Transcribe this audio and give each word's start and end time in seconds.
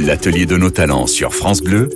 L'atelier 0.00 0.46
de 0.46 0.56
nos 0.56 0.70
talents 0.70 1.06
sur 1.06 1.34
France 1.34 1.62
Bleu, 1.62 1.90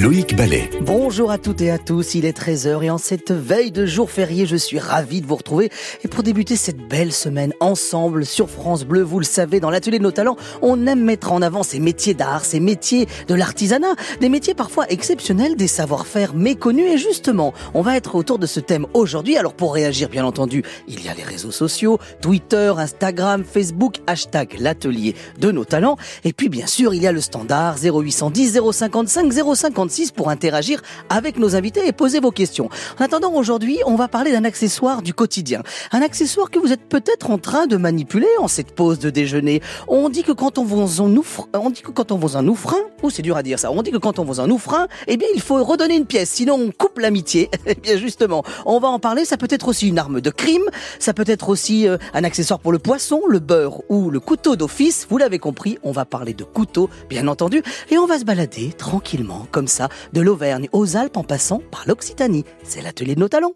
Loïc 0.00 0.34
Ballet. 0.34 0.70
Bonjour 0.80 1.30
à 1.30 1.36
toutes 1.36 1.60
et 1.60 1.70
à 1.70 1.76
tous, 1.76 2.14
il 2.14 2.24
est 2.24 2.34
13h 2.34 2.82
et 2.82 2.88
en 2.88 2.96
cette 2.96 3.32
veille 3.32 3.70
de 3.70 3.84
jour 3.84 4.10
férié, 4.10 4.46
je 4.46 4.56
suis 4.56 4.78
ravi 4.78 5.20
de 5.20 5.26
vous 5.26 5.36
retrouver. 5.36 5.70
Et 6.02 6.08
pour 6.08 6.22
débuter 6.22 6.56
cette 6.56 6.78
belle 6.88 7.12
semaine 7.12 7.52
ensemble 7.60 8.24
sur 8.24 8.48
France 8.48 8.84
Bleu, 8.84 9.02
vous 9.02 9.18
le 9.18 9.26
savez, 9.26 9.60
dans 9.60 9.68
l'atelier 9.68 9.98
de 9.98 10.04
nos 10.04 10.10
talents, 10.10 10.36
on 10.62 10.86
aime 10.86 11.04
mettre 11.04 11.32
en 11.32 11.42
avant 11.42 11.62
ces 11.62 11.80
métiers 11.80 12.14
d'art, 12.14 12.46
ces 12.46 12.60
métiers 12.60 13.08
de 13.28 13.34
l'artisanat, 13.34 13.94
des 14.22 14.30
métiers 14.30 14.54
parfois 14.54 14.86
exceptionnels, 14.88 15.54
des 15.54 15.66
savoir-faire 15.66 16.34
méconnus. 16.34 16.94
Et 16.94 16.96
justement, 16.96 17.52
on 17.74 17.82
va 17.82 17.98
être 17.98 18.14
autour 18.14 18.38
de 18.38 18.46
ce 18.46 18.60
thème 18.60 18.86
aujourd'hui. 18.94 19.36
Alors 19.36 19.52
pour 19.52 19.74
réagir, 19.74 20.08
bien 20.08 20.24
entendu, 20.24 20.62
il 20.88 21.04
y 21.04 21.10
a 21.10 21.14
les 21.14 21.24
réseaux 21.24 21.50
sociaux, 21.50 21.98
Twitter, 22.22 22.72
Instagram, 22.78 23.44
Facebook, 23.44 23.96
hashtag 24.06 24.56
l'atelier 24.60 25.14
de 25.38 25.52
nos 25.52 25.66
talents. 25.66 25.98
Et 26.24 26.32
puis 26.32 26.48
bien 26.48 26.66
sûr, 26.66 26.94
il 26.94 27.02
y 27.02 27.06
a 27.06 27.12
le 27.12 27.20
standard 27.20 27.76
0810 27.82 28.60
055 28.72 29.89
050 29.90 30.12
pour 30.12 30.30
interagir 30.30 30.82
avec 31.08 31.38
nos 31.38 31.56
invités 31.56 31.86
et 31.86 31.92
poser 31.92 32.20
vos 32.20 32.30
questions. 32.30 32.68
En 32.98 33.04
attendant, 33.04 33.32
aujourd'hui, 33.34 33.78
on 33.86 33.96
va 33.96 34.08
parler 34.08 34.32
d'un 34.32 34.44
accessoire 34.44 35.02
du 35.02 35.14
quotidien. 35.14 35.62
Un 35.92 36.02
accessoire 36.02 36.50
que 36.50 36.58
vous 36.58 36.72
êtes 36.72 36.88
peut-être 36.88 37.30
en 37.30 37.38
train 37.38 37.66
de 37.66 37.76
manipuler 37.76 38.28
en 38.38 38.48
cette 38.48 38.72
pause 38.74 38.98
de 38.98 39.10
déjeuner. 39.10 39.62
On 39.88 40.08
dit 40.08 40.22
que 40.22 40.32
quand 40.32 40.58
on 40.58 40.64
vous 40.64 41.00
en 41.00 41.14
ouvre, 41.16 41.48
on 41.54 41.70
dit 41.70 41.82
que 41.82 41.90
quand 41.90 42.12
on 42.12 42.16
vous 42.16 42.36
en 42.36 42.46
ouvre 42.46 42.74
un, 42.74 43.04
ou 43.04 43.10
c'est 43.10 43.22
dur 43.22 43.36
à 43.36 43.42
dire 43.42 43.58
ça, 43.58 43.72
on 43.72 43.82
dit 43.82 43.90
que 43.90 43.96
quand 43.96 44.18
on 44.18 44.24
vous 44.24 44.40
en 44.40 44.48
un, 44.50 44.88
eh 45.06 45.16
bien, 45.16 45.28
il 45.34 45.40
faut 45.40 45.62
redonner 45.62 45.96
une 45.96 46.06
pièce, 46.06 46.30
sinon 46.30 46.54
on 46.54 46.70
coupe 46.70 46.98
l'amitié. 46.98 47.50
eh 47.66 47.74
bien, 47.74 47.96
justement, 47.96 48.44
on 48.66 48.78
va 48.78 48.88
en 48.88 48.98
parler. 48.98 49.24
Ça 49.24 49.36
peut 49.36 49.48
être 49.50 49.68
aussi 49.68 49.88
une 49.88 49.98
arme 49.98 50.20
de 50.20 50.30
crime, 50.30 50.64
ça 50.98 51.14
peut 51.14 51.24
être 51.26 51.48
aussi 51.48 51.88
euh, 51.88 51.96
un 52.14 52.24
accessoire 52.24 52.60
pour 52.60 52.72
le 52.72 52.78
poisson, 52.78 53.22
le 53.28 53.38
beurre 53.38 53.82
ou 53.88 54.10
le 54.10 54.20
couteau 54.20 54.56
d'office. 54.56 55.06
Vous 55.08 55.18
l'avez 55.18 55.38
compris, 55.38 55.78
on 55.82 55.92
va 55.92 56.04
parler 56.04 56.34
de 56.34 56.44
couteau, 56.44 56.90
bien 57.08 57.28
entendu, 57.28 57.62
et 57.90 57.98
on 57.98 58.06
va 58.06 58.18
se 58.18 58.24
balader 58.24 58.72
tranquillement, 58.76 59.46
comme 59.50 59.68
de 60.12 60.20
l'Auvergne 60.20 60.68
aux 60.72 60.96
Alpes 60.96 61.16
en 61.16 61.24
passant 61.24 61.62
par 61.70 61.84
l'Occitanie. 61.86 62.44
C'est 62.64 62.82
l'atelier 62.82 63.14
de 63.14 63.20
nos 63.20 63.28
talents. 63.28 63.54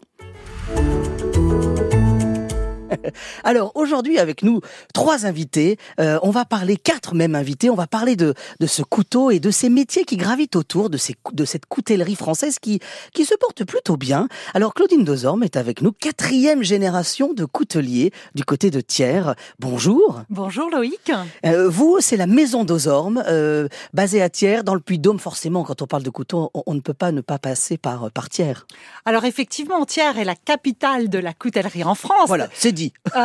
Alors 3.43 3.71
aujourd'hui 3.75 4.17
avec 4.19 4.43
nous 4.43 4.61
trois 4.93 5.25
invités, 5.25 5.77
euh, 5.99 6.19
on 6.21 6.31
va 6.31 6.45
parler 6.45 6.77
quatre 6.77 7.15
même 7.15 7.35
invités, 7.35 7.69
on 7.69 7.75
va 7.75 7.87
parler 7.87 8.15
de, 8.15 8.33
de 8.59 8.67
ce 8.67 8.81
couteau 8.81 9.31
et 9.31 9.39
de 9.39 9.51
ces 9.51 9.69
métiers 9.69 10.05
qui 10.05 10.17
gravitent 10.17 10.55
autour 10.55 10.89
de, 10.89 10.97
ces, 10.97 11.15
de 11.33 11.45
cette 11.45 11.65
coutellerie 11.65 12.15
française 12.15 12.59
qui, 12.59 12.79
qui 13.13 13.25
se 13.25 13.35
porte 13.35 13.63
plutôt 13.63 13.97
bien. 13.97 14.27
Alors 14.53 14.73
Claudine 14.73 15.03
Dozorme 15.03 15.43
est 15.43 15.57
avec 15.57 15.81
nous, 15.81 15.91
quatrième 15.91 16.63
génération 16.63 17.33
de 17.33 17.45
couteliers 17.45 18.11
du 18.35 18.43
côté 18.43 18.71
de 18.71 18.81
Thiers. 18.81 19.33
Bonjour. 19.59 20.21
Bonjour 20.29 20.69
Loïc. 20.69 21.11
Euh, 21.45 21.69
vous, 21.69 21.97
c'est 21.99 22.17
la 22.17 22.27
maison 22.27 22.63
Dozorme, 22.63 23.23
euh, 23.27 23.67
basée 23.93 24.21
à 24.21 24.29
Thiers, 24.29 24.63
dans 24.63 24.75
le 24.75 24.79
Puy-de-Dôme. 24.79 25.19
Forcément, 25.19 25.63
quand 25.63 25.81
on 25.81 25.87
parle 25.87 26.03
de 26.03 26.09
couteau, 26.09 26.51
on, 26.53 26.63
on, 26.65 26.73
ne 26.73 26.79
peut 26.79 26.93
pas 26.93 27.11
ne 27.11 27.21
pas 27.21 27.39
passer 27.39 27.77
par, 27.77 28.11
par 28.11 28.29
Thiers. 28.29 28.65
Alors 29.05 29.25
effectivement, 29.25 29.85
Thiers 29.85 30.17
est 30.17 30.25
la 30.25 30.35
capitale 30.35 31.09
de 31.09 31.19
la 31.19 31.33
coutellerie 31.33 31.83
en 31.83 31.95
France. 31.95 32.27
Voilà, 32.27 32.47
c'est 32.53 32.71
dit. 32.71 32.84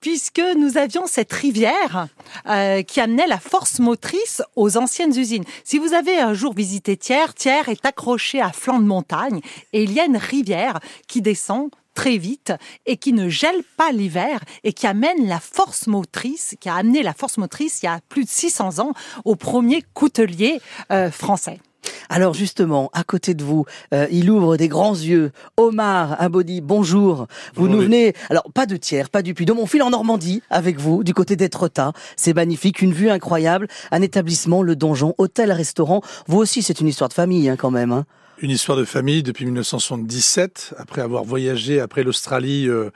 puisque 0.00 0.42
nous 0.56 0.78
avions 0.78 1.06
cette 1.06 1.32
rivière 1.32 2.08
euh, 2.48 2.82
qui 2.82 3.00
amenait 3.00 3.26
la 3.26 3.38
force 3.38 3.78
motrice 3.78 4.42
aux 4.56 4.76
anciennes 4.76 5.16
usines. 5.16 5.44
Si 5.64 5.78
vous 5.78 5.92
avez 5.92 6.18
un 6.18 6.34
jour 6.34 6.54
visité 6.54 6.96
Thiers, 6.96 7.34
Thiers 7.36 7.68
est 7.68 7.84
accroché 7.84 8.40
à 8.40 8.50
flanc 8.52 8.78
de 8.78 8.86
montagne 8.86 9.40
et 9.72 9.82
il 9.82 9.92
y 9.92 10.00
a 10.00 10.06
une 10.06 10.16
rivière 10.16 10.80
qui 11.06 11.20
descend 11.22 11.70
très 11.94 12.16
vite 12.16 12.52
et 12.86 12.96
qui 12.96 13.12
ne 13.12 13.28
gèle 13.28 13.62
pas 13.76 13.92
l'hiver 13.92 14.40
et 14.64 14.72
qui 14.72 14.86
amène 14.86 15.26
la 15.26 15.40
force 15.40 15.86
motrice, 15.86 16.54
qui 16.60 16.68
a 16.68 16.76
amené 16.76 17.02
la 17.02 17.12
force 17.12 17.36
motrice 17.36 17.82
il 17.82 17.86
y 17.86 17.88
a 17.88 18.00
plus 18.08 18.24
de 18.24 18.30
600 18.30 18.78
ans 18.78 18.92
au 19.24 19.36
premier 19.36 19.82
coutelier 19.92 20.60
euh, 20.92 21.10
français. 21.10 21.60
Alors 22.08 22.34
justement, 22.34 22.90
à 22.92 23.04
côté 23.04 23.34
de 23.34 23.44
vous, 23.44 23.64
euh, 23.94 24.06
il 24.10 24.30
ouvre 24.30 24.56
des 24.56 24.68
grands 24.68 24.94
yeux. 24.94 25.32
Omar 25.56 26.20
Abodi, 26.20 26.60
bonjour. 26.60 27.26
Vous 27.54 27.68
nous 27.68 27.80
venez, 27.80 28.14
alors 28.30 28.50
pas 28.52 28.66
de 28.66 28.76
Thiers, 28.76 29.08
pas 29.10 29.22
du 29.22 29.34
Puy-de-Dôme, 29.34 29.58
on 29.58 29.66
file 29.66 29.82
en 29.82 29.90
Normandie 29.90 30.42
avec 30.50 30.78
vous, 30.78 31.04
du 31.04 31.14
côté 31.14 31.36
d'Etretat. 31.36 31.92
C'est 32.16 32.34
magnifique, 32.34 32.82
une 32.82 32.92
vue 32.92 33.10
incroyable, 33.10 33.68
un 33.90 34.02
établissement, 34.02 34.62
le 34.62 34.76
donjon, 34.76 35.14
hôtel, 35.18 35.52
restaurant. 35.52 36.02
Vous 36.26 36.38
aussi, 36.38 36.62
c'est 36.62 36.80
une 36.80 36.88
histoire 36.88 37.08
de 37.08 37.14
famille 37.14 37.48
hein, 37.48 37.56
quand 37.56 37.70
même. 37.70 37.92
Hein. 37.92 38.06
Une 38.42 38.50
histoire 38.50 38.78
de 38.78 38.84
famille 38.84 39.22
depuis 39.22 39.44
1977, 39.44 40.74
après 40.78 41.02
avoir 41.02 41.24
voyagé 41.24 41.80
après 41.80 42.02
l'Australie. 42.02 42.68
Euh, 42.68 42.90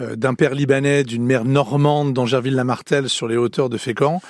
euh, 0.00 0.16
d'un 0.16 0.34
père 0.34 0.54
libanais, 0.54 1.04
d'une 1.04 1.24
mère 1.24 1.44
normande 1.44 2.14
d'Angerville-la-Martelle 2.14 3.08
sur 3.08 3.26
les 3.26 3.36
hauteurs 3.36 3.68
de 3.68 3.76
Fécamp. 3.76 4.22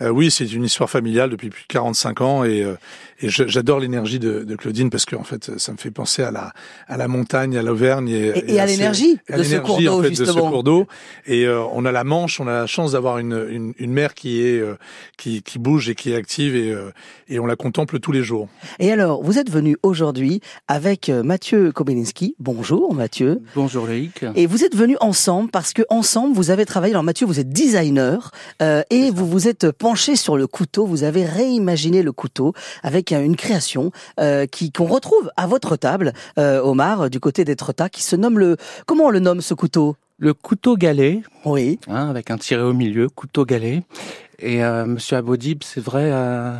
Euh, 0.00 0.08
oui, 0.08 0.30
c'est 0.30 0.50
une 0.52 0.64
histoire 0.64 0.90
familiale 0.90 1.30
depuis 1.30 1.50
plus 1.50 1.62
de 1.62 1.68
45 1.68 2.20
ans 2.22 2.44
et, 2.44 2.62
euh, 2.62 2.74
et 3.22 3.28
j'adore 3.28 3.78
l'énergie 3.78 4.18
de, 4.18 4.42
de, 4.42 4.56
Claudine 4.56 4.90
parce 4.90 5.04
que 5.04 5.14
en 5.14 5.22
fait, 5.22 5.58
ça 5.58 5.72
me 5.72 5.76
fait 5.76 5.92
penser 5.92 6.22
à 6.22 6.32
la 6.32 6.52
à 6.88 6.96
la 6.96 7.06
montagne, 7.06 7.56
à 7.56 7.62
l'Auvergne 7.62 8.08
et, 8.08 8.28
et, 8.28 8.54
et, 8.54 8.60
à 8.60 8.66
l'énergie 8.66 9.18
de, 9.34 9.42
ce 9.42 9.56
cours 9.56 9.80
d'eau 9.80 10.00
en 10.00 10.02
fait, 10.02 10.08
justement. 10.08 10.26
De 10.26 10.40
ce 10.40 10.50
cours 10.50 10.62
d'eau. 10.64 10.86
Et 11.26 11.46
euh, 11.46 11.62
on 11.72 11.84
a 11.84 11.92
la 11.92 12.02
Manche, 12.02 12.40
on 12.40 12.48
a 12.48 12.52
la 12.52 12.66
chance 12.66 12.92
d'avoir 12.92 13.18
une, 13.18 13.46
une, 13.48 13.74
une 13.78 13.92
mer 13.92 14.14
qui 14.14 14.42
est 14.42 14.58
euh, 14.58 14.74
qui, 15.16 15.42
qui 15.42 15.60
bouge 15.60 15.88
et 15.88 15.94
qui 15.94 16.12
est 16.12 16.16
active 16.16 16.56
et 16.56 16.72
euh, 16.72 16.90
et 17.28 17.38
on 17.38 17.46
la 17.46 17.56
contemple 17.56 18.00
tous 18.00 18.12
les 18.12 18.22
jours. 18.22 18.48
Et 18.80 18.90
alors, 18.90 19.22
vous 19.22 19.38
êtes 19.38 19.50
venu 19.50 19.76
aujourd'hui 19.82 20.40
avec 20.66 21.08
Mathieu 21.08 21.70
Kobelinski. 21.70 22.34
Bonjour 22.40 22.92
Mathieu. 22.92 23.40
Bonjour 23.54 23.86
Loïc. 23.86 24.24
Et 24.34 24.46
vous 24.46 24.64
êtes 24.64 24.76
venu 24.76 24.96
ensemble 25.00 25.50
parce 25.50 25.72
que 25.72 25.82
ensemble 25.88 26.34
vous 26.34 26.50
avez 26.50 26.66
travaillé. 26.66 26.92
Alors 26.92 27.04
Mathieu, 27.04 27.26
vous 27.26 27.38
êtes 27.38 27.50
designer 27.50 28.32
et 28.60 29.10
vous 29.10 29.26
vous 29.26 29.46
êtes 29.46 29.70
penché 29.70 30.16
sur 30.16 30.36
le 30.36 30.46
couteau. 30.46 30.86
Vous 30.86 31.04
avez 31.04 31.24
réimaginé 31.24 32.02
le 32.02 32.12
couteau 32.12 32.52
avec 32.82 33.11
une 33.20 33.36
création 33.36 33.92
euh, 34.20 34.46
qui 34.46 34.72
qu'on 34.72 34.86
retrouve 34.86 35.30
à 35.36 35.46
votre 35.46 35.76
table, 35.76 36.12
euh, 36.38 36.60
Omar, 36.62 37.10
du 37.10 37.20
côté 37.20 37.44
d'Etretat, 37.44 37.88
qui 37.88 38.02
se 38.02 38.16
nomme 38.16 38.38
le 38.38 38.56
comment 38.86 39.04
on 39.04 39.10
le 39.10 39.20
nomme 39.20 39.40
ce 39.40 39.54
couteau? 39.54 39.96
Le 40.18 40.34
couteau 40.34 40.76
galet. 40.76 41.22
Oui. 41.44 41.80
Hein, 41.88 42.08
avec 42.08 42.30
un 42.30 42.38
tiret 42.38 42.62
au 42.62 42.72
milieu, 42.72 43.08
couteau 43.08 43.44
galet. 43.44 43.82
Et 44.38 44.62
euh, 44.62 44.86
Monsieur 44.86 45.16
Abodib, 45.16 45.62
c'est 45.64 45.82
vrai, 45.82 46.10
euh, 46.12 46.56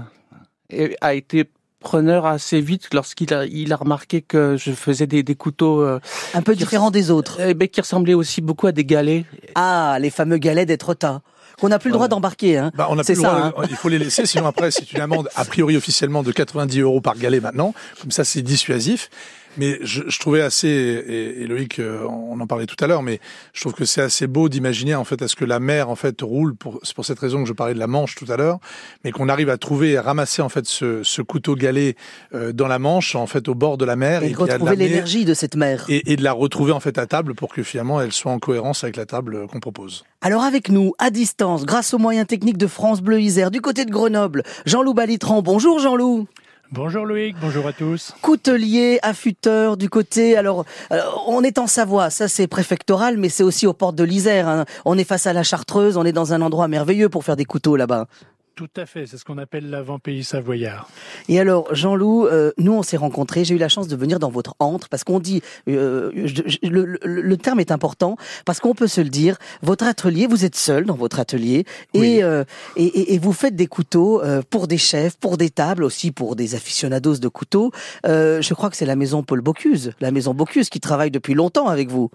a 1.00 1.14
été 1.14 1.48
preneur 1.80 2.26
assez 2.26 2.60
vite 2.60 2.94
lorsqu'il 2.94 3.34
a, 3.34 3.44
il 3.44 3.72
a 3.72 3.76
remarqué 3.76 4.22
que 4.22 4.56
je 4.56 4.70
faisais 4.70 5.06
des, 5.06 5.22
des 5.22 5.34
couteaux 5.34 5.82
euh, 5.82 6.00
un 6.32 6.42
peu 6.42 6.54
différents 6.54 6.92
des 6.92 7.10
autres, 7.10 7.40
eh 7.40 7.54
ben, 7.54 7.68
qui 7.68 7.80
ressemblaient 7.80 8.14
aussi 8.14 8.40
beaucoup 8.40 8.68
à 8.68 8.72
des 8.72 8.84
galets. 8.84 9.24
Ah, 9.56 9.98
les 10.00 10.10
fameux 10.10 10.38
galets 10.38 10.66
d'Etretat 10.66 11.22
qu'on 11.62 11.68
n'a 11.68 11.78
plus 11.78 11.90
le 11.90 11.94
droit 11.94 12.08
d'embarquer. 12.08 12.58
Hein. 12.58 12.72
Bah, 12.74 12.88
on 12.90 12.98
a 12.98 13.04
plus 13.04 13.14
le 13.14 13.22
droit, 13.22 13.52
hein. 13.56 13.66
il 13.70 13.76
faut 13.76 13.88
les 13.88 14.00
laisser, 14.00 14.26
sinon 14.26 14.48
après 14.48 14.70
c'est 14.72 14.92
une 14.92 15.00
amende 15.00 15.28
a 15.36 15.44
priori 15.44 15.76
officiellement 15.76 16.24
de 16.24 16.32
90 16.32 16.80
euros 16.80 17.00
par 17.00 17.16
galet 17.16 17.38
maintenant. 17.38 17.72
Comme 18.00 18.10
ça 18.10 18.24
c'est 18.24 18.42
dissuasif. 18.42 19.10
Mais 19.56 19.78
je, 19.82 20.02
je, 20.08 20.18
trouvais 20.18 20.40
assez, 20.40 20.68
et, 20.68 21.42
et 21.42 21.46
Loïc, 21.46 21.78
euh, 21.78 22.04
on 22.08 22.40
en 22.40 22.46
parlait 22.46 22.66
tout 22.66 22.82
à 22.82 22.86
l'heure, 22.86 23.02
mais 23.02 23.20
je 23.52 23.60
trouve 23.60 23.74
que 23.74 23.84
c'est 23.84 24.00
assez 24.00 24.26
beau 24.26 24.48
d'imaginer 24.48 24.94
en 24.94 25.04
fait 25.04 25.20
à 25.20 25.28
ce 25.28 25.36
que 25.36 25.44
la 25.44 25.60
mer 25.60 25.90
en 25.90 25.96
fait 25.96 26.20
roule. 26.22 26.54
Pour, 26.54 26.80
c'est 26.82 26.94
pour 26.94 27.04
cette 27.04 27.18
raison 27.18 27.42
que 27.42 27.48
je 27.48 27.52
parlais 27.52 27.74
de 27.74 27.78
la 27.78 27.86
Manche 27.86 28.14
tout 28.14 28.30
à 28.30 28.36
l'heure, 28.36 28.58
mais 29.04 29.10
qu'on 29.10 29.28
arrive 29.28 29.50
à 29.50 29.58
trouver 29.58 29.92
et 29.92 29.96
à 29.98 30.02
ramasser 30.02 30.40
en 30.42 30.48
fait 30.48 30.66
ce, 30.66 31.02
ce 31.02 31.22
couteau 31.22 31.54
galet 31.54 31.96
euh, 32.34 32.52
dans 32.52 32.68
la 32.68 32.78
Manche, 32.78 33.14
en 33.14 33.26
fait 33.26 33.48
au 33.48 33.54
bord 33.54 33.76
de 33.76 33.84
la 33.84 33.96
mer, 33.96 34.22
et, 34.22 34.30
et 34.30 34.34
retrouver 34.34 34.76
l'énergie 34.76 35.24
de 35.24 35.34
cette 35.34 35.56
mer, 35.56 35.84
et, 35.88 36.12
et, 36.12 36.16
de 36.16 36.24
la 36.24 36.32
retrouver 36.32 36.72
en 36.72 36.80
fait 36.80 36.96
à 36.98 37.06
table 37.06 37.34
pour 37.34 37.52
que 37.52 37.62
finalement 37.62 38.00
elle 38.00 38.12
soit 38.12 38.32
en 38.32 38.38
cohérence 38.38 38.84
avec 38.84 38.96
la 38.96 39.06
table 39.06 39.46
qu'on 39.48 39.60
propose. 39.60 40.04
Alors 40.22 40.44
avec 40.44 40.70
nous, 40.70 40.92
à 40.98 41.10
distance, 41.10 41.66
grâce 41.66 41.92
aux 41.92 41.98
moyens 41.98 42.26
techniques 42.26 42.58
de 42.58 42.66
France 42.66 43.02
Bleu 43.02 43.20
Isère, 43.20 43.50
du 43.50 43.60
côté 43.60 43.84
de 43.84 43.90
Grenoble, 43.90 44.44
Jean-Loup 44.66 44.94
Balitran. 44.94 45.42
Bonjour 45.42 45.78
Jean-Loup. 45.78 46.26
Bonjour 46.74 47.04
Loïc, 47.04 47.36
bonjour 47.38 47.66
à 47.66 47.74
tous. 47.74 48.14
Coutelier, 48.22 48.98
affûteur 49.02 49.76
du 49.76 49.90
côté. 49.90 50.38
Alors, 50.38 50.64
alors 50.88 51.22
on 51.28 51.42
est 51.42 51.58
en 51.58 51.66
Savoie, 51.66 52.08
ça 52.08 52.28
c'est 52.28 52.46
préfectoral, 52.46 53.18
mais 53.18 53.28
c'est 53.28 53.42
aussi 53.42 53.66
aux 53.66 53.74
portes 53.74 53.94
de 53.94 54.04
l'Isère. 54.04 54.48
Hein. 54.48 54.64
On 54.86 54.96
est 54.96 55.04
face 55.04 55.26
à 55.26 55.34
la 55.34 55.42
Chartreuse, 55.42 55.98
on 55.98 56.04
est 56.06 56.12
dans 56.12 56.32
un 56.32 56.40
endroit 56.40 56.68
merveilleux 56.68 57.10
pour 57.10 57.24
faire 57.24 57.36
des 57.36 57.44
couteaux 57.44 57.76
là-bas. 57.76 58.06
Tout 58.54 58.68
à 58.76 58.84
fait, 58.84 59.06
c'est 59.06 59.16
ce 59.16 59.24
qu'on 59.24 59.38
appelle 59.38 59.70
l'avant-pays 59.70 60.24
savoyard. 60.24 60.90
Et 61.28 61.40
alors, 61.40 61.74
Jean-Loup, 61.74 62.26
euh, 62.26 62.52
nous 62.58 62.72
on 62.72 62.82
s'est 62.82 62.98
rencontrés, 62.98 63.46
j'ai 63.46 63.54
eu 63.54 63.58
la 63.58 63.70
chance 63.70 63.88
de 63.88 63.96
venir 63.96 64.18
dans 64.18 64.28
votre 64.28 64.56
antre, 64.58 64.90
parce 64.90 65.04
qu'on 65.04 65.20
dit, 65.20 65.40
euh, 65.68 66.10
je, 66.26 66.42
je, 66.44 66.68
le, 66.68 66.84
le, 66.84 66.98
le, 67.02 67.36
terme 67.38 67.60
est 67.60 67.70
important, 67.70 68.16
parce 68.44 68.60
qu'on 68.60 68.74
peut 68.74 68.88
se 68.88 69.00
le 69.00 69.08
dire, 69.08 69.38
votre 69.62 69.86
atelier, 69.86 70.26
vous 70.26 70.44
êtes 70.44 70.54
seul 70.54 70.84
dans 70.84 70.94
votre 70.94 71.18
atelier, 71.18 71.64
oui. 71.94 72.06
et, 72.06 72.24
euh, 72.24 72.44
et, 72.76 73.14
et, 73.14 73.18
vous 73.18 73.32
faites 73.32 73.56
des 73.56 73.66
couteaux 73.66 74.20
pour 74.50 74.68
des 74.68 74.78
chefs, 74.78 75.16
pour 75.16 75.38
des 75.38 75.48
tables, 75.48 75.82
aussi 75.82 76.12
pour 76.12 76.36
des 76.36 76.54
aficionados 76.54 77.16
de 77.16 77.28
couteaux. 77.28 77.72
Je 78.04 78.54
crois 78.54 78.68
que 78.68 78.76
c'est 78.76 78.86
la 78.86 78.96
maison 78.96 79.22
Paul 79.22 79.40
Bocuse, 79.40 79.92
la 80.00 80.10
maison 80.10 80.34
Bocuse 80.34 80.68
qui 80.68 80.80
travaille 80.80 81.10
depuis 81.10 81.34
longtemps 81.34 81.68
avec 81.68 81.88
vous. 81.90 82.10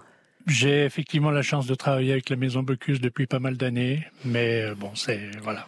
J'ai 0.46 0.84
effectivement 0.84 1.30
la 1.30 1.42
chance 1.42 1.66
de 1.66 1.74
travailler 1.74 2.12
avec 2.12 2.30
la 2.30 2.36
maison 2.36 2.62
Bocuse 2.62 3.00
depuis 3.00 3.26
pas 3.26 3.40
mal 3.40 3.56
d'années, 3.56 4.06
mais 4.24 4.72
bon, 4.76 4.92
c'est... 4.94 5.20
voilà. 5.42 5.66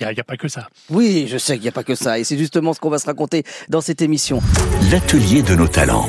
Il 0.00 0.06
n'y 0.06 0.14
a, 0.16 0.20
a, 0.20 0.24
pas 0.24 0.36
que 0.36 0.46
ça. 0.46 0.68
Oui, 0.90 1.26
je 1.28 1.38
sais 1.38 1.54
qu'il 1.54 1.62
n'y 1.62 1.68
a 1.68 1.72
pas 1.72 1.82
que 1.82 1.96
ça. 1.96 2.20
Et 2.20 2.24
c'est 2.24 2.38
justement 2.38 2.72
ce 2.72 2.78
qu'on 2.78 2.90
va 2.90 3.00
se 3.00 3.06
raconter 3.06 3.42
dans 3.68 3.80
cette 3.80 4.00
émission. 4.00 4.40
L'atelier 4.92 5.42
de 5.42 5.56
nos 5.56 5.66
talents. 5.66 6.08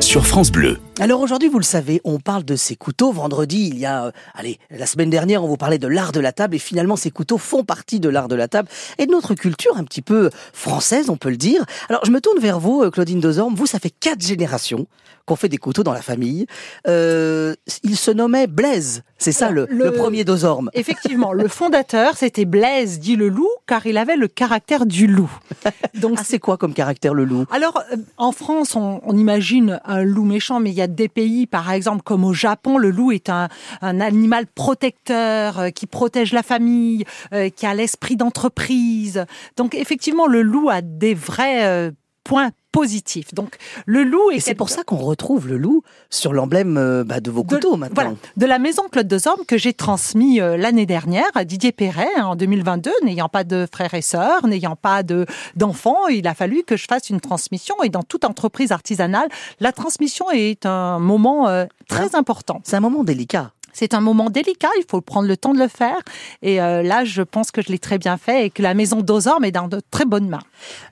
Sur 0.00 0.24
France 0.24 0.52
Bleu. 0.52 0.78
Alors 1.00 1.20
aujourd'hui, 1.20 1.48
vous 1.48 1.58
le 1.60 1.64
savez, 1.64 2.00
on 2.02 2.18
parle 2.18 2.44
de 2.44 2.56
ces 2.56 2.74
couteaux. 2.74 3.12
Vendredi, 3.12 3.68
il 3.72 3.78
y 3.78 3.86
a, 3.86 4.06
euh, 4.06 4.10
allez, 4.34 4.58
la 4.70 4.84
semaine 4.84 5.10
dernière, 5.10 5.44
on 5.44 5.46
vous 5.46 5.56
parlait 5.56 5.78
de 5.78 5.86
l'art 5.86 6.10
de 6.10 6.18
la 6.18 6.32
table 6.32 6.56
et 6.56 6.58
finalement, 6.58 6.96
ces 6.96 7.12
couteaux 7.12 7.38
font 7.38 7.62
partie 7.62 8.00
de 8.00 8.08
l'art 8.08 8.26
de 8.26 8.34
la 8.34 8.48
table 8.48 8.68
et 8.98 9.06
de 9.06 9.12
notre 9.12 9.34
culture 9.34 9.76
un 9.76 9.84
petit 9.84 10.02
peu 10.02 10.30
française, 10.52 11.08
on 11.08 11.16
peut 11.16 11.30
le 11.30 11.36
dire. 11.36 11.64
Alors 11.88 12.04
je 12.04 12.10
me 12.10 12.20
tourne 12.20 12.40
vers 12.40 12.58
vous, 12.58 12.82
euh, 12.82 12.90
Claudine 12.90 13.20
Dozorme. 13.20 13.54
Vous, 13.54 13.66
ça 13.66 13.78
fait 13.78 13.90
quatre 13.90 14.26
générations 14.26 14.86
qu'on 15.24 15.36
fait 15.36 15.50
des 15.50 15.58
couteaux 15.58 15.82
dans 15.84 15.92
la 15.92 16.00
famille. 16.00 16.46
Euh, 16.88 17.54
il 17.84 17.96
se 17.98 18.10
nommait 18.10 18.46
Blaise, 18.46 19.02
c'est 19.18 19.30
ça 19.30 19.50
le, 19.50 19.66
Le- 19.70 19.84
le 19.84 19.92
premier 19.92 20.24
Dozorme. 20.24 20.70
Effectivement, 20.72 21.32
le 21.34 21.48
fondateur, 21.48 22.16
c'était 22.16 22.46
Blaise 22.46 22.98
dit 22.98 23.14
le 23.14 23.28
loup, 23.28 23.50
car 23.66 23.84
il 23.86 23.98
avait 23.98 24.16
le 24.16 24.26
caractère 24.26 24.86
du 24.86 25.06
loup. 25.06 25.30
Donc 25.94 26.14
Ah, 26.18 26.22
c'est 26.24 26.38
quoi 26.38 26.56
comme 26.56 26.72
caractère 26.72 27.12
le 27.12 27.24
loup? 27.24 27.44
Alors, 27.50 27.78
euh, 27.92 27.96
en 28.16 28.32
France, 28.32 28.74
on, 28.74 29.00
on 29.04 29.16
imagine 29.18 29.80
un 29.84 30.02
loup 30.02 30.24
méchant, 30.24 30.60
mais 30.60 30.70
il 30.70 30.76
y 30.76 30.82
a 30.82 30.87
des 30.88 31.08
pays, 31.08 31.46
par 31.46 31.70
exemple, 31.70 32.02
comme 32.02 32.24
au 32.24 32.32
Japon, 32.32 32.78
le 32.78 32.90
loup 32.90 33.12
est 33.12 33.28
un, 33.28 33.48
un 33.82 34.00
animal 34.00 34.46
protecteur 34.46 35.58
euh, 35.58 35.70
qui 35.70 35.86
protège 35.86 36.32
la 36.32 36.42
famille, 36.42 37.04
euh, 37.32 37.48
qui 37.50 37.66
a 37.66 37.74
l'esprit 37.74 38.16
d'entreprise. 38.16 39.24
Donc, 39.56 39.74
effectivement, 39.74 40.26
le 40.26 40.42
loup 40.42 40.68
a 40.70 40.82
des 40.82 41.14
vrais 41.14 41.66
euh, 41.66 41.90
points 42.24 42.50
positifs. 42.72 43.34
Donc, 43.34 43.56
le 43.86 44.02
loup 44.04 44.30
est... 44.30 44.36
Et 44.36 44.40
c'est 44.40 44.54
pour 44.54 44.68
ça 44.70 44.84
qu'on 44.84 44.96
retrouve 44.96 45.48
le 45.48 45.56
loup 45.56 45.82
sur 46.10 46.32
l'emblème 46.32 46.76
euh, 46.76 47.04
bah, 47.04 47.20
de 47.20 47.30
vos 47.30 47.42
de- 47.42 47.48
couteaux 47.48 47.76
maintenant. 47.76 47.94
Voilà, 47.94 48.16
de 48.36 48.46
la 48.46 48.58
maison 48.58 48.82
Claude 48.90 49.08
Dezorme 49.08 49.44
que 49.46 49.56
j'ai 49.58 49.72
transmis 49.72 50.40
euh, 50.40 50.56
l'année 50.56 50.86
dernière 50.86 51.28
à 51.34 51.44
Didier 51.44 51.72
Perret 51.72 52.08
hein, 52.16 52.24
en 52.26 52.36
2022, 52.36 52.90
n'ayant 53.04 53.28
pas 53.28 53.44
de 53.44 53.66
frères 53.72 53.94
et 53.94 54.02
sœurs, 54.02 54.46
n'ayant 54.46 54.76
pas 54.76 55.02
de 55.02 55.26
d'enfants, 55.56 56.06
il 56.08 56.26
a 56.26 56.34
fallu 56.34 56.62
que 56.62 56.76
je 56.76 56.86
fasse 56.88 57.10
une 57.10 57.20
transmission 57.20 57.74
et 57.82 57.88
dans 57.88 58.02
toute 58.02 58.24
entreprise 58.24 58.72
artisanale, 58.72 59.28
la 59.60 59.72
transmission 59.72 60.30
est 60.30 60.66
un 60.66 60.98
moment 60.98 61.48
euh, 61.48 61.64
très 61.88 62.14
important. 62.14 62.60
C'est 62.64 62.76
un 62.76 62.80
moment 62.80 63.04
délicat. 63.04 63.52
C'est 63.78 63.94
un 63.94 64.00
moment 64.00 64.28
délicat, 64.28 64.70
il 64.76 64.84
faut 64.90 65.00
prendre 65.00 65.28
le 65.28 65.36
temps 65.36 65.54
de 65.54 65.60
le 65.60 65.68
faire 65.68 66.00
et 66.42 66.60
euh, 66.60 66.82
là 66.82 67.04
je 67.04 67.22
pense 67.22 67.52
que 67.52 67.62
je 67.62 67.68
l'ai 67.68 67.78
très 67.78 67.96
bien 67.96 68.16
fait 68.16 68.46
et 68.46 68.50
que 68.50 68.60
la 68.60 68.74
maison 68.74 69.02
Dozorme 69.02 69.44
est 69.44 69.52
dans 69.52 69.68
de 69.68 69.80
très 69.92 70.04
bonnes 70.04 70.28
mains. 70.28 70.42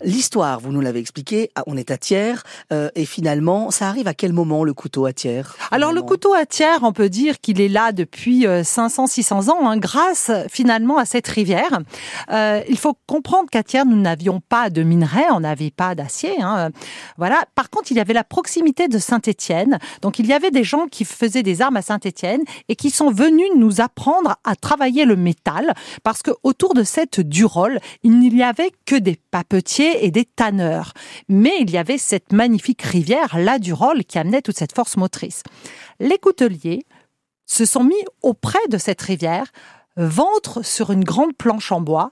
L'histoire, 0.05 0.61
vous 0.61 0.71
nous 0.71 0.81
l'avez 0.81 1.01
expliqué, 1.01 1.51
ah, 1.57 1.65
on 1.67 1.77
est 1.77 1.91
à 1.91 1.99
tiers, 1.99 2.45
euh, 2.73 2.89
et 2.95 3.05
finalement, 3.05 3.73
ça 3.73 3.89
arrive 3.89 4.07
à 4.07 4.15
quel 4.15 4.33
moment 4.33 4.63
le 4.63 4.73
couteau 4.73 5.05
à 5.05 5.13
tiers 5.13 5.57
Alors 5.73 5.93
le 5.93 6.01
couteau 6.01 6.33
à 6.33 6.47
tiers, 6.47 6.79
on 6.83 6.93
peut 6.93 7.09
dire 7.09 7.41
qu'il 7.41 7.61
est 7.61 7.69
là 7.69 7.91
depuis 7.91 8.47
500-600 8.47 9.51
ans, 9.51 9.69
hein, 9.69 9.79
grâce 9.79 10.31
finalement 10.49 10.99
à 10.99 11.07
cette 11.07 11.27
rivière. 11.27 11.81
Euh, 12.31 12.63
il 12.69 12.79
faut 12.79 12.95
comprendre 13.07 13.51
qu'à 13.51 13.65
Thiers, 13.65 13.85
nous 13.85 14.01
n'avions 14.01 14.41
pas 14.41 14.71
de 14.71 14.85
minerais, 14.85 15.27
on 15.33 15.41
n'avait 15.41 15.73
pas 15.73 15.97
d'acier. 15.97 16.41
Hein, 16.41 16.71
voilà. 17.17 17.45
Par 17.57 17.71
contre, 17.71 17.91
il 17.91 17.97
y 17.97 18.01
avait 18.01 18.15
la 18.15 18.25
proximité 18.25 18.87
de 18.87 18.99
Saint-Étienne. 18.99 19.81
Donc 20.03 20.21
il 20.21 20.27
y 20.27 20.33
avait 20.33 20.51
des 20.53 20.65
gens 20.65 20.87
qui 20.87 21.05
faisaient 21.05 21.43
des 21.43 21.63
armes 21.63 21.77
à 21.77 21.83
Saint-Étienne 21.83 22.43
et 22.69 22.76
qui 22.77 22.91
sont 22.91 23.11
venus 23.11 23.49
nous 23.57 23.81
apprendre 23.81 24.37
à 24.45 24.57
travailler 24.57 25.05
le 25.05 25.17
métal, 25.17 25.75
parce 26.03 26.23
que 26.23 26.31
autour 26.43 26.75
de 26.75 26.85
cette 26.85 27.21
Durole, 27.21 27.81
il 28.03 28.19
n'y 28.19 28.43
avait 28.43 28.73
que 28.85 28.97
des 28.97 29.19
papetiers 29.31 30.05
et 30.05 30.11
des 30.11 30.25
tanneurs. 30.25 30.93
Mais 31.29 31.55
il 31.61 31.71
y 31.71 31.79
avait 31.79 31.99
cette 31.99 32.33
magnifique 32.33 32.83
rivière, 32.83 33.39
la 33.39 33.59
Durole, 33.59 34.05
qui 34.05 34.19
amenait 34.19 34.43
toute 34.43 34.59
cette 34.59 34.75
force 34.75 34.97
motrice. 34.97 35.43
Les 36.01 36.19
couteliers 36.19 36.85
se 37.47 37.65
sont 37.65 37.85
mis 37.85 37.95
auprès 38.23 38.67
de 38.71 38.79
cette 38.79 39.01
rivière, 39.01 39.47
ventre 39.97 40.65
sur 40.65 40.91
une 40.91 41.05
grande 41.05 41.35
planche 41.37 41.73
en 41.73 41.81
bois, 41.81 42.11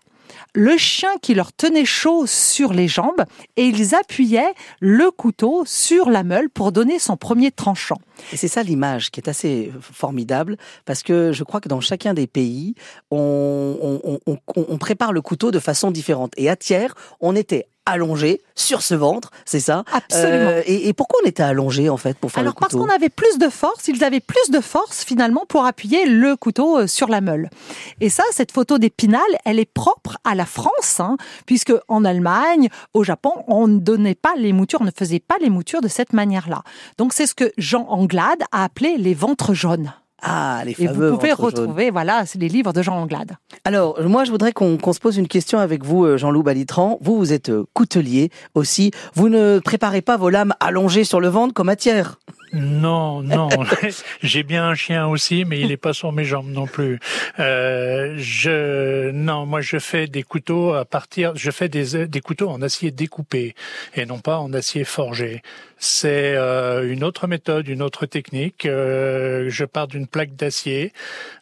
le 0.54 0.76
chien 0.76 1.10
qui 1.20 1.34
leur 1.34 1.52
tenait 1.52 1.84
chaud 1.84 2.26
sur 2.26 2.72
les 2.72 2.88
jambes, 2.88 3.24
et 3.56 3.66
ils 3.66 3.94
appuyaient 3.94 4.54
le 4.80 5.10
couteau 5.10 5.64
sur 5.66 6.10
la 6.10 6.22
meule 6.22 6.50
pour 6.50 6.72
donner 6.72 6.98
son 6.98 7.16
premier 7.16 7.50
tranchant. 7.50 7.98
Et 8.32 8.36
c'est 8.36 8.48
ça 8.48 8.62
l'image 8.62 9.10
qui 9.10 9.20
est 9.20 9.28
assez 9.28 9.72
formidable, 9.80 10.56
parce 10.84 11.02
que 11.02 11.32
je 11.32 11.44
crois 11.44 11.60
que 11.60 11.68
dans 11.68 11.80
chacun 11.80 12.14
des 12.14 12.26
pays, 12.26 12.74
on, 13.10 14.00
on, 14.04 14.20
on, 14.26 14.38
on- 14.56 14.64
on 14.68 14.78
prépare 14.78 15.12
le 15.12 15.20
couteau 15.22 15.50
de 15.50 15.58
façon 15.58 15.90
différente. 15.90 16.32
Et 16.36 16.48
à 16.48 16.56
Thiers, 16.56 16.88
on 17.20 17.34
était 17.36 17.66
allongé 17.86 18.40
sur 18.54 18.80
ce 18.80 18.94
ventre, 18.94 19.30
c'est 19.44 19.60
ça? 19.60 19.84
Absolument. 19.92 20.48
Euh, 20.52 20.62
et, 20.64 20.88
et 20.88 20.94
pourquoi 20.94 21.20
on 21.22 21.28
était 21.28 21.42
allongé 21.42 21.90
en 21.90 21.98
fait 21.98 22.16
pour 22.16 22.30
faire 22.32 22.40
Alors 22.40 22.54
le 22.56 22.60
parce 22.60 22.72
qu'on 22.72 22.88
avait 22.88 23.10
plus 23.10 23.36
de 23.36 23.50
force, 23.50 23.88
ils 23.88 24.02
avaient 24.02 24.20
plus 24.20 24.50
de 24.50 24.60
force 24.60 25.04
finalement 25.04 25.44
pour 25.46 25.66
appuyer 25.66 26.06
le 26.06 26.34
couteau 26.34 26.78
euh, 26.78 26.86
sur 26.86 27.08
la 27.08 27.20
meule. 27.20 27.50
Et 28.00 28.08
ça, 28.08 28.22
cette 28.32 28.52
photo 28.52 28.78
d'Épinal, 28.78 29.20
elle 29.44 29.58
est 29.58 29.70
propre 29.70 30.16
à 30.24 30.34
la 30.34 30.46
France, 30.46 30.98
hein, 30.98 31.18
puisque 31.44 31.74
en 31.88 32.06
Allemagne, 32.06 32.70
au 32.94 33.04
Japon, 33.04 33.32
on 33.48 33.66
ne 33.68 33.78
donnait 33.78 34.14
pas 34.14 34.32
les 34.38 34.54
moutures, 34.54 34.80
on 34.80 34.84
ne 34.86 34.90
faisait 34.90 35.20
pas 35.20 35.36
les 35.42 35.50
moutures 35.50 35.82
de 35.82 35.88
cette 35.88 36.14
manière-là. 36.14 36.62
Donc 36.96 37.12
c'est 37.12 37.26
ce 37.26 37.34
que 37.34 37.52
Jean 37.58 37.86
Anglade 38.04 38.42
a 38.52 38.64
appelé 38.64 38.96
les 38.98 39.14
ventres 39.14 39.54
jaunes. 39.54 39.94
Ah, 40.20 40.60
les 40.66 40.72
Et 40.72 40.86
fameux 40.86 41.10
vous 41.10 41.16
pouvez 41.16 41.30
ventres 41.30 41.50
jaunes. 41.56 41.60
retrouver, 41.60 41.90
voilà, 41.90 42.26
c'est 42.26 42.38
les 42.38 42.48
livres 42.48 42.74
de 42.74 42.82
Jean 42.82 42.96
Anglade. 42.96 43.32
Alors, 43.64 43.98
moi, 44.02 44.24
je 44.24 44.30
voudrais 44.30 44.52
qu'on 44.52 44.78
se 44.92 45.00
pose 45.00 45.16
une 45.16 45.26
question 45.26 45.58
avec 45.58 45.84
vous, 45.84 46.04
euh, 46.04 46.18
Jean-Loup 46.18 46.42
Balitran. 46.42 46.98
Vous, 47.00 47.16
vous 47.16 47.32
êtes 47.32 47.48
euh, 47.48 47.64
coutelier 47.72 48.30
aussi. 48.54 48.90
Vous 49.14 49.30
ne 49.30 49.58
préparez 49.58 50.02
pas 50.02 50.18
vos 50.18 50.28
lames 50.28 50.52
allongées 50.60 51.04
sur 51.04 51.18
le 51.18 51.28
ventre 51.28 51.54
comme 51.54 51.70
à 51.70 51.76
Thiers 51.76 52.02
Non, 52.54 53.22
non. 53.22 53.48
J'ai 54.22 54.44
bien 54.44 54.68
un 54.68 54.74
chien 54.74 55.08
aussi, 55.08 55.44
mais 55.44 55.60
il 55.60 55.68
n'est 55.68 55.76
pas 55.76 55.92
sur 55.92 56.12
mes 56.12 56.24
jambes 56.24 56.50
non 56.50 56.66
plus. 56.66 57.00
Euh, 57.40 58.14
je, 58.16 59.10
non, 59.10 59.44
moi 59.44 59.60
je 59.60 59.78
fais 59.78 60.06
des 60.06 60.22
couteaux 60.22 60.72
à 60.72 60.84
partir, 60.84 61.32
je 61.34 61.50
fais 61.50 61.68
des, 61.68 62.06
des 62.06 62.20
couteaux 62.20 62.48
en 62.48 62.62
acier 62.62 62.92
découpé 62.92 63.54
et 63.94 64.06
non 64.06 64.20
pas 64.20 64.38
en 64.38 64.52
acier 64.52 64.84
forgé. 64.84 65.42
C'est 65.78 66.34
euh, 66.36 66.90
une 66.90 67.02
autre 67.02 67.26
méthode, 67.26 67.68
une 67.68 67.82
autre 67.82 68.06
technique. 68.06 68.66
Euh, 68.66 69.46
je 69.50 69.64
pars 69.64 69.88
d'une 69.88 70.06
plaque 70.06 70.36
d'acier, 70.36 70.92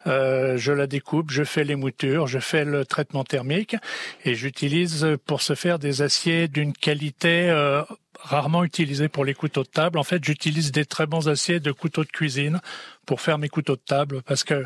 euh, 0.06 0.56
je 0.56 0.72
la 0.72 0.86
découpe, 0.86 1.30
je 1.30 1.44
fais 1.44 1.64
les 1.64 1.76
moutures, 1.76 2.26
je 2.26 2.38
fais 2.38 2.64
le 2.64 2.84
traitement 2.84 3.24
thermique 3.24 3.76
et 4.24 4.34
j'utilise 4.34 5.06
pour 5.26 5.42
ce 5.42 5.54
faire 5.54 5.78
des 5.78 6.02
aciers 6.02 6.48
d'une 6.48 6.72
qualité 6.72 7.50
euh, 7.50 7.82
rarement 8.22 8.62
utilisé 8.64 9.08
pour 9.08 9.24
les 9.24 9.34
couteaux 9.34 9.62
de 9.64 9.68
table. 9.68 9.98
En 9.98 10.04
fait, 10.04 10.22
j'utilise 10.24 10.70
des 10.72 10.84
très 10.84 11.06
bons 11.06 11.28
aciers 11.28 11.60
de 11.60 11.72
couteaux 11.72 12.04
de 12.04 12.08
cuisine 12.10 12.60
pour 13.04 13.20
faire 13.20 13.36
mes 13.36 13.48
couteaux 13.48 13.74
de 13.74 13.80
table 13.84 14.22
parce 14.22 14.44
que 14.44 14.64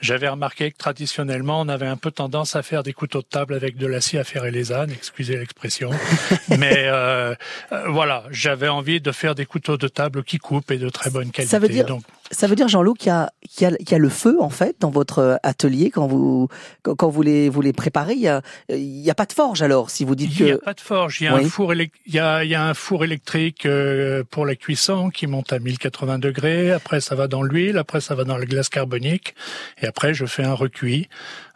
j'avais 0.00 0.28
remarqué 0.28 0.70
que 0.70 0.76
traditionnellement, 0.78 1.60
on 1.60 1.68
avait 1.68 1.86
un 1.88 1.96
peu 1.96 2.12
tendance 2.12 2.54
à 2.54 2.62
faire 2.62 2.82
des 2.84 2.92
couteaux 2.92 3.20
de 3.22 3.26
table 3.26 3.54
avec 3.54 3.76
de 3.76 3.86
l'acier 3.88 4.20
à 4.20 4.24
ferrer 4.24 4.52
les 4.52 4.72
ânes, 4.72 4.90
excusez 4.92 5.36
l'expression. 5.36 5.90
Mais 6.58 6.84
euh, 6.86 7.34
euh, 7.72 7.88
voilà, 7.88 8.24
j'avais 8.30 8.68
envie 8.68 9.00
de 9.00 9.10
faire 9.10 9.34
des 9.34 9.46
couteaux 9.46 9.76
de 9.76 9.88
table 9.88 10.22
qui 10.22 10.38
coupent 10.38 10.70
et 10.70 10.78
de 10.78 10.88
très 10.88 11.10
bonne 11.10 11.32
qualité. 11.32 11.50
Ça 11.50 11.58
veut 11.58 11.68
dire- 11.68 11.86
Donc, 11.86 12.04
Ça 12.32 12.46
veut 12.46 12.56
dire, 12.56 12.66
Jean-Loup, 12.66 12.94
qu'il 12.94 13.08
y 13.08 13.10
a, 13.10 13.30
qu'il 13.48 13.68
y, 13.68 13.76
qu'il 13.76 13.92
y 13.92 13.94
a 13.94 13.98
le 13.98 14.08
feu, 14.08 14.38
en 14.40 14.50
fait, 14.50 14.76
dans 14.80 14.90
votre 14.90 15.18
euh, 15.20 15.36
atelier 15.42 15.90
quand 15.90 16.06
vous, 16.06 16.48
quand, 16.82 16.94
quand 16.96 17.08
vous, 17.08 17.22
les, 17.22 17.48
vous 17.48 17.60
les 17.60 17.72
préparez. 17.72 18.14
Il 18.14 18.20
y 18.20 18.28
a, 18.28 18.42
il 18.70 18.78
y 19.00 19.10
a 19.10 19.14
pas 19.14 19.26
de 19.26 19.32
forge, 19.32 19.62
alors, 19.62 19.90
si 19.90 20.04
vous 20.04 20.14
dites 20.14 20.30
Il 20.38 20.46
n'y 20.46 20.50
a 20.52 20.56
que... 20.56 20.64
pas 20.64 20.74
de 20.74 20.80
forge. 20.80 21.20
Il 21.20 21.24
y 21.24 21.28
a, 21.28 21.34
Oui. 21.36 21.44
un, 21.44 21.48
four 21.48 21.74
il 21.74 21.90
y 22.06 22.18
a, 22.18 22.42
il 22.42 22.50
y 22.50 22.54
a 22.54 22.64
un 22.64 22.74
four 22.74 23.04
électrique 23.04 23.66
euh, 23.66 24.24
pour 24.30 24.46
la 24.46 24.56
cuisson 24.56 25.10
qui 25.10 25.26
monte 25.26 25.52
à 25.52 25.58
1080 25.58 26.18
degrés. 26.18 26.72
Après, 26.72 27.00
ça 27.00 27.14
va 27.14 27.28
dans 27.28 27.42
l'huile. 27.42 27.78
Après, 27.78 28.00
ça 28.00 28.14
va 28.14 28.24
dans 28.24 28.36
la 28.38 28.46
glace 28.46 28.68
carbonique. 28.70 29.34
Et 29.80 29.86
après, 29.86 30.14
je 30.14 30.24
fais 30.26 30.44
un 30.44 30.54
recuit 30.54 31.08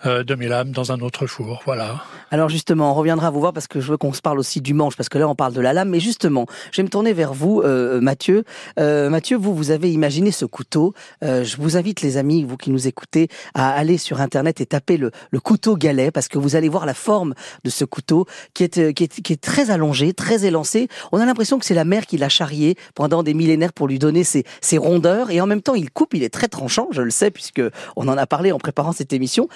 de 0.06 0.34
mes 0.34 0.48
lames 0.48 0.70
dans 0.70 0.92
un 0.92 1.00
autre 1.00 1.26
four. 1.26 1.62
Voilà. 1.66 2.02
Alors 2.30 2.48
justement, 2.48 2.90
on 2.92 2.94
reviendra 2.94 3.30
vous 3.30 3.40
voir 3.40 3.52
parce 3.52 3.66
que 3.66 3.80
je 3.80 3.90
veux 3.90 3.96
qu'on 3.96 4.12
se 4.12 4.22
parle 4.22 4.38
aussi 4.38 4.60
du 4.60 4.74
manche, 4.74 4.96
parce 4.96 5.08
que 5.08 5.18
là 5.18 5.28
on 5.28 5.34
parle 5.34 5.52
de 5.52 5.60
la 5.60 5.72
lame. 5.72 5.90
Mais 5.90 6.00
justement, 6.00 6.46
je 6.72 6.78
vais 6.78 6.84
me 6.84 6.88
tourner 6.88 7.12
vers 7.12 7.32
vous, 7.34 7.62
euh, 7.64 8.00
Mathieu. 8.00 8.44
Euh, 8.78 9.10
Mathieu, 9.10 9.36
vous, 9.36 9.54
vous 9.54 9.70
avez 9.70 9.92
imaginé 9.92 10.30
ce 10.30 10.44
couteau. 10.44 10.94
Euh, 11.22 11.44
je 11.44 11.56
vous 11.56 11.76
invite, 11.76 12.00
les 12.02 12.16
amis, 12.16 12.44
vous 12.44 12.56
qui 12.56 12.70
nous 12.70 12.86
écoutez, 12.86 13.28
à 13.54 13.70
aller 13.70 13.98
sur 13.98 14.20
Internet 14.20 14.60
et 14.60 14.66
taper 14.66 14.96
le, 14.96 15.10
le 15.30 15.40
couteau 15.40 15.76
galet, 15.76 16.10
parce 16.10 16.28
que 16.28 16.38
vous 16.38 16.56
allez 16.56 16.68
voir 16.68 16.86
la 16.86 16.94
forme 16.94 17.34
de 17.64 17.70
ce 17.70 17.84
couteau 17.84 18.26
qui 18.54 18.64
est, 18.64 18.78
euh, 18.78 18.92
qui 18.92 19.04
est, 19.04 19.20
qui 19.20 19.32
est 19.32 19.40
très 19.40 19.70
allongé, 19.70 20.12
très 20.12 20.44
élancé. 20.44 20.88
On 21.12 21.20
a 21.20 21.26
l'impression 21.26 21.58
que 21.58 21.64
c'est 21.64 21.74
la 21.74 21.84
mère 21.84 22.06
qui 22.06 22.16
l'a 22.16 22.28
charrié 22.28 22.76
pendant 22.94 23.22
des 23.22 23.34
millénaires 23.34 23.72
pour 23.72 23.88
lui 23.88 23.98
donner 23.98 24.24
ses, 24.24 24.44
ses 24.60 24.78
rondeurs. 24.78 25.30
Et 25.30 25.40
en 25.40 25.46
même 25.46 25.62
temps, 25.62 25.74
il 25.74 25.90
coupe, 25.90 26.14
il 26.14 26.22
est 26.22 26.32
très 26.32 26.48
tranchant, 26.48 26.88
je 26.90 27.02
le 27.02 27.10
sais, 27.10 27.30
puisque 27.30 27.62
on 27.96 28.08
en 28.08 28.16
a 28.16 28.26
parlé 28.26 28.52
en 28.52 28.58
préparant 28.58 28.92
cette 28.92 29.12
émission 29.12 29.48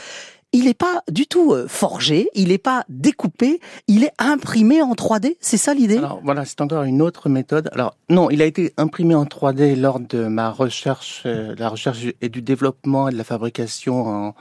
il 0.52 0.64
n'est 0.64 0.75
pas 0.75 1.02
du 1.11 1.26
tout 1.26 1.52
euh, 1.52 1.66
forgé, 1.69 2.28
il 2.35 2.49
n'est 2.49 2.59
pas 2.59 2.85
découpé, 2.88 3.61
il 3.88 4.04
est 4.04 4.12
imprimé 4.19 4.83
en 4.83 4.92
3D, 4.92 5.37
c'est 5.40 5.57
ça 5.57 5.75
l'idée? 5.75 5.99
Alors 5.99 6.21
voilà, 6.25 6.45
c'est 6.45 6.61
encore 6.61 6.83
une 6.83 7.02
autre 7.02 7.28
méthode. 7.28 7.69
Alors 7.73 7.97
non, 8.09 8.30
il 8.30 8.42
a 8.42 8.47
été 8.47 8.73
imprimé 8.76 9.14
en 9.14 9.25
3D 9.25 9.76
lors 9.76 10.00
de 10.00 10.26
ma 10.26 10.50
recherche, 10.50 11.23
euh, 11.26 11.54
la 11.59 11.69
recherche 11.69 12.04
et 12.21 12.28
du 12.28 12.42
développement 12.42 13.09
et 13.09 13.12
de 13.12 13.16
la 13.16 13.25
fabrication 13.25 14.07
en, 14.07 14.35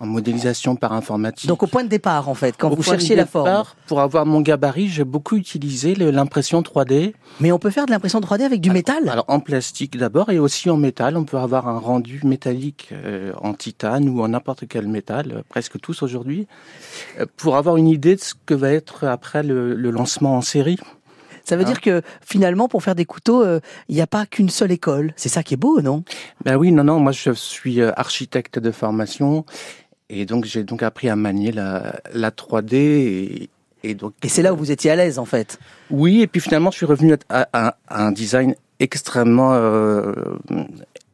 en 0.00 0.06
modélisation 0.06 0.74
par 0.74 0.92
informatique. 0.92 1.48
Donc 1.48 1.62
au 1.62 1.66
point 1.68 1.84
de 1.84 1.88
départ 1.88 2.28
en 2.28 2.34
fait, 2.34 2.56
quand 2.58 2.70
Au 2.70 2.74
vous 2.74 2.82
cherchiez 2.82 3.14
la 3.14 3.26
forme. 3.26 3.64
Pour 3.86 4.00
avoir 4.00 4.26
mon 4.26 4.40
gabarit, 4.40 4.88
j'ai 4.88 5.04
beaucoup 5.04 5.36
utilisé 5.36 5.94
l'impression 5.94 6.62
3D. 6.62 7.14
Mais 7.40 7.52
on 7.52 7.58
peut 7.60 7.70
faire 7.70 7.86
de 7.86 7.92
l'impression 7.92 8.20
3D 8.20 8.42
avec 8.42 8.60
du 8.60 8.70
métal 8.70 9.08
Alors 9.08 9.24
en 9.28 9.40
plastique 9.40 9.96
d'abord 9.96 10.30
et 10.30 10.38
aussi 10.38 10.68
en 10.68 10.76
métal. 10.76 11.16
On 11.16 11.24
peut 11.24 11.38
avoir 11.38 11.68
un 11.68 11.78
rendu 11.78 12.20
métallique 12.24 12.88
euh, 12.92 13.32
en 13.40 13.54
titane 13.54 14.08
ou 14.08 14.20
en 14.22 14.28
n'importe 14.28 14.64
quel 14.68 14.88
métal, 14.88 15.32
euh, 15.32 15.42
presque 15.48 15.80
tous 15.80 16.02
aujourd'hui, 16.02 16.46
euh, 17.20 17.26
pour 17.36 17.56
avoir 17.56 17.76
une 17.76 17.88
idée 17.88 18.16
de 18.16 18.20
ce 18.20 18.34
que 18.46 18.54
va 18.54 18.70
être 18.72 19.04
après 19.04 19.42
le, 19.42 19.74
le 19.74 19.90
lancement 19.90 20.36
en 20.36 20.40
série. 20.42 20.78
Ça 21.46 21.56
veut 21.56 21.64
Ah. 21.66 21.68
dire 21.68 21.82
que 21.82 22.00
finalement, 22.22 22.68
pour 22.68 22.82
faire 22.82 22.94
des 22.94 23.04
couteaux, 23.04 23.42
euh, 23.42 23.60
il 23.90 23.94
n'y 23.94 24.00
a 24.00 24.06
pas 24.06 24.24
qu'une 24.24 24.48
seule 24.48 24.72
école. 24.72 25.12
C'est 25.16 25.28
ça 25.28 25.42
qui 25.42 25.52
est 25.52 25.58
beau, 25.58 25.82
non? 25.82 26.02
Ben 26.42 26.56
oui, 26.56 26.72
non, 26.72 26.84
non, 26.84 26.98
moi 27.00 27.12
je 27.12 27.32
suis 27.32 27.82
euh, 27.82 27.90
architecte 27.98 28.58
de 28.58 28.70
formation 28.70 29.44
et 30.14 30.26
donc 30.26 30.44
j'ai 30.44 30.62
donc 30.64 30.82
appris 30.82 31.08
à 31.08 31.16
manier 31.16 31.52
la, 31.52 31.96
la 32.12 32.30
3D 32.30 32.74
et, 32.74 33.48
et 33.82 33.94
donc. 33.94 34.14
Et 34.22 34.28
c'est 34.28 34.42
là 34.42 34.52
où 34.54 34.56
vous 34.56 34.70
étiez 34.70 34.90
à 34.90 34.96
l'aise, 34.96 35.18
en 35.18 35.24
fait. 35.24 35.58
Oui, 35.90 36.20
et 36.22 36.26
puis 36.26 36.40
finalement 36.40 36.70
je 36.70 36.76
suis 36.76 36.86
revenu 36.86 37.14
à, 37.28 37.48
à- 37.52 37.76
à 37.88 38.04
un 38.06 38.12
design 38.12 38.54
extrêmement 38.80 39.52
euh, 39.54 40.12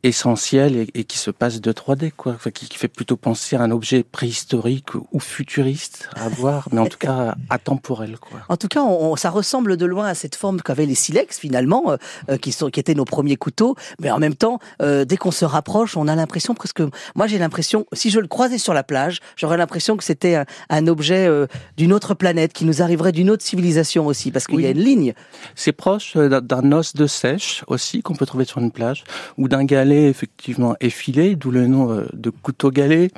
essentiel 0.02 0.76
et, 0.76 0.88
et 0.94 1.04
qui 1.04 1.18
se 1.18 1.30
passe 1.30 1.60
de 1.60 1.72
3D, 1.72 2.10
quoi, 2.16 2.32
Enfin, 2.34 2.50
qui, 2.50 2.68
qui 2.68 2.78
fait 2.78 2.88
plutôt 2.88 3.16
penser 3.16 3.56
à 3.56 3.62
un 3.62 3.70
objet 3.70 4.02
préhistorique 4.02 4.94
ou 4.94 5.20
futuriste 5.20 6.08
à 6.16 6.28
voir, 6.28 6.68
mais 6.72 6.80
en 6.80 6.86
tout 6.86 6.98
cas 6.98 7.34
atemporel, 7.50 8.16
quoi. 8.18 8.40
En 8.48 8.56
tout 8.56 8.68
cas, 8.68 8.82
on- 8.82 9.16
ça 9.16 9.30
ressemble 9.30 9.76
de 9.76 9.86
loin 9.86 10.06
à 10.06 10.14
cette 10.14 10.36
forme 10.36 10.60
qu'avaient 10.62 10.86
les 10.86 10.94
silex 10.94 11.38
finalement, 11.38 11.90
euh, 11.92 11.96
euh, 12.30 12.36
qui 12.38 12.52
sont 12.52 12.70
qui 12.70 12.80
étaient 12.80 12.94
nos 12.94 13.04
premiers 13.04 13.36
couteaux. 13.36 13.76
Mais 14.00 14.10
en 14.10 14.18
même 14.18 14.34
temps, 14.34 14.58
euh, 14.80 15.04
dès 15.04 15.16
qu'on 15.16 15.30
se 15.30 15.44
rapproche, 15.44 15.96
on 15.96 16.08
a 16.08 16.14
l'impression 16.16 16.54
presque. 16.54 16.80
Moi, 17.14 17.26
j'ai 17.26 17.38
l'impression, 17.38 17.86
si 17.92 18.10
je 18.10 18.20
le 18.20 18.26
croisais 18.28 18.58
sur 18.58 18.72
la 18.74 18.82
plage, 18.82 19.20
j'aurais 19.36 19.56
l'impression 19.58 19.96
que 19.96 20.04
c'était 20.04 20.34
un, 20.36 20.44
un 20.70 20.86
objet 20.86 21.26
euh, 21.26 21.46
d'une 21.76 21.92
autre 21.92 22.14
planète, 22.14 22.52
qui 22.52 22.64
nous 22.64 22.80
arriverait 22.82 23.12
d'une 23.12 23.28
autre 23.30 23.44
civilisation 23.44 24.06
aussi, 24.06 24.30
parce 24.30 24.46
qu'il 24.46 24.60
y 24.60 24.66
a 24.66 24.70
une 24.70 24.82
ligne. 24.82 25.12
C'est 25.54 25.72
proche 25.72 26.16
d'un- 26.16 26.40
d'un 26.40 26.72
os 26.72 26.94
de 26.94 27.06
sèche 27.06 27.64
aussi 27.66 28.00
qu'on 28.02 28.14
peut 28.14 28.26
trouver 28.26 28.44
sur 28.46 28.60
une 28.60 28.70
plage, 28.70 29.04
ou 29.36 29.48
d'un 29.48 29.64
galet 29.64 29.89
effectivement 29.96 30.76
effilé, 30.80 31.36
d'où 31.36 31.50
le 31.50 31.66
nom 31.66 31.90
euh, 31.90 32.06
de 32.12 32.30
couteau 32.30 32.70
galet, 32.70 33.10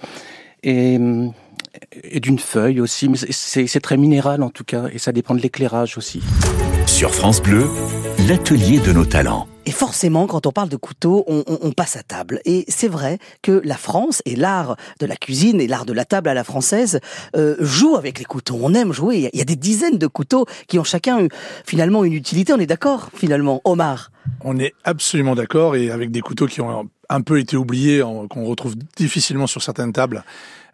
et, 0.63 0.99
et 2.05 2.21
d'une 2.21 2.39
feuille 2.39 2.81
aussi. 2.81 3.11
C'est 3.31 3.81
très 3.81 3.97
minéral 3.97 4.43
en 4.43 4.51
tout 4.51 4.65
cas, 4.65 4.85
et 4.93 4.99
ça 4.99 5.13
dépend 5.13 5.35
de 5.35 5.41
l'éclairage 5.41 5.99
aussi. 5.99 6.23
Sur 6.87 7.15
France 7.15 7.43
Bleu, 7.43 7.67
l'atelier 8.29 8.79
de 8.81 8.93
nos 8.93 9.05
talents. 9.05 9.49
Et 9.67 9.71
forcément, 9.71 10.27
quand 10.27 10.47
on 10.47 10.53
parle 10.53 10.69
de 10.69 10.77
couteau, 10.77 11.25
on, 11.27 11.45
on- 11.47 11.59
on 11.63 11.73
passe 11.73 11.97
à 11.97 12.03
table. 12.03 12.41
Et 12.45 12.65
c'est 12.69 12.89
vrai 12.89 13.19
que 13.43 13.61
la 13.65 13.77
France 13.77 14.23
et 14.27 14.35
l'art 14.37 14.77
de 15.01 15.07
la 15.07 15.17
cuisine 15.17 15.61
et 15.61 15.67
l'art 15.69 15.87
de 15.87 15.93
la 15.93 16.05
table 16.05 16.29
à 16.29 16.35
la 16.35 16.45
française 16.45 17.01
euh, 17.37 17.57
jouent 17.61 17.97
avec 17.97 18.19
les 18.19 18.25
couteaux. 18.25 18.59
On 18.61 18.75
aime 18.75 18.93
jouer. 18.93 19.31
Il 19.33 19.39
y 19.39 19.43
a- 19.43 19.45
des 19.45 19.57
dizaines 19.57 19.99
de 19.99 20.07
couteaux 20.07 20.47
qui 20.69 20.79
ont 20.79 20.85
chacun 20.85 21.21
eu, 21.23 21.29
finalement 21.65 22.05
une 22.05 22.13
utilité. 22.13 22.53
On 22.53 22.59
est 22.59 22.67
d'accord, 22.67 23.09
finalement, 23.15 23.61
Omar? 23.65 24.11
On 24.43 24.59
est 24.59 24.73
absolument 24.85 25.35
d'accord 25.35 25.75
et 25.77 25.91
avec 25.91 26.11
des 26.11 26.21
couteaux 26.21 26.47
qui 26.47 26.61
ont 26.61 26.89
un 27.09 27.21
peu 27.21 27.39
été 27.39 27.57
oubliés, 27.57 28.03
qu'on 28.31 28.45
retrouve 28.45 28.75
difficilement 28.97 29.47
sur 29.47 29.63
certaines 29.63 29.93
tables. 29.93 30.25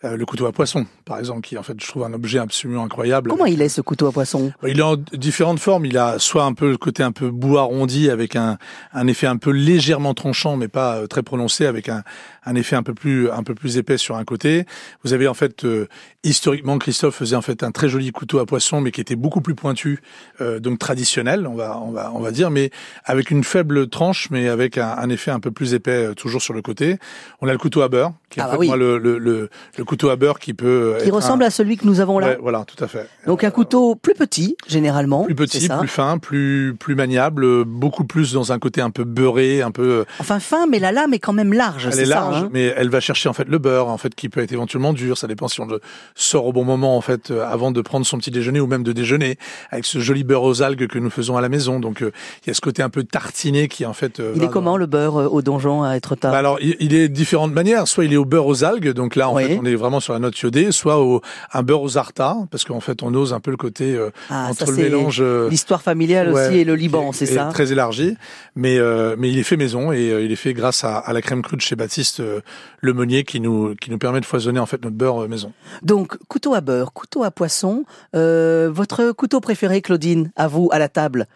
Euh, 0.04 0.16
le 0.16 0.24
couteau 0.24 0.46
à 0.46 0.52
poisson, 0.52 0.86
par 1.04 1.18
exemple, 1.18 1.40
qui 1.40 1.58
en 1.58 1.64
fait, 1.64 1.74
je 1.80 1.86
trouve 1.88 2.04
un 2.04 2.12
objet 2.12 2.38
absolument 2.38 2.84
incroyable. 2.84 3.30
Comment 3.30 3.46
il 3.46 3.60
est 3.60 3.68
ce 3.68 3.80
couteau 3.80 4.06
à 4.06 4.12
poisson? 4.12 4.52
Il 4.64 4.78
est 4.78 4.82
en 4.82 4.94
différentes 5.12 5.58
formes. 5.58 5.86
Il 5.86 5.98
a 5.98 6.20
soit 6.20 6.44
un 6.44 6.52
peu 6.52 6.70
le 6.70 6.76
côté 6.76 7.02
un 7.02 7.10
peu 7.10 7.32
bout 7.32 7.58
arrondi 7.58 8.08
avec 8.08 8.36
un, 8.36 8.58
un 8.92 9.06
effet 9.08 9.26
un 9.26 9.38
peu 9.38 9.50
légèrement 9.50 10.14
tranchant, 10.14 10.56
mais 10.56 10.68
pas 10.68 10.98
euh, 10.98 11.06
très 11.08 11.24
prononcé, 11.24 11.66
avec 11.66 11.88
un, 11.88 12.04
un 12.44 12.54
effet 12.54 12.76
un 12.76 12.84
peu 12.84 12.94
plus 12.94 13.28
un 13.28 13.42
peu 13.42 13.56
plus 13.56 13.76
épais 13.76 13.98
sur 13.98 14.16
un 14.16 14.24
côté. 14.24 14.66
Vous 15.02 15.14
avez 15.14 15.26
en 15.26 15.34
fait 15.34 15.64
euh, 15.64 15.88
historiquement 16.22 16.78
Christophe 16.78 17.16
faisait 17.16 17.34
en 17.34 17.42
fait 17.42 17.64
un 17.64 17.72
très 17.72 17.88
joli 17.88 18.12
couteau 18.12 18.38
à 18.38 18.46
poisson, 18.46 18.80
mais 18.80 18.92
qui 18.92 19.00
était 19.00 19.16
beaucoup 19.16 19.40
plus 19.40 19.56
pointu, 19.56 20.00
euh, 20.40 20.60
donc 20.60 20.78
traditionnel, 20.78 21.44
on 21.48 21.54
va 21.56 21.76
on 21.80 21.90
va 21.90 22.12
on 22.14 22.20
va 22.20 22.30
dire, 22.30 22.50
mais 22.52 22.70
avec 23.04 23.32
une 23.32 23.42
faible 23.42 23.88
tranche, 23.88 24.30
mais 24.30 24.48
avec 24.48 24.78
un, 24.78 24.94
un 24.96 25.08
effet 25.10 25.32
un 25.32 25.40
peu 25.40 25.50
plus 25.50 25.74
épais 25.74 26.06
euh, 26.06 26.14
toujours 26.14 26.40
sur 26.40 26.54
le 26.54 26.62
côté. 26.62 26.98
On 27.40 27.48
a 27.48 27.52
le 27.52 27.58
couteau 27.58 27.82
à 27.82 27.88
beurre, 27.88 28.12
qui 28.30 28.38
est 28.38 28.42
Ah 28.42 28.46
en 28.46 28.50
bah 28.50 28.52
fait 28.54 28.58
oui. 28.60 28.66
moi, 28.68 28.76
le, 28.76 28.98
le, 28.98 29.18
le, 29.18 29.50
le 29.76 29.84
couteau 29.88 30.10
à 30.10 30.16
beurre 30.16 30.38
qui 30.38 30.54
peut 30.54 30.96
Qui 31.02 31.10
ressemble 31.10 31.42
à 31.44 31.50
celui 31.50 31.76
que 31.76 31.86
nous 31.86 32.00
avons 32.00 32.18
là. 32.18 32.28
Ouais, 32.28 32.38
voilà, 32.40 32.64
tout 32.66 32.82
à 32.84 32.86
fait. 32.88 33.08
Donc 33.26 33.42
un 33.42 33.50
couteau 33.50 33.94
plus 33.96 34.14
petit, 34.14 34.56
généralement. 34.68 35.24
Plus 35.24 35.34
petit, 35.34 35.68
plus 35.68 35.88
fin, 35.88 36.18
plus 36.18 36.76
plus 36.78 36.94
maniable, 36.94 37.64
beaucoup 37.64 38.04
plus 38.04 38.32
dans 38.32 38.52
un 38.52 38.58
côté 38.58 38.80
un 38.80 38.90
peu 38.90 39.04
beurré, 39.04 39.62
un 39.62 39.70
peu. 39.70 39.88
euh, 40.00 40.04
Enfin 40.20 40.38
fin, 40.40 40.66
mais 40.66 40.78
la 40.78 40.92
lame 40.92 41.14
est 41.14 41.18
quand 41.18 41.32
même 41.32 41.52
large. 41.52 41.88
Elle 41.90 41.98
est 42.00 42.04
ça, 42.04 42.14
large, 42.20 42.36
hein 42.44 42.48
mais 42.52 42.72
elle 42.76 42.90
va 42.90 43.00
chercher 43.00 43.28
en 43.28 43.32
fait 43.32 43.48
le 43.48 43.58
beurre, 43.58 43.88
en 43.88 43.98
fait, 43.98 44.14
qui 44.14 44.28
peut 44.28 44.40
être 44.42 44.52
éventuellement 44.52 44.92
dur. 44.92 45.16
Ça 45.18 45.26
dépend 45.26 45.48
si 45.48 45.60
on 45.60 45.66
le 45.66 45.80
sort 46.14 46.46
au 46.46 46.52
bon 46.52 46.64
moment, 46.64 46.96
en 46.96 47.00
fait, 47.00 47.30
euh, 47.30 47.44
avant 47.46 47.70
de 47.70 47.80
prendre 47.80 48.04
son 48.04 48.18
petit 48.18 48.30
déjeuner 48.30 48.60
ou 48.60 48.66
même 48.66 48.82
de 48.82 48.92
déjeuner, 48.92 49.38
avec 49.70 49.84
ce 49.86 49.98
joli 49.98 50.22
beurre 50.24 50.42
aux 50.42 50.62
algues 50.62 50.86
que 50.86 50.98
nous 50.98 51.10
faisons 51.10 51.36
à 51.36 51.40
la 51.40 51.48
maison. 51.48 51.80
Donc 51.80 52.02
euh, 52.02 52.10
il 52.44 52.48
y 52.48 52.50
a 52.50 52.54
ce 52.54 52.60
côté 52.60 52.82
un 52.82 52.90
peu 52.90 53.04
tartiné 53.04 53.68
qui 53.68 53.86
en 53.86 53.92
fait. 53.94 54.20
euh, 54.20 54.32
Il 54.36 54.44
est 54.44 54.48
comment 54.48 54.72
dans- 54.72 54.76
le 54.76 54.86
beurre 54.86 55.16
euh, 55.20 55.26
au 55.28 55.40
donjon 55.42 55.82
à 55.82 55.94
être 55.94 56.14
tard 56.14 56.32
Bah 56.32 56.38
alors, 56.38 56.58
il, 56.60 56.76
il 56.80 56.94
est 56.94 57.08
de 57.08 57.14
différentes 57.14 57.52
manières. 57.54 57.88
Soit 57.88 58.04
il 58.04 58.12
est 58.12 58.16
au 58.16 58.24
beurre 58.24 58.46
aux 58.46 58.64
algues, 58.64 58.92
donc 58.92 59.16
là, 59.16 59.28
en 59.30 59.34
Oui. 59.36 59.44
fait, 59.46 59.58
on 59.60 59.64
est 59.64 59.74
vraiment 59.78 60.00
sur 60.00 60.12
la 60.12 60.18
note 60.18 60.38
iodée. 60.40 60.70
Soit 60.72 60.98
au 61.00 61.22
un 61.52 61.62
beurre 61.62 61.82
aux 61.82 61.96
artas, 61.96 62.36
parce 62.50 62.64
qu'en 62.64 62.80
fait, 62.80 63.02
on 63.02 63.14
ose 63.14 63.32
un 63.32 63.40
peu 63.40 63.50
le 63.50 63.56
côté 63.56 63.94
euh, 63.94 64.10
Ah, 64.28 64.50
ça 64.54 64.64
entre 64.64 64.72
le 64.72 64.76
mélange. 64.76 65.18
euh, 65.20 65.48
l'histoire 65.48 65.80
familiale 65.82 66.32
Ouais, 66.32 66.48
aussi 66.48 66.58
et 66.58 66.64
le 66.64 66.74
Liban, 66.74 67.12
c'est 67.12 67.24
est 67.24 67.34
ça 67.34 67.48
Très 67.52 67.72
élargi, 67.72 68.16
mais 68.54 68.76
euh, 68.78 69.16
mais 69.18 69.30
il 69.30 69.38
est 69.38 69.42
fait 69.42 69.56
maison 69.56 69.92
et 69.92 70.10
euh, 70.10 70.22
il 70.22 70.30
est 70.32 70.36
fait 70.36 70.52
grâce 70.52 70.84
à, 70.84 70.98
à 70.98 71.12
la 71.12 71.22
crème 71.22 71.42
crue 71.42 71.56
de 71.56 71.62
chez 71.62 71.76
Baptiste 71.76 72.20
euh, 72.20 72.40
Le 72.80 72.92
Meunier 72.92 73.24
qui 73.24 73.40
nous 73.40 73.74
qui 73.80 73.90
nous 73.90 73.98
permet 73.98 74.20
de 74.20 74.26
foisonner 74.26 74.60
en 74.60 74.66
fait 74.66 74.82
notre 74.84 74.96
beurre 74.96 75.22
euh, 75.24 75.28
maison. 75.28 75.52
Donc, 75.82 76.18
couteau 76.28 76.54
à 76.54 76.60
beurre, 76.60 76.92
couteau 76.92 77.22
à 77.24 77.30
poisson. 77.30 77.84
Euh, 78.16 78.68
votre 78.72 79.12
couteau 79.12 79.40
préféré, 79.40 79.80
Claudine, 79.82 80.30
à 80.36 80.48
vous, 80.48 80.68
à 80.72 80.78
la 80.78 80.88
table? 80.88 81.26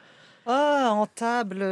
Ah, 0.46 0.90
en 0.92 1.06
table. 1.06 1.62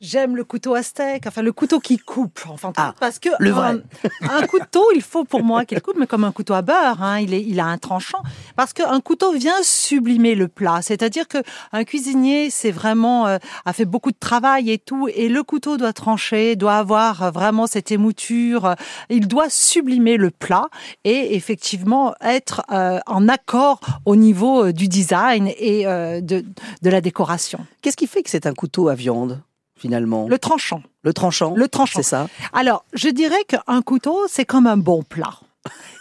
J'aime 0.00 0.36
le 0.36 0.44
couteau 0.44 0.74
à 0.74 0.82
steak, 0.82 1.26
enfin 1.26 1.42
le 1.42 1.52
couteau 1.52 1.80
qui 1.80 1.98
coupe, 1.98 2.40
enfin 2.48 2.72
Ah, 2.76 2.94
parce 3.00 3.18
que 3.18 3.30
le 3.38 3.50
un, 3.50 3.54
vrai. 3.54 3.82
un 4.30 4.46
couteau, 4.46 4.86
il 4.94 5.02
faut 5.02 5.24
pour 5.24 5.42
moi 5.42 5.64
qu'il 5.64 5.80
coupe, 5.80 5.96
mais 5.98 6.06
comme 6.06 6.24
un 6.24 6.32
couteau 6.32 6.54
à 6.54 6.62
beurre, 6.62 7.02
hein, 7.02 7.18
il 7.20 7.34
est, 7.34 7.42
il 7.42 7.58
a 7.60 7.66
un 7.66 7.78
tranchant, 7.78 8.22
parce 8.56 8.72
qu'un 8.72 9.00
couteau 9.00 9.32
vient 9.32 9.60
sublimer 9.62 10.34
le 10.34 10.48
plat. 10.48 10.80
C'est-à-dire 10.82 11.26
que 11.26 11.38
un 11.72 11.84
cuisinier, 11.84 12.50
c'est 12.50 12.70
vraiment 12.70 13.26
euh, 13.26 13.38
a 13.64 13.72
fait 13.72 13.84
beaucoup 13.84 14.10
de 14.10 14.18
travail 14.18 14.70
et 14.70 14.78
tout, 14.78 15.08
et 15.08 15.28
le 15.28 15.42
couteau 15.42 15.76
doit 15.76 15.92
trancher, 15.92 16.56
doit 16.56 16.76
avoir 16.76 17.22
euh, 17.22 17.30
vraiment 17.30 17.66
cette 17.66 17.90
émouture, 17.90 18.66
euh, 18.66 18.74
il 19.10 19.26
doit 19.28 19.50
sublimer 19.50 20.16
le 20.16 20.30
plat 20.30 20.68
et 21.04 21.34
effectivement 21.34 22.14
être 22.20 22.62
euh, 22.70 23.00
en 23.06 23.28
accord 23.28 23.80
au 24.04 24.16
niveau 24.16 24.66
euh, 24.66 24.72
du 24.72 24.88
design 24.88 25.48
et 25.58 25.86
euh, 25.86 26.20
de, 26.20 26.44
de 26.82 26.90
la 26.90 27.00
décoration. 27.00 27.60
Qu'est-ce 27.82 27.96
qui 27.96 28.06
fait 28.06 28.22
que 28.22 28.30
c'est 28.30 28.46
un 28.46 28.54
couteau 28.54 28.88
à 28.88 28.94
viande, 28.94 29.40
finalement 29.78 30.26
Le 30.28 30.38
tranchant. 30.38 30.82
Le 31.02 31.12
tranchant 31.12 31.54
Le 31.56 31.68
tranchant. 31.68 31.98
C'est 32.00 32.08
ça 32.08 32.28
Alors, 32.52 32.84
je 32.92 33.08
dirais 33.08 33.44
qu'un 33.48 33.82
couteau, 33.82 34.18
c'est 34.28 34.44
comme 34.44 34.66
un 34.66 34.76
bon 34.76 35.02
plat. 35.02 35.34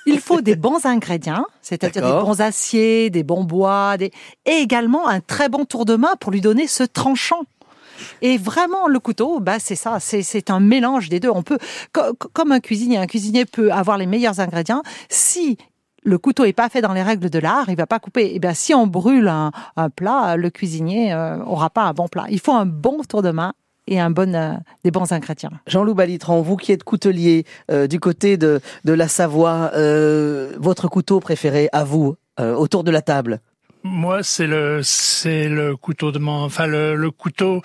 Il 0.06 0.20
faut 0.20 0.42
des 0.42 0.56
bons 0.56 0.86
ingrédients, 0.86 1.46
c'est-à-dire 1.62 2.02
des 2.02 2.26
bons 2.26 2.42
aciers, 2.42 3.10
des 3.10 3.24
bons 3.24 3.44
bois, 3.44 3.98
des... 3.98 4.12
et 4.46 4.54
également 4.62 5.08
un 5.08 5.20
très 5.20 5.50
bon 5.50 5.66
tour 5.66 5.86
de 5.86 5.96
main 5.96 6.16
pour 6.20 6.32
lui 6.32 6.42
donner 6.42 6.68
ce 6.68 6.84
tranchant. 6.84 7.42
Et 8.22 8.38
vraiment, 8.38 8.88
le 8.88 9.00
couteau, 9.00 9.40
bah, 9.40 9.58
c'est 9.60 9.76
ça, 9.76 10.00
c'est, 10.00 10.50
un 10.52 10.60
mélange 10.60 11.10
des 11.10 11.20
deux. 11.20 11.32
On 11.32 11.42
peut, 11.42 11.58
co- 11.94 12.14
co- 12.18 12.30
comme 12.32 12.52
un 12.52 12.60
cuisinier, 12.60 12.98
un 12.98 13.08
cuisinier 13.08 13.46
peut 13.46 13.72
avoir 13.72 13.98
les 13.98 14.06
meilleurs 14.06 14.40
ingrédients. 14.40 14.84
Si 15.10 15.58
le 16.04 16.18
couteau 16.20 16.46
est 16.46 16.54
pas 16.54 16.70
fait 16.70 16.82
dans 16.82 16.94
les 16.94 17.02
règles 17.02 17.30
de 17.32 17.40
l'art, 17.40 17.66
il 17.70 17.76
va 17.76 17.88
pas 17.88 18.00
couper. 18.00 18.34
Et 18.36 18.40
bien, 18.40 18.54
si 18.54 18.74
on 18.76 18.86
brûle 18.88 19.28
un, 19.28 19.52
un 19.76 19.90
plat, 19.90 20.38
le 20.38 20.50
cuisinier 20.52 21.12
euh, 21.12 21.44
aura 21.44 21.70
pas 21.72 21.84
un 21.84 21.94
bon 21.94 22.08
plat. 22.08 22.26
Il 22.30 22.40
faut 22.40 22.54
un 22.54 22.68
bon 22.68 23.02
tour 23.10 23.24
de 23.24 23.32
main 23.32 23.54
et 23.88 24.00
un 24.00 24.10
bon, 24.10 24.36
euh, 24.36 24.54
des 24.84 24.92
bons 24.92 25.12
ingrédients. 25.12 25.52
Jean-Loup 25.68 25.96
Balitran, 25.96 26.42
vous 26.42 26.58
qui 26.58 26.72
êtes 26.72 26.84
coutelier 26.84 27.46
euh, 27.72 27.88
du 27.88 28.00
côté 28.00 28.38
de, 28.38 28.62
de 28.86 28.94
la 28.94 29.08
Savoie, 29.08 29.72
euh, 29.76 30.54
votre 30.60 30.88
couteau 30.88 31.20
préféré 31.20 31.70
à 31.72 31.84
vous, 31.84 32.16
euh, 32.40 32.54
autour 32.54 32.84
de 32.84 32.92
la 32.92 33.02
table? 33.02 33.40
Moi, 33.84 34.22
c'est 34.22 34.48
le 34.48 34.82
c'est 34.84 35.48
le 35.48 35.78
couteau 35.78 36.12
de 36.12 36.20
main, 36.20 36.44
enfin 36.44 36.66
le, 36.66 36.96
le 36.96 37.10
couteau 37.10 37.62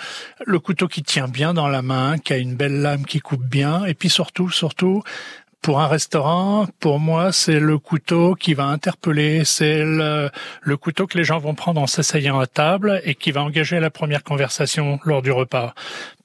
le 0.47 0.59
couteau 0.61 0.87
qui 0.87 1.03
tient 1.03 1.27
bien 1.27 1.53
dans 1.53 1.69
la 1.69 1.83
main, 1.83 2.17
qui 2.19 2.33
a 2.33 2.37
une 2.37 2.55
belle 2.55 2.81
lame 2.81 3.05
qui 3.05 3.19
coupe 3.19 3.43
bien, 3.43 3.85
et 3.87 3.95
puis 3.95 4.09
surtout 4.09 4.49
surtout 4.49 5.03
pour 5.63 5.81
un 5.81 5.87
restaurant, 5.87 6.67
pour 6.81 6.99
moi, 6.99 7.31
c'est 7.31 7.61
le 7.61 7.79
couteau 7.79 8.35
qui 8.35 8.53
va 8.53 8.65
interpeller, 8.65 9.45
c'est 9.45 9.85
le, 9.85 10.31
couteau 10.77 11.07
que 11.07 11.17
les 11.17 11.25
gens 11.25 11.39
vont 11.39 11.55
prendre 11.55 11.81
en 11.81 11.87
s'asseyant 11.87 12.41
à 12.41 12.47
table 12.47 13.01
et 13.05 13.15
qui 13.15 13.31
va 13.31 13.43
engager 13.43 13.79
la 13.79 13.91
première 13.91 14.25
conversation 14.25 14.99
lors 15.05 15.23
du 15.23 15.31
repas. 15.31 15.75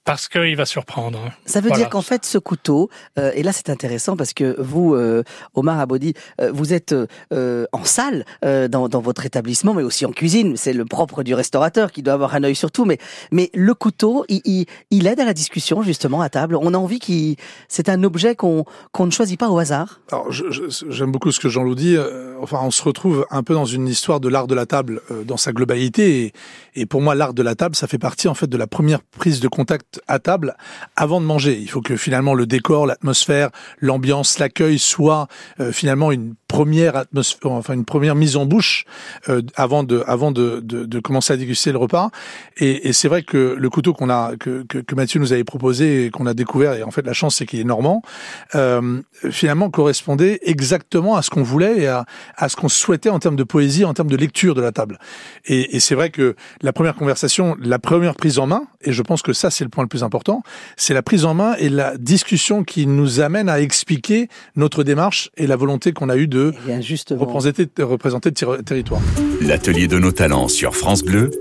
Parce 0.08 0.28
qu'il 0.30 0.56
va 0.56 0.66
surprendre. 0.66 1.20
Ça 1.46 1.60
veut 1.60 1.68
Voilà. 1.68 1.84
dire 1.84 1.90
qu'en 1.90 2.02
fait, 2.02 2.26
ce 2.26 2.38
couteau, 2.38 2.90
euh, 3.20 3.32
et 3.36 3.44
là 3.44 3.52
c'est 3.52 3.70
intéressant 3.70 4.16
parce 4.16 4.34
que 4.34 4.56
vous, 4.60 4.96
euh, 4.96 5.22
Omar 5.54 5.80
Abodi, 5.80 6.14
euh, 6.42 6.50
vous 6.52 6.74
êtes 6.74 6.96
euh, 7.34 7.66
en 7.74 7.84
salle 7.84 8.26
euh, 8.46 8.68
dans, 8.70 8.88
dans 8.88 9.02
votre 9.02 9.26
établissement, 9.26 9.74
mais 9.74 9.84
aussi 9.84 10.06
en 10.06 10.12
cuisine. 10.12 10.56
C'est 10.56 10.72
le 10.74 10.86
propre 10.86 11.24
du 11.24 11.34
restaurateur 11.34 11.92
qui 11.92 12.02
doit 12.04 12.14
avoir 12.14 12.34
un 12.36 12.44
œil 12.46 12.56
sur 12.56 12.72
tout. 12.72 12.86
Mais, 12.86 12.98
mais 13.32 13.50
le 13.54 13.74
couteau, 13.74 14.24
il, 14.30 14.42
il, 14.46 14.66
il 14.92 15.08
aide 15.08 15.20
à 15.20 15.26
la 15.26 15.34
discussion 15.34 15.84
justement 15.84 16.22
à 16.22 16.30
table. 16.30 16.56
On 16.56 16.74
a 16.74 16.78
envie 16.78 17.00
qu'il, 17.00 17.36
c'est 17.68 17.90
un 17.90 18.02
objet 18.04 18.36
qu'on 18.36 18.64
qu'on 18.94 19.06
ne 19.06 19.12
choisit 19.12 19.38
pas 19.38 19.50
au 19.50 19.60
hasard. 19.60 20.00
Alors 20.12 20.32
je- 20.32 20.50
je- 20.52 20.86
j'aime 20.90 21.12
beaucoup 21.12 21.32
ce 21.34 21.40
que 21.42 21.50
Jean-Loup 21.50 21.76
dit. 21.76 21.96
Euh, 21.98 22.24
Enfin, 22.40 22.60
on 22.62 22.70
se 22.70 22.84
retrouve 22.84 23.26
un 23.32 23.42
peu 23.42 23.56
dans 23.56 23.66
une 23.66 23.88
histoire 23.88 24.20
de 24.20 24.30
l'art 24.30 24.46
de 24.46 24.54
la 24.54 24.68
table 24.68 25.02
euh, 25.10 25.24
dans 25.24 25.38
sa 25.38 25.52
globalité. 25.54 26.22
Et, 26.76 26.82
et 26.82 26.86
pour 26.86 27.02
moi, 27.02 27.16
l'art 27.16 27.34
de 27.34 27.42
la 27.42 27.56
table, 27.56 27.76
ça 27.76 27.88
fait 27.88 27.98
partie 27.98 28.28
en 28.28 28.36
fait 28.36 28.46
de 28.46 28.58
la 28.58 28.68
première 28.68 29.02
prise 29.02 29.40
de 29.40 29.48
contact 29.48 29.97
à 30.08 30.20
table 30.20 30.56
avant 30.96 31.22
de 31.22 31.26
manger. 31.26 31.58
Il 31.60 31.70
faut 31.70 31.82
que 31.82 31.96
finalement 31.96 32.34
le 32.34 32.46
décor, 32.46 32.86
l'atmosphère, 32.86 33.50
l'ambiance, 33.80 34.40
l'accueil 34.40 34.80
soit 34.80 35.28
euh, 35.60 35.72
finalement 35.72 36.12
une 36.12 36.36
première 36.48 36.96
atmosphère, 36.96 37.52
enfin 37.52 37.74
une 37.74 37.86
première 37.86 38.16
mise 38.16 38.38
en 38.38 38.46
bouche 38.46 38.86
euh, 39.30 39.42
avant 39.56 39.84
de 39.84 40.04
avant 40.08 40.32
de, 40.32 40.62
de, 40.64 40.86
de, 40.86 41.00
commencer 41.00 41.34
à 41.34 41.38
déguster 41.38 41.72
le 41.72 41.78
repas. 41.78 42.10
Et, 42.58 42.88
et 42.88 42.94
c'est 42.94 43.08
vrai 43.08 43.24
que 43.24 43.56
le 43.58 43.70
couteau 43.70 43.94
qu'on 43.94 44.10
a 44.10 44.36
que, 44.38 44.64
que, 44.64 44.78
que, 44.78 44.96
Mathieu 44.96 45.20
nous 45.20 45.34
avait 45.34 45.44
proposé 45.44 46.06
et 46.06 46.10
qu'on 46.10 46.26
a 46.26 46.34
découvert, 46.34 46.74
et 46.74 46.84
en 46.84 46.92
fait 46.92 47.06
la 47.06 47.14
chance 47.14 47.36
c'est 47.36 47.46
qu'il 47.46 47.60
est 47.60 47.66
normand, 47.66 48.02
euh, 48.56 49.02
finalement 49.30 49.70
correspondait 49.70 50.40
exactement 50.44 51.16
à 51.16 51.22
ce 51.22 51.30
qu'on 51.30 51.44
voulait 51.44 51.82
et 51.82 51.88
à, 51.88 52.06
à 52.36 52.50
ce 52.50 52.56
qu'on 52.56 52.70
souhaitait 52.70 53.10
en 53.10 53.20
termes 53.20 53.36
de 53.36 53.44
poésie, 53.44 53.84
en 53.84 53.94
termes 53.94 54.10
de 54.10 54.18
lecture 54.18 54.56
de 54.56 54.62
la 54.62 54.72
table. 54.72 55.00
Et, 55.46 55.76
et 55.76 55.80
c'est 55.80 55.96
vrai 55.96 56.10
que 56.10 56.36
la 56.62 56.74
première 56.74 56.96
conversation, 56.96 57.58
la 57.62 57.80
première 57.80 58.16
prise 58.16 58.40
en 58.40 58.48
main, 58.48 58.64
et 58.82 58.94
je 58.94 59.02
pense 59.02 59.22
que 59.22 59.34
ça 59.34 59.52
c'est 59.52 59.64
le 59.64 59.70
point 59.70 59.84
le 59.84 59.90
plus 59.90 60.04
important, 60.04 60.44
c'est 60.78 60.94
la 60.94 61.02
prise 61.02 61.26
en 61.26 61.34
main 61.34 61.56
et 61.60 61.70
la 61.70 61.98
discussion 61.98 62.64
qui 62.64 62.88
nous 62.88 63.20
amène 63.20 63.50
à 63.50 63.60
expliquer 63.60 64.30
notre 64.56 64.84
démarche 64.84 65.30
et 65.36 65.46
la 65.46 65.56
volonté 65.56 65.92
qu'on 65.92 66.10
a 66.10 66.16
eue 66.16 66.28
de 66.28 66.37
eh 66.38 67.16
représenter, 67.16 67.68
représenter 67.80 68.30
le 68.30 68.64
territoire. 68.64 69.02
L'atelier 69.42 69.88
de 69.88 70.00
nos 70.00 70.12
talents 70.12 70.48
sur 70.48 70.76
France 70.76 71.04
Bleu. 71.04 71.32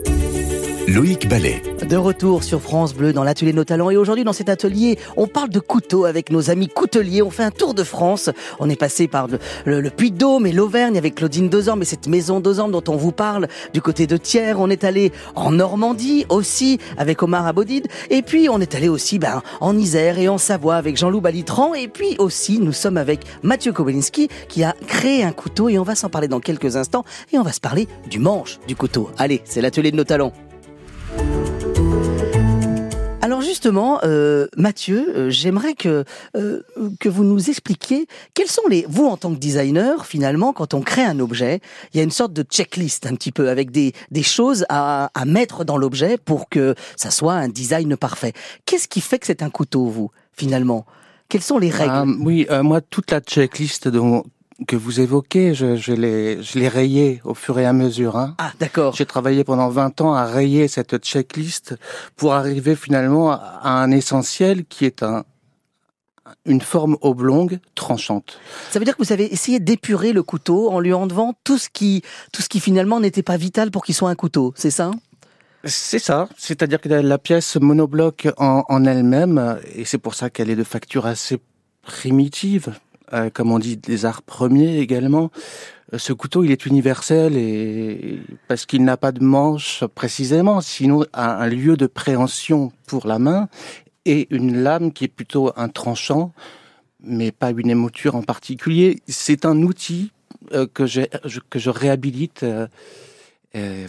Loïc 0.88 1.28
Ballet. 1.28 1.60
De 1.88 1.96
retour 1.96 2.44
sur 2.44 2.60
France 2.60 2.94
Bleu 2.94 3.12
dans 3.12 3.24
l'atelier 3.24 3.50
de 3.50 3.56
nos 3.56 3.64
talents. 3.64 3.90
Et 3.90 3.96
aujourd'hui 3.96 4.22
dans 4.22 4.32
cet 4.32 4.48
atelier 4.48 5.00
on 5.16 5.26
parle 5.26 5.50
de 5.50 5.58
couteaux 5.58 6.04
avec 6.04 6.30
nos 6.30 6.48
amis 6.48 6.68
couteliers, 6.68 7.22
on 7.22 7.30
fait 7.30 7.42
un 7.42 7.50
tour 7.50 7.74
de 7.74 7.82
France, 7.82 8.30
on 8.60 8.70
est 8.70 8.76
passé 8.76 9.08
par 9.08 9.26
le, 9.64 9.90
Puy-de-Dôme 9.90 10.46
et 10.46 10.52
l'Auvergne 10.52 10.96
avec 10.96 11.16
Claudine 11.16 11.48
Dozorme 11.48 11.82
et 11.82 11.84
cette 11.84 12.06
maison 12.06 12.38
Dozorme 12.38 12.70
dont 12.70 12.84
on 12.86 12.94
vous 12.94 13.10
parle 13.10 13.48
du 13.74 13.82
côté 13.82 14.06
de 14.06 14.16
Thiers, 14.16 14.54
on 14.56 14.70
est 14.70 14.84
allé 14.84 15.10
en 15.34 15.50
Normandie 15.50 16.24
aussi 16.28 16.78
avec 16.98 17.20
Omar 17.20 17.46
Abodid. 17.48 17.88
Et 18.10 18.22
puis 18.22 18.48
on 18.48 18.60
est 18.60 18.76
allé 18.76 18.88
aussi 18.88 19.18
ben, 19.18 19.42
en 19.60 19.76
Isère 19.76 20.20
et 20.20 20.28
en 20.28 20.38
Savoie 20.38 20.76
avec 20.76 20.96
Jean-Loup 20.96 21.20
Balitran. 21.20 21.74
Et 21.74 21.88
puis 21.88 22.14
aussi 22.18 22.60
nous 22.60 22.72
sommes 22.72 22.96
avec 22.96 23.20
Mathieu 23.42 23.72
Kobelinski 23.72 24.28
qui 24.48 24.62
a 24.62 24.74
créé 24.86 25.24
un 25.24 25.32
couteau. 25.32 25.68
Et 25.68 25.80
on 25.80 25.84
va 25.84 25.96
s'en 25.96 26.10
parler 26.10 26.28
dans 26.28 26.40
quelques 26.40 26.76
instants. 26.76 27.04
Et 27.32 27.38
on 27.38 27.42
va 27.42 27.52
se 27.52 27.60
parler 27.60 27.88
du 28.08 28.20
manche 28.20 28.60
du 28.68 28.76
couteau. 28.76 29.10
Allez, 29.18 29.42
c'est 29.44 29.60
l'atelier 29.60 29.90
de 29.90 29.96
nos 29.96 30.04
talents. 30.04 30.32
Alors 33.26 33.40
justement, 33.40 33.98
euh, 34.04 34.46
Mathieu, 34.56 35.12
euh, 35.16 35.30
j'aimerais 35.30 35.74
que 35.74 36.04
euh, 36.36 36.62
que 37.00 37.08
vous 37.08 37.24
nous 37.24 37.50
expliquiez 37.50 38.06
quels 38.34 38.46
sont 38.46 38.62
les 38.70 38.86
vous 38.88 39.06
en 39.06 39.16
tant 39.16 39.34
que 39.34 39.40
designer 39.40 40.06
finalement 40.06 40.52
quand 40.52 40.74
on 40.74 40.80
crée 40.80 41.02
un 41.02 41.18
objet, 41.18 41.58
il 41.92 41.96
y 41.96 42.00
a 42.00 42.04
une 42.04 42.12
sorte 42.12 42.32
de 42.32 42.44
checklist 42.44 43.04
un 43.04 43.16
petit 43.16 43.32
peu 43.32 43.48
avec 43.48 43.72
des 43.72 43.94
des 44.12 44.22
choses 44.22 44.64
à, 44.68 45.10
à 45.12 45.24
mettre 45.24 45.64
dans 45.64 45.76
l'objet 45.76 46.18
pour 46.18 46.48
que 46.48 46.76
ça 46.94 47.10
soit 47.10 47.32
un 47.32 47.48
design 47.48 47.96
parfait. 47.96 48.32
Qu'est-ce 48.64 48.86
qui 48.86 49.00
fait 49.00 49.18
que 49.18 49.26
c'est 49.26 49.42
un 49.42 49.50
couteau 49.50 49.86
vous 49.86 50.12
finalement? 50.32 50.86
Quelles 51.28 51.42
sont 51.42 51.58
les 51.58 51.70
règles? 51.70 51.90
Ah, 51.92 52.04
Oui, 52.20 52.46
moi 52.62 52.80
toute 52.80 53.10
la 53.10 53.18
checklist 53.18 53.88
dont, 53.88 54.22
que 54.66 54.76
vous 54.76 55.00
évoquez, 55.00 55.54
je, 55.54 55.76
je 55.76 55.92
l'ai, 55.92 56.42
je 56.42 56.58
l'ai 56.58 56.68
rayé 56.68 57.20
au 57.24 57.34
fur 57.34 57.58
et 57.58 57.66
à 57.66 57.72
mesure. 57.72 58.16
Hein. 58.16 58.34
Ah, 58.38 58.52
d'accord. 58.58 58.94
J'ai 58.94 59.04
travaillé 59.04 59.44
pendant 59.44 59.68
20 59.68 60.00
ans 60.00 60.14
à 60.14 60.24
rayer 60.24 60.66
cette 60.68 60.96
checklist 61.04 61.74
pour 62.16 62.32
arriver 62.32 62.74
finalement 62.74 63.32
à 63.32 63.70
un 63.70 63.90
essentiel 63.90 64.64
qui 64.64 64.86
est 64.86 65.02
un, 65.02 65.24
une 66.46 66.60
forme 66.60 66.96
oblongue 67.02 67.58
tranchante. 67.74 68.38
Ça 68.70 68.78
veut 68.78 68.84
dire 68.84 68.96
que 68.96 69.02
vous 69.02 69.12
avez 69.12 69.32
essayé 69.32 69.60
d'épurer 69.60 70.12
le 70.12 70.22
couteau 70.22 70.70
en 70.70 70.80
lui 70.80 70.92
enlevant 70.92 71.34
tout 71.44 71.58
ce 71.58 71.68
qui, 71.68 72.02
tout 72.32 72.42
ce 72.42 72.48
qui 72.48 72.60
finalement 72.60 73.00
n'était 73.00 73.22
pas 73.22 73.36
vital 73.36 73.70
pour 73.70 73.84
qu'il 73.84 73.94
soit 73.94 74.10
un 74.10 74.14
couteau, 74.14 74.54
c'est 74.56 74.70
ça? 74.70 74.90
C'est 75.64 75.98
ça, 75.98 76.28
c'est-à-dire 76.36 76.80
que 76.80 76.88
la 76.88 77.18
pièce 77.18 77.56
monobloc 77.56 78.28
en, 78.36 78.62
en 78.68 78.84
elle-même, 78.84 79.58
et 79.74 79.84
c'est 79.84 79.98
pour 79.98 80.14
ça 80.14 80.30
qu'elle 80.30 80.48
est 80.48 80.56
de 80.56 80.62
facture 80.62 81.06
assez 81.06 81.40
primitive, 81.82 82.74
euh, 83.12 83.30
comme 83.30 83.52
on 83.52 83.58
dit, 83.58 83.76
des 83.76 84.04
arts 84.04 84.22
premiers 84.22 84.78
également. 84.78 85.30
Euh, 85.92 85.98
ce 85.98 86.12
couteau, 86.12 86.44
il 86.44 86.50
est 86.50 86.66
universel 86.66 87.36
et 87.36 88.20
parce 88.48 88.66
qu'il 88.66 88.84
n'a 88.84 88.96
pas 88.96 89.12
de 89.12 89.22
manche 89.22 89.84
précisément, 89.94 90.60
sinon 90.60 91.04
un 91.14 91.46
lieu 91.48 91.76
de 91.76 91.86
préhension 91.86 92.72
pour 92.86 93.06
la 93.06 93.18
main 93.18 93.48
et 94.04 94.26
une 94.30 94.62
lame 94.62 94.92
qui 94.92 95.04
est 95.04 95.08
plutôt 95.08 95.52
un 95.56 95.68
tranchant, 95.68 96.32
mais 97.02 97.32
pas 97.32 97.50
une 97.50 97.70
émouture 97.70 98.14
en 98.14 98.22
particulier. 98.22 99.00
C'est 99.08 99.44
un 99.44 99.62
outil 99.62 100.12
euh, 100.52 100.66
que, 100.72 100.84
que 101.50 101.58
je 101.58 101.70
réhabilite 101.70 102.44
euh, 102.44 102.68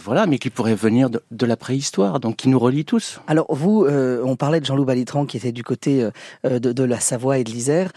voilà, 0.02 0.26
mais 0.26 0.38
qui 0.38 0.50
pourrait 0.50 0.74
venir 0.74 1.10
de, 1.10 1.46
la 1.46 1.56
préhistoire, 1.56 2.20
donc 2.20 2.36
qui 2.36 2.48
nous 2.48 2.58
relie 2.58 2.84
tous. 2.84 3.20
Alors 3.26 3.46
vous, 3.54 3.84
euh, 3.84 4.22
on 4.24 4.36
parlait 4.36 4.60
de 4.60 4.64
Jean-Loup 4.64 4.84
Balitran 4.84 5.26
qui 5.26 5.36
était 5.36 5.52
du 5.52 5.62
côté 5.62 6.08
euh, 6.44 6.58
de, 6.58 6.84
la 6.84 7.00
Savoie 7.00 7.38
et 7.38 7.44
de 7.44 7.50
l'Isère. 7.50 7.92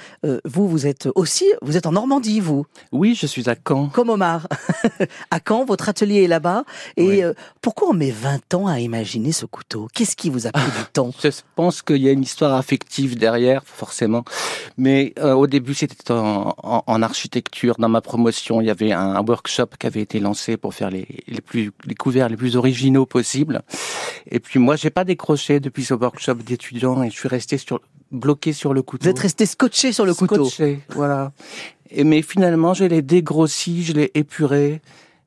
vous, 0.45 0.67
vous 0.67 0.88
êtes 0.88 1.07
aussi, 1.15 1.45
vous 1.62 1.77
êtes 1.77 1.86
en 1.86 1.93
Normandie, 1.93 2.39
vous 2.39 2.65
Oui, 2.91 3.15
je 3.15 3.25
suis 3.25 3.49
à 3.49 3.55
Caen. 3.55 3.88
Comme 3.88 4.10
Omar. 4.10 4.47
à 5.31 5.39
Caen, 5.45 5.65
votre 5.65 5.89
atelier 5.89 6.23
est 6.23 6.27
là-bas. 6.27 6.63
Et 6.97 7.23
pourquoi 7.62 7.89
on 7.89 7.93
met 7.93 8.12
20 8.12 8.53
ans 8.53 8.67
à 8.67 8.79
imaginer 8.79 9.31
ce 9.31 9.45
couteau? 9.45 9.88
Qu'est-ce 9.93 10.15
qui 10.15 10.29
vous 10.29 10.47
a 10.47 10.51
pris 10.51 10.63
du 10.63 10.86
temps? 10.93 11.12
Je 11.21 11.29
pense 11.55 11.81
qu'il 11.81 12.01
y 12.01 12.10
a 12.10 12.12
une 12.12 12.23
histoire 12.23 12.53
affective 12.53 13.17
derrière, 13.17 13.63
forcément. 13.65 14.23
Mais 14.77 15.13
au 15.21 15.47
début, 15.47 15.73
c'était 15.73 16.12
en, 16.12 17.01
architecture. 17.01 17.75
Dans 17.79 17.89
ma 17.89 18.01
promotion, 18.01 18.62
il 18.62 18.67
y 18.67 18.71
avait 18.71 18.91
un, 18.91 19.21
workshop 19.21 19.67
qui 19.79 19.88
avait 19.88 20.01
été 20.01 20.19
lancé 20.19 20.57
pour 20.57 20.73
faire 20.73 20.89
les, 20.89 21.07
les 21.27 21.41
plus 21.41 21.61
les 21.86 21.95
couverts 21.95 22.30
les 22.30 22.38
plus 22.38 22.56
originaux 22.56 23.06
possibles. 23.06 23.62
Et 24.30 24.39
puis 24.39 24.60
moi, 24.60 24.76
j'ai 24.76 24.89
pas 24.89 25.04
décroché 25.04 25.60
depuis 25.60 25.84
ce 25.84 25.93
workshop 25.93 26.36
d'étudiants 26.36 27.04
et 27.04 27.10
je 27.10 27.15
suis 27.15 27.28
resté 27.28 27.58
sur 27.58 27.80
bloqué 28.12 28.54
sur 28.54 28.74
le 28.74 28.82
couteau. 28.82 29.04
Vous 29.04 29.10
êtes 29.10 29.19
resté 29.19 29.45
scotché 29.45 29.91
sur 29.91 30.06
le 30.06 30.13
couteau. 30.13 30.45
Scotché, 30.45 30.80
voilà. 30.89 31.32
Et 31.89 32.04
mais 32.04 32.21
finalement, 32.21 32.74
je 32.74 32.86
l'ai 32.86 33.02
dégrossi, 33.02 33.84
je 33.84 33.93
l'ai 33.93 34.12
épuré. 34.13 34.82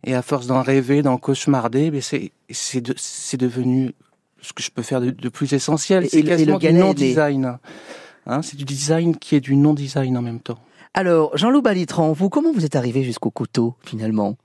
Et 0.06 0.14
à 0.14 0.20
force 0.20 0.46
d'en 0.46 0.62
rêver, 0.62 1.00
d'en 1.00 1.16
cauchemarder, 1.16 1.90
mais 1.90 2.02
c'est 2.02 2.32
c'est 2.50 2.82
de, 2.82 2.94
c'est 2.96 3.38
devenu 3.38 3.94
ce 4.42 4.52
que 4.52 4.62
je 4.62 4.70
peux 4.70 4.82
faire 4.82 5.00
de, 5.00 5.28
plus 5.30 5.54
essentiel. 5.54 6.06
C'est 6.10 6.22
quasiment 6.22 6.58
du 6.58 6.72
non-design. 6.72 7.58
Hein, 8.26 8.42
c'est 8.42 8.56
du 8.56 8.64
design 8.64 9.16
qui 9.16 9.34
est 9.34 9.40
du 9.40 9.56
non-design 9.56 10.16
en 10.16 10.22
même 10.22 10.40
temps. 10.40 10.58
Alors, 10.92 11.36
Jean-Loup 11.36 11.62
Balitran, 11.62 12.12
vous, 12.12 12.28
comment 12.28 12.52
vous 12.52 12.64
êtes 12.64 12.76
arrivé 12.76 13.02
jusqu'au 13.02 13.30
couteau, 13.30 13.74
finalement? 13.82 14.36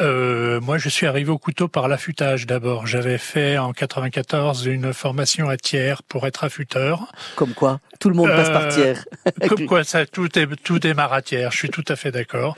Euh, 0.00 0.60
moi, 0.60 0.76
je 0.76 0.88
suis 0.88 1.06
arrivé 1.06 1.30
au 1.30 1.38
couteau 1.38 1.68
par 1.68 1.88
l'affûtage 1.88 2.46
d'abord. 2.46 2.86
J'avais 2.86 3.18
fait 3.18 3.56
en 3.56 3.72
94 3.72 4.66
une 4.66 4.92
formation 4.92 5.48
à 5.48 5.56
tiers 5.56 6.02
pour 6.02 6.26
être 6.26 6.44
affûteur. 6.44 7.12
Comme 7.34 7.54
quoi, 7.54 7.80
tout 7.98 8.10
le 8.10 8.14
monde 8.14 8.28
passe 8.28 8.50
par 8.50 8.64
euh, 8.64 8.70
tiers. 8.70 9.04
Comme 9.48 9.66
quoi, 9.66 9.84
ça 9.84 10.04
tout 10.04 10.38
est 10.38 10.46
tout 10.62 10.78
démarre 10.78 11.14
à 11.14 11.22
tiers. 11.22 11.50
Je 11.50 11.56
suis 11.56 11.70
tout 11.70 11.84
à 11.88 11.96
fait 11.96 12.10
d'accord. 12.10 12.56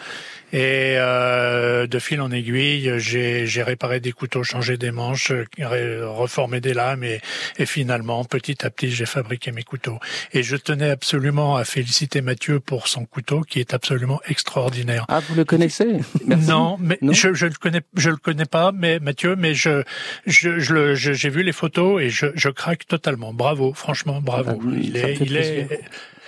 Et 0.52 0.94
euh, 0.96 1.87
de 1.87 1.98
fil 1.98 2.20
en 2.20 2.30
aiguille, 2.30 2.92
j'ai 2.98 3.62
réparé 3.62 4.00
des 4.00 4.12
couteaux, 4.12 4.42
changé 4.42 4.78
des 4.78 4.90
manches, 4.90 5.30
reformé 5.61 6.61
des 6.61 6.72
lames 6.72 7.04
et, 7.04 7.20
et 7.58 7.66
finalement, 7.66 8.24
petit 8.24 8.64
à 8.64 8.70
petit, 8.70 8.90
j'ai 8.90 9.04
fabriqué 9.04 9.52
mes 9.52 9.62
couteaux. 9.62 9.98
Et 10.32 10.42
je 10.42 10.56
tenais 10.56 10.90
absolument 10.90 11.56
à 11.56 11.64
féliciter 11.64 12.22
Mathieu 12.22 12.61
pour 12.61 12.88
son 12.88 13.04
couteau 13.04 13.42
qui 13.42 13.61
est 13.61 13.74
absolument 13.74 14.20
extraordinaire. 14.26 15.04
Ah, 15.08 15.20
vous 15.20 15.34
le 15.34 15.44
connaissez? 15.44 15.98
Non, 16.26 16.78
mais 16.80 16.98
je, 17.12 17.34
je 17.34 17.46
le 17.46 17.52
connais, 17.52 17.82
je 17.96 18.08
le 18.08 18.16
connais 18.16 18.46
pas, 18.46 18.72
mais 18.72 19.00
Mathieu, 19.00 19.37
mais 19.37 19.54
je, 19.54 19.82
je, 20.26 20.58
je 20.58 20.94
j'ai 20.94 21.28
vu 21.28 21.42
les 21.42 21.52
photos 21.52 22.00
et 22.02 22.08
je, 22.08 22.26
je 22.34 22.48
craque 22.48 22.87
totalement. 22.87 23.34
Bravo, 23.34 23.74
franchement, 23.74 24.20
bravo. 24.22 24.58
Ah 24.62 24.76
il 24.80 24.96
est, 24.96 25.16
il 25.20 25.37
est 25.37 25.68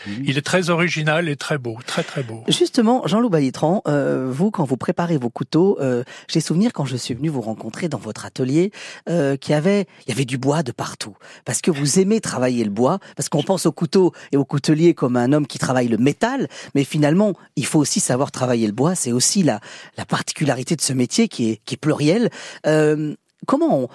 Mhm. 0.06 0.24
Il 0.26 0.38
est 0.38 0.42
très 0.42 0.70
original 0.70 1.28
et 1.28 1.36
très 1.36 1.58
beau, 1.58 1.76
très 1.86 2.02
très 2.02 2.22
beau. 2.22 2.42
Justement, 2.48 3.06
Jean-Loup 3.06 3.30
Balitran, 3.30 3.82
euh, 3.86 4.28
vous, 4.30 4.50
quand 4.50 4.64
vous 4.64 4.76
préparez 4.76 5.18
vos 5.18 5.30
couteaux, 5.30 5.78
euh, 5.80 6.04
j'ai 6.28 6.40
souvenir 6.40 6.72
quand 6.72 6.84
je 6.84 6.96
suis 6.96 7.14
venu 7.14 7.28
vous 7.28 7.40
rencontrer 7.40 7.88
dans 7.88 7.98
votre 7.98 8.24
atelier, 8.24 8.70
euh, 9.08 9.36
qu'il 9.36 9.52
y 9.52 9.54
avait, 9.54 9.86
du 10.24 10.38
bois 10.38 10.62
de 10.62 10.72
partout, 10.72 11.16
parce 11.44 11.60
que 11.60 11.70
vous 11.70 11.98
aimez 11.98 12.20
travailler 12.20 12.64
le 12.64 12.70
bois, 12.70 12.98
parce 13.16 13.28
qu'on 13.28 13.42
pense 13.42 13.66
au 13.66 13.72
couteau 13.72 14.12
et 14.32 14.36
au 14.36 14.44
coutelier 14.44 14.94
comme 14.94 15.16
un 15.16 15.32
homme 15.32 15.46
qui 15.46 15.58
travaille 15.58 15.88
le 15.88 15.96
métal, 15.96 16.48
mais 16.74 16.84
finalement, 16.84 17.34
il 17.56 17.66
faut 17.66 17.78
aussi 17.78 18.00
savoir 18.00 18.30
travailler 18.30 18.66
le 18.66 18.72
bois. 18.72 18.94
C'est 18.94 19.12
aussi 19.12 19.42
la, 19.42 19.60
la 19.96 20.04
particularité 20.04 20.76
de 20.76 20.80
ce 20.80 20.92
métier 20.92 21.28
qui 21.28 21.50
est, 21.50 21.76
pluriel. 21.80 22.28
Euh, 22.66 23.14
comment, 23.46 23.88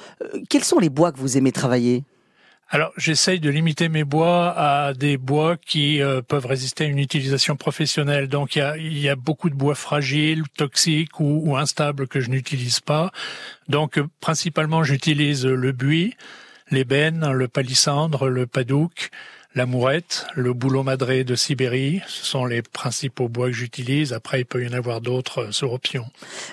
quels 0.50 0.64
sont 0.64 0.80
les 0.80 0.90
bois 0.90 1.12
que 1.12 1.20
vous 1.20 1.38
aimez 1.38 1.52
travailler? 1.52 2.04
Alors, 2.70 2.92
j'essaye 2.98 3.40
de 3.40 3.50
limiter 3.50 3.90
mes 3.90 4.04
bois 4.04 4.54
à 4.58 4.94
des 4.94 5.18
bois 5.18 5.56
qui 5.56 6.02
euh, 6.02 6.22
peuvent 6.22 6.48
résister 6.48 6.86
à 6.86 6.88
une 6.88 6.98
utilisation 6.98 7.56
professionnelle. 7.56 8.28
Donc, 8.28 8.56
il 8.56 8.60
y 8.60 8.62
a, 8.62 8.78
y 8.78 9.08
a, 9.08 9.16
beaucoup 9.16 9.52
de 9.52 9.56
bois 9.56 9.76
fragiles, 9.76 10.44
toxiques 10.58 11.20
ou, 11.20 11.44
ou 11.46 11.58
instables 11.58 12.08
que 12.08 12.20
je 12.20 12.32
n'utilise 12.32 12.80
pas. 12.80 13.12
Donc, 13.70 14.00
euh, 14.00 14.08
principalement, 14.20 14.84
j'utilise 14.84 15.46
le 15.46 15.72
buis, 15.74 16.16
l'ébène, 16.72 17.32
le 17.32 17.48
palissandre, 17.48 18.30
le 18.30 18.48
padouk, 18.48 19.12
la 19.54 19.68
mourette, 19.68 20.26
le 20.36 20.52
bouleau 20.54 20.82
madré 20.82 21.24
de 21.24 21.36
Sibérie, 21.36 22.02
ce 22.08 22.26
sont 22.26 22.46
les 22.46 22.64
principaux 22.64 23.30
bois 23.30 23.48
que 23.48 23.54
j'utilise. 23.54 24.12
Après, 24.12 24.42
il 24.42 24.46
peut 24.46 24.64
y 24.64 24.68
en 24.68 24.74
avoir 24.74 25.02
d'autres 25.02 25.44
euh, 25.44 25.52
sur 25.52 25.72
option. 25.72 26.08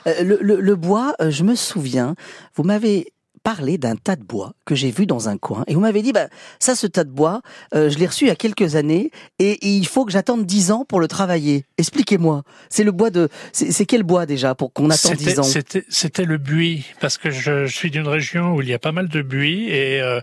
le, 0.04 0.36
le, 0.42 0.76
bois, 0.76 1.14
je 1.26 1.42
me 1.42 1.54
souviens, 1.54 2.16
vous 2.54 2.64
m'avez 2.64 3.12
parlé 3.42 3.78
d'un 3.78 3.96
tas 3.96 4.16
de 4.16 4.22
bois 4.22 4.52
que 4.64 4.74
j'ai 4.74 4.90
vu 4.90 5.06
dans 5.06 5.28
un 5.28 5.36
coin 5.36 5.64
et 5.66 5.74
vous 5.74 5.80
m'avez 5.80 6.02
dit 6.02 6.12
bah 6.12 6.28
ça 6.58 6.74
ce 6.74 6.86
tas 6.86 7.04
de 7.04 7.10
bois 7.10 7.42
euh, 7.74 7.90
je 7.90 7.98
l'ai 7.98 8.06
reçu 8.06 8.24
il 8.24 8.28
y 8.28 8.30
a 8.30 8.36
quelques 8.36 8.76
années 8.76 9.10
et, 9.38 9.58
il 9.66 9.86
faut 9.86 10.04
que 10.04 10.12
j'attende 10.12 10.46
10 10.46 10.70
ans 10.70 10.84
pour 10.84 11.00
le 11.00 11.08
travailler. 11.08 11.64
Expliquez-moi. 11.78 12.42
C'est 12.68 12.84
le 12.84 12.92
bois 12.92 13.10
de 13.10 13.28
c'est 13.52 13.86
quel 13.86 14.02
bois 14.02 14.26
déjà 14.26 14.54
pour 14.54 14.72
qu'on 14.72 14.90
attende 14.90 15.16
10 15.16 15.40
ans 15.40 15.42
C'était 15.42 16.24
le 16.24 16.38
buis 16.38 16.84
parce 17.00 17.18
que 17.18 17.30
je, 17.30 17.66
je 17.66 17.74
suis 17.74 17.90
d'une 17.90 18.08
région 18.08 18.54
où 18.54 18.62
il 18.62 18.68
y 18.68 18.74
a 18.74 18.78
pas 18.78 18.92
mal 18.92 19.08
de 19.08 19.22
buis 19.22 19.68
et 19.68 20.00
euh, 20.00 20.20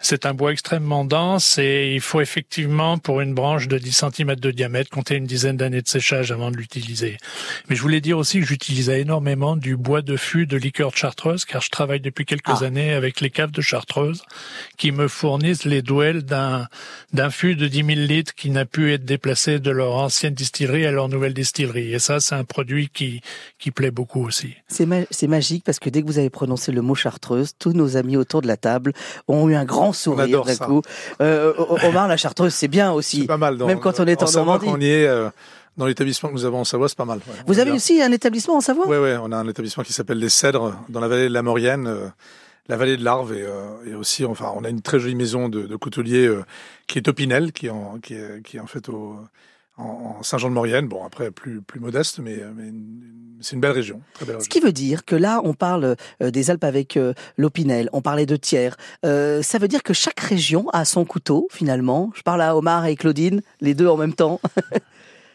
c'est 0.00 0.26
un 0.26 0.34
bois 0.34 0.52
extrêmement 0.52 1.04
dense 1.04 1.58
et 1.58 1.94
il 1.94 2.00
faut 2.00 2.20
effectivement 2.20 2.98
pour 2.98 3.20
une 3.20 3.34
branche 3.34 3.68
de 3.68 3.78
10 3.78 4.04
cm 4.14 4.36
de 4.36 4.50
diamètre 4.50 4.90
compter 4.90 5.16
une 5.16 5.26
dizaine 5.26 5.56
d'années 5.56 5.82
de 5.82 5.88
séchage 5.88 6.32
avant 6.32 6.50
de 6.50 6.56
l'utiliser. 6.56 7.16
Mais 7.68 7.76
je 7.76 7.82
voulais 7.82 8.00
dire 8.00 8.18
aussi 8.18 8.40
que 8.40 8.46
j'utilisais 8.46 9.00
énormément 9.00 9.56
du 9.56 9.76
bois 9.76 10.02
de 10.02 10.16
fût 10.16 10.46
de 10.46 10.56
liqueur 10.56 10.90
de 10.90 10.96
Chartreuse 10.96 11.44
car 11.44 11.60
je 11.60 11.70
travaille 11.70 12.00
depuis 12.00 12.24
quelques 12.24 12.42
ah. 12.46 12.61
Années 12.62 12.92
avec 12.92 13.20
les 13.20 13.30
caves 13.30 13.50
de 13.50 13.60
Chartreuse 13.60 14.22
qui 14.76 14.92
me 14.92 15.08
fournissent 15.08 15.64
les 15.64 15.82
douelles 15.82 16.22
d'un 16.22 16.66
d'un 17.12 17.30
fût 17.30 17.54
de 17.54 17.66
10 17.66 17.84
000 17.84 17.88
litres 18.00 18.34
qui 18.34 18.50
n'a 18.50 18.64
pu 18.64 18.92
être 18.92 19.04
déplacé 19.04 19.58
de 19.58 19.70
leur 19.70 19.94
ancienne 19.94 20.34
distillerie 20.34 20.86
à 20.86 20.90
leur 20.90 21.08
nouvelle 21.08 21.34
distillerie. 21.34 21.92
Et 21.92 21.98
ça, 21.98 22.20
c'est 22.20 22.34
un 22.34 22.44
produit 22.44 22.88
qui 22.88 23.20
qui 23.58 23.70
plaît 23.70 23.90
beaucoup 23.90 24.24
aussi. 24.24 24.54
C'est 24.68 24.86
c'est 25.10 25.28
magique 25.28 25.64
parce 25.64 25.78
que 25.78 25.90
dès 25.90 26.02
que 26.02 26.06
vous 26.06 26.18
avez 26.18 26.30
prononcé 26.30 26.72
le 26.72 26.82
mot 26.82 26.94
Chartreuse, 26.94 27.52
tous 27.58 27.72
nos 27.72 27.96
amis 27.96 28.16
autour 28.16 28.42
de 28.42 28.46
la 28.46 28.56
table 28.56 28.92
ont 29.28 29.48
eu 29.48 29.54
un 29.54 29.64
grand 29.64 29.92
sourire 29.92 30.44
d'un 30.44 30.56
coup. 30.56 30.82
Euh, 31.20 31.52
Omar, 31.84 32.08
la 32.08 32.16
Chartreuse, 32.16 32.54
c'est 32.54 32.68
bien 32.68 32.92
aussi. 32.92 33.22
C'est 33.22 33.26
pas 33.26 33.36
mal. 33.36 33.56
Même 33.56 33.80
quand 33.80 34.00
on 34.00 34.06
est 34.06 34.22
en, 34.22 34.30
Normandie. 34.30 34.66
on 34.68 34.80
y 34.80 34.88
est. 34.88 35.06
Euh, 35.06 35.30
dans 35.76 35.86
l'établissement 35.86 36.28
que 36.28 36.34
nous 36.34 36.44
avons 36.44 36.60
en 36.60 36.64
Savoie, 36.64 36.88
c'est 36.88 36.98
pas 36.98 37.06
mal. 37.06 37.20
Vous 37.46 37.58
avez 37.58 37.70
aussi 37.70 38.02
un 38.02 38.12
établissement 38.12 38.56
en 38.56 38.60
Savoie? 38.60 38.86
Oui, 38.86 38.98
oui, 38.98 39.10
on 39.22 39.32
a 39.32 39.36
un 39.36 39.48
établissement 39.48 39.82
qui 39.82 39.92
s'appelle 39.92 40.18
Les 40.18 40.28
Cèdres, 40.28 40.74
dans 40.88 41.00
la 41.00 41.08
vallée 41.08 41.28
de 41.28 41.32
la 41.32 41.42
Maurienne, 41.42 41.86
euh, 41.86 42.08
la 42.68 42.76
vallée 42.76 42.96
de 42.96 43.04
l'Arve, 43.04 43.32
et, 43.32 43.42
euh, 43.42 43.84
et, 43.86 43.94
aussi, 43.94 44.24
enfin, 44.24 44.52
on 44.56 44.64
a 44.64 44.68
une 44.68 44.82
très 44.82 44.98
jolie 45.00 45.14
maison 45.14 45.48
de, 45.48 45.62
de 45.62 45.76
coutelier 45.76 46.26
euh, 46.26 46.44
qui 46.86 46.98
est 46.98 47.08
Opinel, 47.08 47.52
qui 47.52 47.66
est 47.66 47.70
en, 47.70 47.98
qui 47.98 48.14
est, 48.14 48.42
qui 48.42 48.56
est 48.56 48.60
en 48.60 48.66
fait 48.66 48.88
au, 48.88 49.16
en, 49.76 50.22
Saint-Jean-de-Maurienne. 50.22 50.86
Bon, 50.86 51.04
après, 51.04 51.30
plus, 51.30 51.60
plus 51.60 51.80
modeste, 51.80 52.20
mais, 52.20 52.38
mais 52.54 52.72
c'est 53.40 53.54
une 53.54 53.60
belle 53.60 53.72
région, 53.72 54.00
très 54.14 54.24
belle 54.24 54.36
région. 54.36 54.44
Ce 54.44 54.48
qui 54.48 54.60
veut 54.60 54.72
dire 54.72 55.04
que 55.04 55.16
là, 55.16 55.40
on 55.44 55.54
parle 55.54 55.96
des 56.20 56.50
Alpes 56.50 56.64
avec 56.64 56.98
l'Opinel, 57.36 57.88
on 57.92 58.00
parlait 58.00 58.26
de 58.26 58.36
Thiers. 58.36 58.76
ça 59.02 59.58
veut 59.58 59.68
dire 59.68 59.82
que 59.82 59.92
chaque 59.92 60.20
région 60.20 60.68
a 60.70 60.84
son 60.84 61.04
couteau, 61.04 61.48
finalement? 61.50 62.12
Je 62.14 62.22
parle 62.22 62.42
à 62.42 62.56
Omar 62.56 62.86
et 62.86 62.94
Claudine, 62.94 63.42
les 63.60 63.74
deux 63.74 63.88
en 63.88 63.96
même 63.96 64.14
temps. 64.14 64.40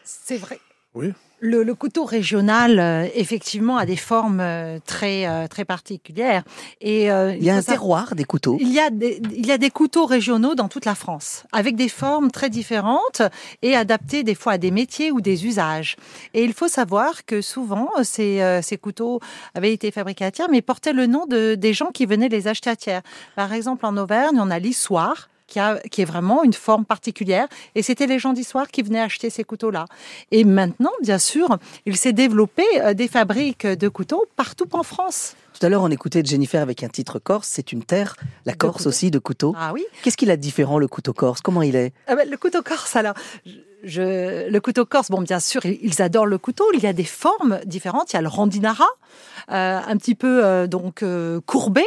C'est 0.04 0.38
vrai. 0.38 0.58
Oui. 0.94 1.12
Le, 1.40 1.72
couteau 1.74 2.04
régional, 2.04 2.80
euh, 2.80 3.06
effectivement, 3.14 3.76
a 3.76 3.86
des 3.86 3.96
formes 3.96 4.40
euh, 4.40 4.78
très 4.84 5.28
euh, 5.28 5.46
très 5.46 5.64
particulières. 5.64 6.42
Et 6.80 7.04
il 7.04 7.44
y 7.44 7.50
a 7.50 7.56
un 7.56 7.62
terroir 7.62 8.14
des 8.14 8.24
couteaux. 8.24 8.56
Il 8.60 8.72
y 8.72 8.80
a 8.80 8.90
des, 8.90 9.20
il 9.34 9.46
y 9.46 9.52
a 9.52 9.58
des 9.58 9.70
couteaux 9.70 10.06
régionaux 10.06 10.54
dans 10.54 10.68
toute 10.68 10.84
la 10.84 10.94
France, 10.94 11.44
avec 11.52 11.76
des 11.76 11.88
formes 11.88 12.30
très 12.30 12.50
différentes 12.50 13.22
et 13.62 13.76
adaptés 13.76 14.24
des 14.24 14.34
fois 14.34 14.54
à 14.54 14.58
des 14.58 14.70
métiers 14.70 15.12
ou 15.12 15.20
des 15.20 15.46
usages. 15.46 15.96
Et 16.34 16.42
il 16.42 16.52
faut 16.54 16.68
savoir 16.68 17.24
que 17.24 17.40
souvent 17.40 17.90
ces, 18.02 18.60
ces 18.62 18.76
couteaux 18.76 19.20
avaient 19.54 19.72
été 19.72 19.90
fabriqués 19.90 20.24
à 20.24 20.30
Thiers, 20.30 20.48
mais 20.50 20.62
portaient 20.62 20.92
le 20.92 21.06
nom 21.06 21.26
de 21.26 21.54
des 21.54 21.72
gens 21.72 21.90
qui 21.92 22.06
venaient 22.06 22.28
les 22.28 22.48
acheter 22.48 22.70
à 22.70 22.76
Thiers. 22.76 23.00
Par 23.36 23.52
exemple, 23.52 23.86
en 23.86 23.96
Auvergne, 23.96 24.38
on 24.40 24.50
a 24.50 24.58
l'Issoire 24.58 25.28
qui, 25.48 25.58
a, 25.58 25.78
qui 25.90 26.02
est 26.02 26.04
vraiment 26.04 26.44
une 26.44 26.52
forme 26.52 26.84
particulière. 26.84 27.48
Et 27.74 27.82
c'était 27.82 28.06
les 28.06 28.20
gens 28.20 28.32
d'histoire 28.32 28.68
qui 28.68 28.82
venaient 28.82 29.00
acheter 29.00 29.30
ces 29.30 29.42
couteaux-là. 29.42 29.86
Et 30.30 30.44
maintenant, 30.44 30.92
bien 31.02 31.18
sûr, 31.18 31.58
il 31.86 31.96
s'est 31.96 32.12
développé 32.12 32.62
euh, 32.76 32.94
des 32.94 33.08
fabriques 33.08 33.66
de 33.66 33.88
couteaux 33.88 34.26
partout 34.36 34.68
en 34.72 34.84
France. 34.84 35.34
Tout 35.58 35.66
à 35.66 35.68
l'heure, 35.70 35.82
on 35.82 35.90
écoutait 35.90 36.22
Jennifer 36.24 36.62
avec 36.62 36.84
un 36.84 36.88
titre 36.88 37.18
corse. 37.18 37.48
C'est 37.50 37.72
une 37.72 37.82
terre, 37.82 38.14
la 38.46 38.54
Corse 38.54 38.86
aussi, 38.86 39.10
de 39.10 39.18
couteaux. 39.18 39.54
Ah 39.58 39.72
oui. 39.74 39.84
Qu'est-ce 40.02 40.16
qu'il 40.16 40.30
a 40.30 40.36
de 40.36 40.40
différent, 40.40 40.78
le 40.78 40.86
couteau 40.86 41.12
corse? 41.12 41.40
Comment 41.40 41.62
il 41.62 41.74
est? 41.74 41.92
Ah 42.06 42.14
ben, 42.14 42.30
Le 42.30 42.36
couteau 42.36 42.62
corse, 42.62 42.94
alors, 42.94 43.14
je, 43.84 44.48
le 44.48 44.60
couteau 44.60 44.84
corse, 44.84 45.10
bon, 45.10 45.22
bien 45.22 45.40
sûr, 45.40 45.64
ils 45.64 46.02
adorent 46.02 46.26
le 46.26 46.38
couteau. 46.38 46.64
Il 46.74 46.80
y 46.80 46.86
a 46.86 46.92
des 46.92 47.04
formes 47.04 47.60
différentes. 47.64 48.12
Il 48.12 48.16
y 48.16 48.18
a 48.18 48.22
le 48.22 48.28
randinara, 48.28 48.88
euh, 49.50 49.80
un 49.86 49.96
petit 49.96 50.14
peu 50.14 50.44
euh, 50.44 50.66
donc 50.66 51.02
euh, 51.02 51.40
courbé, 51.46 51.84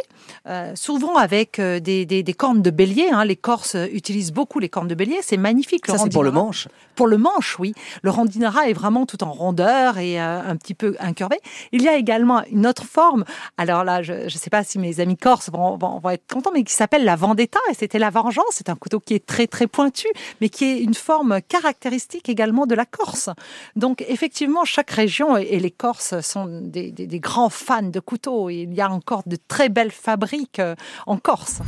souvent 0.76 1.16
avec 1.18 1.60
des, 1.60 2.06
des, 2.06 2.24
des, 2.24 2.34
cornes 2.34 2.62
de 2.62 2.70
bélier. 2.70 3.10
Hein. 3.12 3.26
Les 3.26 3.36
Corses 3.36 3.76
utilisent 3.92 4.32
beaucoup 4.32 4.60
les 4.60 4.70
cornes 4.70 4.88
de 4.88 4.96
bélier. 4.96 5.20
C'est 5.22 5.38
magnifique. 5.38 5.88
Ça, 5.88 5.98
c'est 5.98 6.12
pour 6.12 6.24
le 6.24 6.32
manche. 6.32 6.68
Pour 6.96 7.08
le 7.08 7.18
manche, 7.18 7.60
oui. 7.60 7.74
Le 8.04 8.10
randinara 8.10 8.70
est 8.70 8.74
vraiment 8.74 9.06
tout 9.06 9.24
en 9.24 9.32
rondeur 9.32 9.98
et 9.98 10.20
un 10.20 10.56
petit 10.56 10.74
peu 10.74 10.96
incurvé. 11.00 11.40
Il 11.72 11.82
y 11.82 11.88
a 11.88 11.96
également 11.96 12.44
une 12.52 12.68
autre 12.68 12.84
forme. 12.84 13.26
Alors 13.58 13.84
là, 13.84 14.02
je 14.02 14.14
ne 14.14 14.30
sais 14.30 14.50
pas 14.50 14.64
si 14.64 14.80
mes 14.80 15.00
amis 15.00 15.18
corses 15.18 15.50
vont, 15.50 15.78
vont, 15.78 16.00
vont 16.00 16.10
être 16.10 16.26
contents, 16.32 16.52
mais 16.54 16.64
qui 16.64 16.74
s'appelle 16.74 17.04
la 17.04 17.16
vendetta. 17.16 17.60
Et 17.70 17.74
c'était 17.74 18.00
la 18.00 18.10
vengeance. 18.10 18.52
C'est 18.52 18.70
un 18.70 18.76
couteau 18.76 19.00
qui 19.00 19.14
est 19.14 19.26
très 19.26 19.48
très 19.48 19.68
pointu, 19.68 20.08
mais 20.40 20.50
qui 20.50 20.66
est 20.66 20.80
une 20.80 20.94
forme 20.94 21.42
caractéristique 21.48 21.81
caractéristique 21.82 22.30
également 22.30 22.68
de 22.68 22.76
la 22.76 22.86
Corse. 22.86 23.30
Donc 23.76 24.06
effectivement, 24.08 24.66
chaque 24.66 24.92
région, 24.92 25.36
et 25.38 25.60
les 25.60 25.72
Corses 25.72 26.22
sont 26.22 26.48
des, 26.62 26.92
grands 27.20 27.50
fans 27.50 27.82
de 27.82 28.00
couteaux, 28.00 28.50
et 28.50 28.68
il 28.70 28.74
y 28.74 28.82
a 28.82 28.92
encore 28.92 29.24
de 29.26 29.38
très 29.48 29.70
belles 29.70 29.92
fabriques 29.92 30.60
euh, 30.60 30.76
en 31.08 31.18
Corse. 31.18 31.62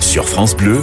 Sur 0.00 0.28
France 0.28 0.56
Bleu, 0.56 0.82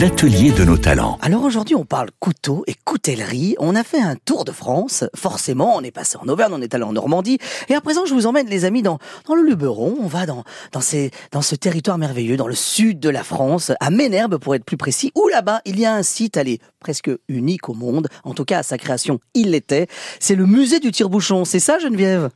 l'atelier 0.00 0.50
de 0.50 0.64
nos 0.64 0.76
talents. 0.76 1.18
Alors 1.22 1.44
aujourd'hui, 1.44 1.76
on 1.76 1.84
parle 1.84 2.10
couteau 2.18 2.64
et 2.66 2.74
coutellerie. 2.84 3.54
On 3.58 3.74
a 3.76 3.84
fait 3.84 4.00
un 4.00 4.16
tour 4.16 4.44
de 4.44 4.52
France. 4.52 5.04
Forcément, 5.14 5.76
on 5.76 5.82
est 5.82 5.90
passé 5.90 6.18
en 6.20 6.28
Auvergne, 6.28 6.52
on 6.54 6.62
est 6.62 6.74
allé 6.74 6.84
en 6.84 6.92
Normandie. 6.92 7.38
Et 7.68 7.74
à 7.74 7.80
présent, 7.80 8.04
je 8.06 8.14
vous 8.14 8.26
emmène, 8.26 8.48
les 8.48 8.64
amis, 8.64 8.82
dans, 8.82 8.98
dans 9.26 9.34
le 9.34 9.42
Luberon. 9.42 9.96
On 10.00 10.06
va 10.06 10.26
dans, 10.26 10.44
dans, 10.72 10.80
ces, 10.80 11.10
dans 11.30 11.42
ce 11.42 11.54
territoire 11.54 11.96
merveilleux, 11.96 12.36
dans 12.36 12.48
le 12.48 12.54
sud 12.54 12.98
de 12.98 13.08
la 13.08 13.22
France, 13.22 13.72
à 13.80 13.90
Ménherbe 13.90 14.38
pour 14.38 14.54
être 14.54 14.64
plus 14.64 14.76
précis, 14.76 15.12
où 15.14 15.28
là-bas, 15.28 15.60
il 15.64 15.78
y 15.78 15.86
a 15.86 15.94
un 15.94 16.02
site, 16.02 16.36
allez, 16.36 16.60
presque 16.80 17.10
unique 17.28 17.68
au 17.68 17.74
monde 17.74 17.99
en 18.24 18.34
tout 18.34 18.44
cas 18.44 18.58
à 18.58 18.62
sa 18.62 18.78
création, 18.78 19.20
il 19.34 19.52
l'était. 19.52 19.86
C'est 20.18 20.36
le 20.36 20.46
musée 20.46 20.80
du 20.80 20.90
tire-bouchon, 20.90 21.44
c'est 21.44 21.58
ça 21.58 21.78
Geneviève? 21.78 22.30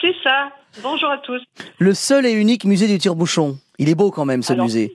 C'est 0.00 0.14
ça. 0.22 0.50
Bonjour 0.82 1.10
à 1.10 1.18
tous. 1.18 1.42
Le 1.78 1.94
seul 1.94 2.26
et 2.26 2.32
unique 2.32 2.64
musée 2.64 2.86
du 2.86 2.98
tire-bouchon. 2.98 3.56
Il 3.78 3.88
est 3.88 3.94
beau 3.94 4.10
quand 4.10 4.24
même 4.24 4.42
ce 4.42 4.52
musée. 4.52 4.94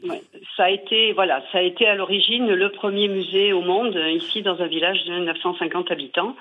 Ça 0.55 0.65
a 0.65 0.69
été 0.69 1.13
voilà, 1.13 1.41
ça 1.51 1.57
a 1.57 1.61
été 1.61 1.87
à 1.87 1.95
l'origine 1.95 2.47
le 2.47 2.71
premier 2.71 3.07
musée 3.07 3.53
au 3.53 3.61
monde 3.61 3.99
ici 4.13 4.43
dans 4.43 4.61
un 4.61 4.67
village 4.67 5.03
de 5.05 5.19
950 5.25 5.91
habitants. 5.91 6.35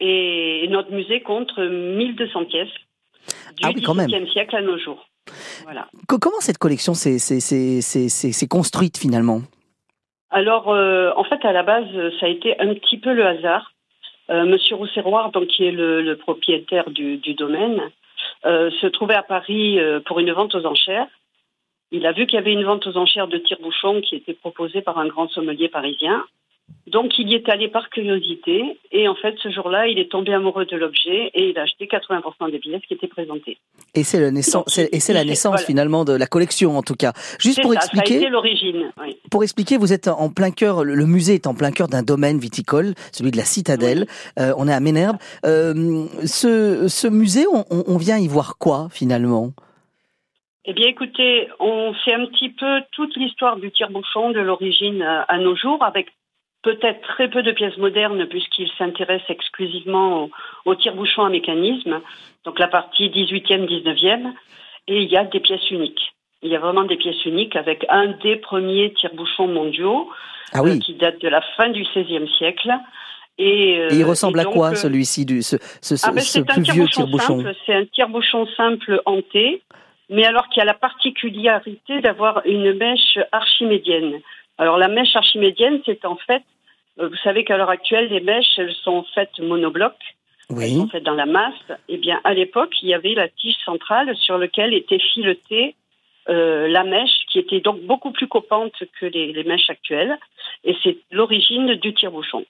Et 0.00 0.66
notre 0.70 0.92
musée 0.92 1.20
compte 1.20 1.56
1200 1.58 2.44
pièces 2.46 2.68
du 3.56 3.64
ah 3.64 3.72
XVIIIe 3.72 4.30
siècle 4.30 4.56
à 4.56 4.62
nos 4.62 4.78
jours. 4.78 5.06
Voilà. 5.64 5.88
Comment 6.08 6.40
cette 6.40 6.58
collection 6.58 6.94
s'est 6.94 8.48
construite 8.48 8.98
finalement? 8.98 9.42
Alors, 10.30 10.70
euh, 10.70 11.10
en 11.16 11.24
à 11.44 11.52
la 11.52 11.62
base, 11.62 11.86
ça 12.18 12.26
a 12.26 12.28
été 12.28 12.58
un 12.60 12.74
petit 12.74 12.98
peu 12.98 13.12
le 13.12 13.26
hasard. 13.26 13.72
Euh, 14.30 14.44
Monsieur 14.44 14.76
Rousserroir, 14.76 15.30
donc 15.32 15.48
qui 15.48 15.64
est 15.64 15.72
le, 15.72 16.14
propriétaire 16.16 16.90
du, 16.90 17.18
domaine, 17.34 17.82
euh, 18.46 18.70
se 18.80 18.86
trouvait 18.86 19.14
à 19.14 19.22
Paris 19.22 19.78
pour 20.06 20.20
une 20.20 20.32
vente 20.32 20.54
aux 20.54 20.66
enchères. 20.66 21.08
Il 21.92 22.06
a 22.06 22.12
vu 22.12 22.26
qu'il 22.26 22.36
y 22.36 22.38
avait 22.38 22.52
une 22.52 22.64
vente 22.64 22.86
aux 22.86 22.96
enchères 22.96 23.26
de 23.26 23.38
tire-bouchon 23.38 24.00
qui 24.00 24.14
était 24.16 24.34
proposée 24.34 24.80
par 24.82 24.98
un 24.98 25.08
grand 25.08 25.28
sommelier 25.28 25.68
parisien. 25.68 26.24
Donc 26.86 27.18
il 27.18 27.30
y 27.30 27.34
est 27.34 27.48
allé 27.48 27.68
par 27.68 27.88
curiosité 27.88 28.78
et 28.90 29.06
en 29.06 29.14
fait 29.14 29.36
ce 29.42 29.50
jour-là 29.50 29.86
il 29.86 29.98
est 29.98 30.10
tombé 30.10 30.34
amoureux 30.34 30.66
de 30.66 30.76
l'objet 30.76 31.30
et 31.34 31.50
il 31.50 31.58
a 31.58 31.62
acheté 31.62 31.86
80% 31.86 32.50
des 32.50 32.58
billets 32.58 32.80
qui 32.80 32.94
étaient 32.94 33.06
présentés. 33.06 33.58
Et 33.94 34.02
c'est 34.02 34.20
la 34.20 34.30
naissance, 34.30 34.78
et 34.78 34.98
c'est 34.98 35.12
la 35.12 35.24
naissance 35.24 35.64
finalement 35.64 36.04
de 36.04 36.12
la 36.12 36.26
collection 36.26 36.76
en 36.76 36.82
tout 36.82 36.96
cas. 36.96 37.12
Juste 37.38 37.62
pour 37.62 37.74
expliquer, 37.74 38.28
l'origine. 38.28 38.90
Pour 39.30 39.44
expliquer, 39.44 39.76
vous 39.76 39.92
êtes 39.92 40.08
en 40.08 40.30
plein 40.30 40.50
cœur, 40.50 40.84
le 40.84 41.06
musée 41.06 41.34
est 41.34 41.46
en 41.46 41.54
plein 41.54 41.70
cœur 41.70 41.86
d'un 41.86 42.02
domaine 42.02 42.38
viticole, 42.38 42.94
celui 43.12 43.30
de 43.30 43.36
la 43.36 43.44
Citadelle. 43.44 44.06
Euh, 44.38 44.52
on 44.56 44.66
est 44.66 44.72
à 44.72 44.80
Ménherbe. 44.80 45.16
Euh, 45.44 46.06
ce, 46.24 46.88
ce 46.88 47.06
musée, 47.06 47.46
on, 47.52 47.64
on 47.70 47.96
vient 47.98 48.18
y 48.18 48.26
voir 48.26 48.58
quoi 48.58 48.88
finalement? 48.90 49.52
Eh 50.66 50.72
bien, 50.72 50.88
écoutez, 50.88 51.48
on 51.58 51.94
fait 52.04 52.14
un 52.14 52.26
petit 52.26 52.50
peu 52.50 52.82
toute 52.92 53.16
l'histoire 53.16 53.56
du 53.56 53.72
tire-bouchon 53.72 54.30
de 54.30 54.40
l'origine 54.40 55.02
euh, 55.02 55.22
à 55.26 55.38
nos 55.38 55.56
jours, 55.56 55.82
avec 55.82 56.08
peut-être 56.62 57.00
très 57.02 57.28
peu 57.28 57.42
de 57.42 57.52
pièces 57.52 57.76
modernes 57.78 58.26
puisqu'il 58.26 58.70
s'intéresse 58.78 59.22
exclusivement 59.28 60.28
au, 60.64 60.74
tire-bouchon 60.74 61.24
à 61.24 61.30
mécanisme, 61.30 62.00
donc 62.44 62.58
la 62.58 62.68
partie 62.68 63.08
18e, 63.08 63.66
19e, 63.66 64.32
et 64.88 65.02
il 65.02 65.10
y 65.10 65.16
a 65.16 65.24
des 65.24 65.40
pièces 65.40 65.70
uniques. 65.70 66.12
Il 66.42 66.50
y 66.50 66.56
a 66.56 66.58
vraiment 66.58 66.84
des 66.84 66.96
pièces 66.96 67.24
uniques 67.26 67.56
avec 67.56 67.84
un 67.88 68.08
des 68.22 68.36
premiers 68.36 68.92
tire-bouchons 68.94 69.48
mondiaux 69.48 70.08
ah 70.52 70.62
oui. 70.62 70.70
Euh, 70.72 70.78
qui 70.78 70.94
date 70.94 71.20
de 71.20 71.28
la 71.28 71.42
fin 71.56 71.68
du 71.68 71.82
XVIe 71.82 72.28
siècle. 72.38 72.72
Et, 73.38 73.78
euh, 73.78 73.88
il 73.92 74.04
ressemble 74.04 74.40
à 74.40 74.44
quoi 74.44 74.70
euh, 74.70 74.74
celui-ci, 74.74 75.26
ce, 75.42 75.56
ce, 75.80 75.94
ah 76.06 76.12
ben, 76.12 76.20
ce 76.20 76.40
plus 76.40 76.62
vieux 76.62 76.86
tire-bouchon 76.88 77.44
C'est 77.64 77.74
un 77.74 77.84
tire-bouchon 77.86 78.46
simple 78.56 79.00
hanté, 79.06 79.62
mais 80.08 80.24
alors 80.26 80.48
qui 80.48 80.60
a 80.60 80.64
la 80.64 80.74
particularité 80.74 82.00
d'avoir 82.00 82.42
une 82.44 82.74
mèche 82.74 83.18
archimédienne. 83.32 84.20
Alors 84.60 84.76
la 84.76 84.88
mèche 84.88 85.16
archimédienne, 85.16 85.80
c'est 85.86 86.04
en 86.04 86.16
fait, 86.16 86.42
euh, 87.00 87.08
vous 87.08 87.16
savez 87.24 87.44
qu'à 87.44 87.56
l'heure 87.56 87.70
actuelle, 87.70 88.08
les 88.10 88.20
mèches, 88.20 88.58
elles 88.58 88.74
sont 88.84 89.04
faites 89.14 89.38
monobloc. 89.40 89.94
Oui. 90.50 90.64
Elles 90.64 90.80
sont 90.80 90.88
faites 90.88 91.02
dans 91.02 91.14
la 91.14 91.24
masse. 91.24 91.72
Eh 91.88 91.96
bien, 91.96 92.20
à 92.24 92.34
l'époque, 92.34 92.74
il 92.82 92.90
y 92.90 92.94
avait 92.94 93.14
la 93.14 93.28
tige 93.28 93.56
centrale 93.64 94.14
sur 94.16 94.36
laquelle 94.36 94.74
était 94.74 94.98
filetée 94.98 95.76
euh, 96.28 96.68
la 96.68 96.84
mèche 96.84 97.24
qui 97.32 97.38
était 97.38 97.60
donc 97.60 97.80
beaucoup 97.80 98.10
plus 98.10 98.28
copante 98.28 98.74
que 99.00 99.06
les, 99.06 99.32
les 99.32 99.44
mèches 99.44 99.70
actuelles. 99.70 100.18
Et 100.64 100.76
c'est 100.82 100.98
l'origine 101.10 101.74
du 101.76 101.94
tire-bouchon. 101.94 102.44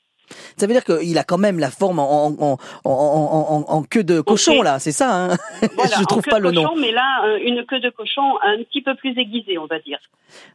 Ça 0.56 0.66
veut 0.66 0.72
dire 0.72 0.84
qu'il 0.84 1.18
a 1.18 1.24
quand 1.24 1.38
même 1.38 1.58
la 1.58 1.70
forme 1.70 1.98
en, 1.98 2.26
en, 2.26 2.32
en, 2.40 2.58
en, 2.84 3.64
en 3.68 3.82
queue 3.82 4.04
de 4.04 4.20
cochon, 4.20 4.62
là, 4.62 4.78
c'est 4.78 4.92
ça 4.92 5.12
hein 5.14 5.36
Voilà, 5.76 5.96
Je 5.98 6.04
trouve 6.04 6.22
pas 6.22 6.38
le 6.38 6.50
nom. 6.50 6.62
cochon, 6.64 6.76
Mais 6.80 6.92
là, 6.92 7.22
euh, 7.26 7.38
une 7.44 7.64
queue 7.66 7.80
de 7.80 7.90
cochon 7.90 8.22
un 8.42 8.58
petit 8.64 8.82
peu 8.82 8.94
plus 8.94 9.10
aiguisée, 9.18 9.58
on 9.58 9.66
va 9.66 9.78
dire. 9.80 9.98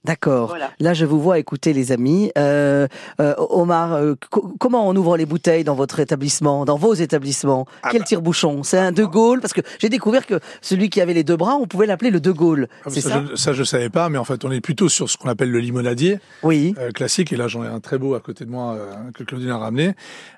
D'accord. 0.05 0.47
Voilà. 0.49 0.71
Là, 0.79 0.93
je 0.93 1.05
vous 1.05 1.19
vois 1.19 1.37
écouter, 1.39 1.73
les 1.73 1.91
amis. 1.91 2.31
Euh, 2.37 2.87
euh, 3.19 3.33
Omar, 3.49 3.93
euh, 3.93 4.13
co- 4.29 4.53
comment 4.59 4.87
on 4.87 4.95
ouvre 4.95 5.17
les 5.17 5.25
bouteilles 5.25 5.63
dans 5.65 5.75
votre 5.75 5.99
établissement, 5.99 6.63
dans 6.63 6.77
vos 6.77 6.93
établissements? 6.93 7.65
Ah 7.83 7.89
Quel 7.91 8.01
bah. 8.01 8.05
tire-bouchon? 8.07 8.63
C'est 8.63 8.77
un 8.77 8.91
De 8.93 9.03
Gaulle? 9.03 9.41
Parce 9.41 9.51
que 9.53 9.61
j'ai 9.79 9.89
découvert 9.89 10.25
que 10.25 10.39
celui 10.61 10.89
qui 10.89 11.01
avait 11.01 11.13
les 11.13 11.23
deux 11.25 11.35
bras, 11.35 11.55
on 11.55 11.65
pouvait 11.67 11.87
l'appeler 11.87 12.09
le 12.11 12.21
De 12.21 12.31
Gaulle. 12.31 12.67
Ah, 12.85 12.89
C'est 12.89 13.01
ça, 13.01 13.09
ça? 13.09 13.23
je, 13.31 13.35
ça, 13.35 13.53
je 13.53 13.63
savais 13.63 13.89
pas, 13.89 14.07
mais 14.09 14.17
en 14.17 14.23
fait, 14.23 14.45
on 14.45 14.51
est 14.51 14.61
plutôt 14.61 14.87
sur 14.87 15.09
ce 15.09 15.17
qu'on 15.17 15.27
appelle 15.29 15.51
le 15.51 15.59
limonadier 15.59 16.19
Oui. 16.43 16.73
euh, 16.77 16.91
classique. 16.91 17.33
Et 17.33 17.35
là, 17.35 17.47
j'en 17.49 17.63
ai 17.63 17.67
un 17.67 17.79
très 17.81 17.97
beau 17.97 18.15
à 18.15 18.19
côté 18.21 18.45
de 18.45 18.51
moi 18.51 18.75
euh, 18.75 18.93
que 19.13 19.23
Claudine 19.23 19.49
a 19.49 19.57
ramené. 19.65 19.93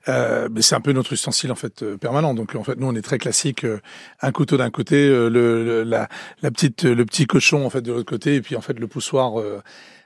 Euh, 0.09 0.49
mais 0.51 0.61
c'est 0.61 0.75
un 0.75 0.81
peu 0.81 0.91
notre 0.93 1.13
ustensile 1.13 1.51
en 1.51 1.55
fait 1.55 1.83
euh, 1.83 1.97
permanent. 1.97 2.33
Donc 2.33 2.55
en 2.55 2.63
fait, 2.63 2.77
nous, 2.79 2.87
on 2.87 2.95
est 2.95 3.01
très 3.01 3.19
classique. 3.19 3.63
euh, 3.63 3.79
un 4.21 4.31
couteau 4.31 4.57
d'un 4.57 4.71
côté, 4.71 5.07
le, 5.07 5.29
le- 5.29 5.83
la, 5.83 6.09
la 6.41 6.51
petite, 6.51 6.83
le 6.83 7.05
petit 7.05 7.25
cochon 7.27 7.65
en 7.65 7.69
fait 7.69 7.81
de 7.81 7.91
l'autre 7.93 8.09
côté, 8.09 8.35
et 8.35 8.41
puis 8.41 8.55
en 8.55 8.61
fait 8.61 8.77
le 8.79 8.87
poussoir. 8.87 9.39
euh, 9.39 9.61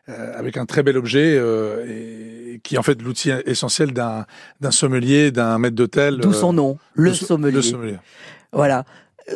euh, 0.10 0.34
avec 0.38 0.58
un 0.58 0.66
très 0.66 0.82
bel 0.82 0.98
objet 0.98 1.38
euh, 1.38 1.86
et, 1.88 2.60
qui 2.64 2.74
est 2.74 2.78
en 2.80 2.84
fait 2.84 3.00
l'outil 3.04 3.30
essentiel 3.46 3.94
d'un 3.94 4.26
sommelier, 4.72 5.32
d'un 5.32 5.60
maître 5.60 5.76
d'hôtel. 5.76 6.18
D'où 6.18 6.34
son 6.34 6.54
nom, 6.54 6.80
le 6.96 7.04
le 7.10 7.14
so- 7.14 7.26
sommelier. 7.28 7.56
Le 7.58 7.62
sommelier. 7.62 7.98
Voilà. 8.52 8.84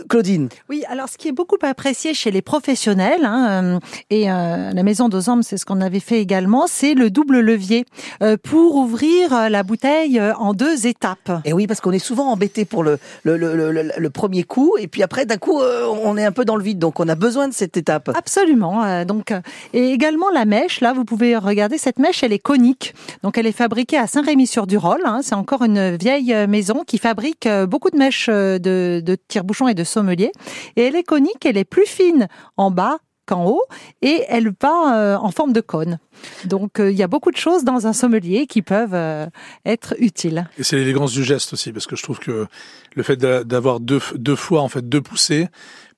Claudine, 0.10 0.50
Oui, 0.70 0.84
alors 0.90 1.10
ce 1.10 1.18
qui 1.18 1.28
est 1.28 1.32
beaucoup 1.32 1.58
apprécié 1.62 2.14
chez 2.14 2.32
les 2.32 2.42
professionnels, 2.42 3.24
hein, 3.26 3.48
euh, 3.76 3.80
et 4.10 4.30
euh, 4.32 4.72
la 4.72 4.84
maison 4.84 5.10
d'Ozambe, 5.10 5.42
c'est 5.44 5.58
ce 5.58 5.66
qu'on 5.66 5.82
avait 5.82 6.00
fait 6.00 6.20
également, 6.22 6.66
c'est 6.68 6.94
le 6.94 7.10
double 7.10 7.40
levier 7.40 7.86
euh, 8.22 8.38
pour 8.42 8.76
ouvrir 8.76 9.50
la 9.50 9.64
bouteille 9.64 10.22
en 10.38 10.54
deux 10.54 10.88
étapes. 10.88 11.32
et 11.46 11.54
oui, 11.54 11.68
parce 11.68 11.82
qu'on 11.82 11.92
est 11.92 12.00
souvent 12.00 12.32
embêté 12.32 12.66
pour 12.66 12.84
le, 12.84 13.00
le, 13.24 13.38
le, 13.38 13.72
le, 13.98 14.10
premier 14.10 14.44
coup, 14.44 14.76
et 14.80 14.88
puis 14.88 15.04
après, 15.04 15.26
d'un 15.26 15.38
coup, 15.38 15.62
euh, 15.62 15.86
on 16.04 16.18
est 16.18 16.26
un 16.26 16.32
peu 16.32 16.46
dans 16.46 16.56
le 16.56 16.64
vide, 16.64 16.80
donc 16.80 17.00
on 17.00 17.08
a 17.08 17.16
besoin 17.16 17.48
de 17.48 17.54
cette 17.54 17.78
étape. 17.78 18.12
Absolument. 18.16 19.06
donc, 19.06 19.34
et 19.74 19.92
également 19.92 20.30
la 20.30 20.46
mèche. 20.46 20.82
Là, 20.82 20.94
vous 20.94 21.06
pouvez 21.06 21.38
regarder 21.38 21.78
cette 21.78 22.00
mèche. 22.00 22.24
Elle 22.24 22.34
est 22.34 22.40
conique. 22.40 22.94
Donc, 23.24 23.38
elle 23.38 23.48
est 23.48 23.52
fabriquée 23.52 23.98
à 23.98 24.08
Saint-Rémy-sur-Durol. 24.08 25.02
hein. 25.06 25.20
c'est 25.24 25.36
encore 25.36 25.64
une 25.64 25.96
vieille 25.96 26.36
maison 26.48 26.84
qui 26.86 26.98
fabrique 26.98 27.48
beaucoup 27.68 27.90
de 27.90 27.98
mèches 27.98 28.28
de, 28.30 28.60
de 29.04 29.18
tire-bouchon 29.28 29.68
et 29.68 29.74
de 29.74 29.84
sommelier. 29.86 30.32
Et 30.76 30.84
elle 30.84 30.96
est 30.96 31.04
conique. 31.04 31.46
Elle 31.46 31.58
est 31.58 31.66
plus 31.66 31.86
fine 31.86 32.28
en 32.58 32.72
bas 32.72 32.98
qu'en 33.26 33.46
haut 33.48 33.64
et 34.02 34.24
elle 34.30 34.52
va 34.62 34.96
euh, 34.98 35.16
en 35.18 35.32
forme 35.32 35.54
de 35.54 35.62
cône. 35.62 36.00
Donc, 36.46 36.80
euh, 36.80 36.92
il 36.92 36.98
y 36.98 37.04
a 37.04 37.08
beaucoup 37.08 37.32
de 37.32 37.38
choses 37.38 37.64
dans 37.64 37.88
un 37.88 37.94
sommelier 37.94 38.48
qui 38.48 38.62
peuvent 38.62 38.94
euh, 38.94 39.28
être 39.66 39.96
utiles. 40.00 40.48
Et 40.58 40.64
c'est 40.64 40.78
l'élégance 40.78 41.12
du 41.12 41.24
geste 41.24 41.54
aussi, 41.54 41.72
parce 41.74 41.88
que 41.88 41.96
je 41.96 42.04
trouve 42.04 42.20
que 42.20 42.48
le 42.96 43.04
fait 43.04 43.18
d'a- 43.18 43.44
d'avoir 43.44 43.80
deux, 43.80 44.00
deux 44.16 44.36
fois 44.36 44.62
en 44.62 44.70
fait 44.70 44.88
deux 44.88 45.02
poussées 45.02 45.48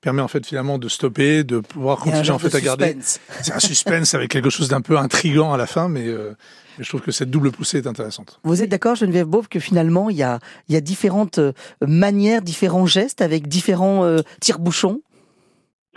permet 0.00 0.22
en 0.22 0.28
fait 0.28 0.44
finalement 0.46 0.78
de 0.78 0.88
stopper, 0.88 1.44
de 1.44 1.58
pouvoir 1.60 1.98
continuer 1.98 2.30
en 2.30 2.38
fait 2.38 2.54
à 2.54 2.60
garder. 2.60 2.96
suspense. 3.00 3.20
C'est 3.42 3.52
un 3.52 3.58
suspense 3.60 4.14
avec 4.14 4.30
quelque 4.30 4.50
chose 4.50 4.68
d'un 4.68 4.80
peu 4.80 4.96
intrigant 4.96 5.52
à 5.52 5.56
la 5.56 5.66
fin, 5.66 5.88
mais, 5.88 6.06
euh, 6.06 6.36
mais 6.78 6.84
je 6.84 6.88
trouve 6.88 7.00
que 7.00 7.10
cette 7.10 7.30
double 7.30 7.50
poussée 7.50 7.78
est 7.78 7.86
intéressante. 7.86 8.38
Vous 8.44 8.62
êtes 8.62 8.68
d'accord, 8.70 8.94
Geneviève 8.94 9.26
Beauve, 9.26 9.48
que 9.48 9.58
finalement, 9.60 10.08
il 10.10 10.16
y 10.16 10.22
a, 10.22 10.38
il 10.68 10.74
y 10.74 10.76
a 10.76 10.80
différentes 10.80 11.40
manières, 11.84 12.42
différents 12.42 12.86
gestes 12.86 13.22
avec 13.22 13.48
différents 13.48 14.04
euh, 14.04 14.20
tire-bouchons? 14.40 15.00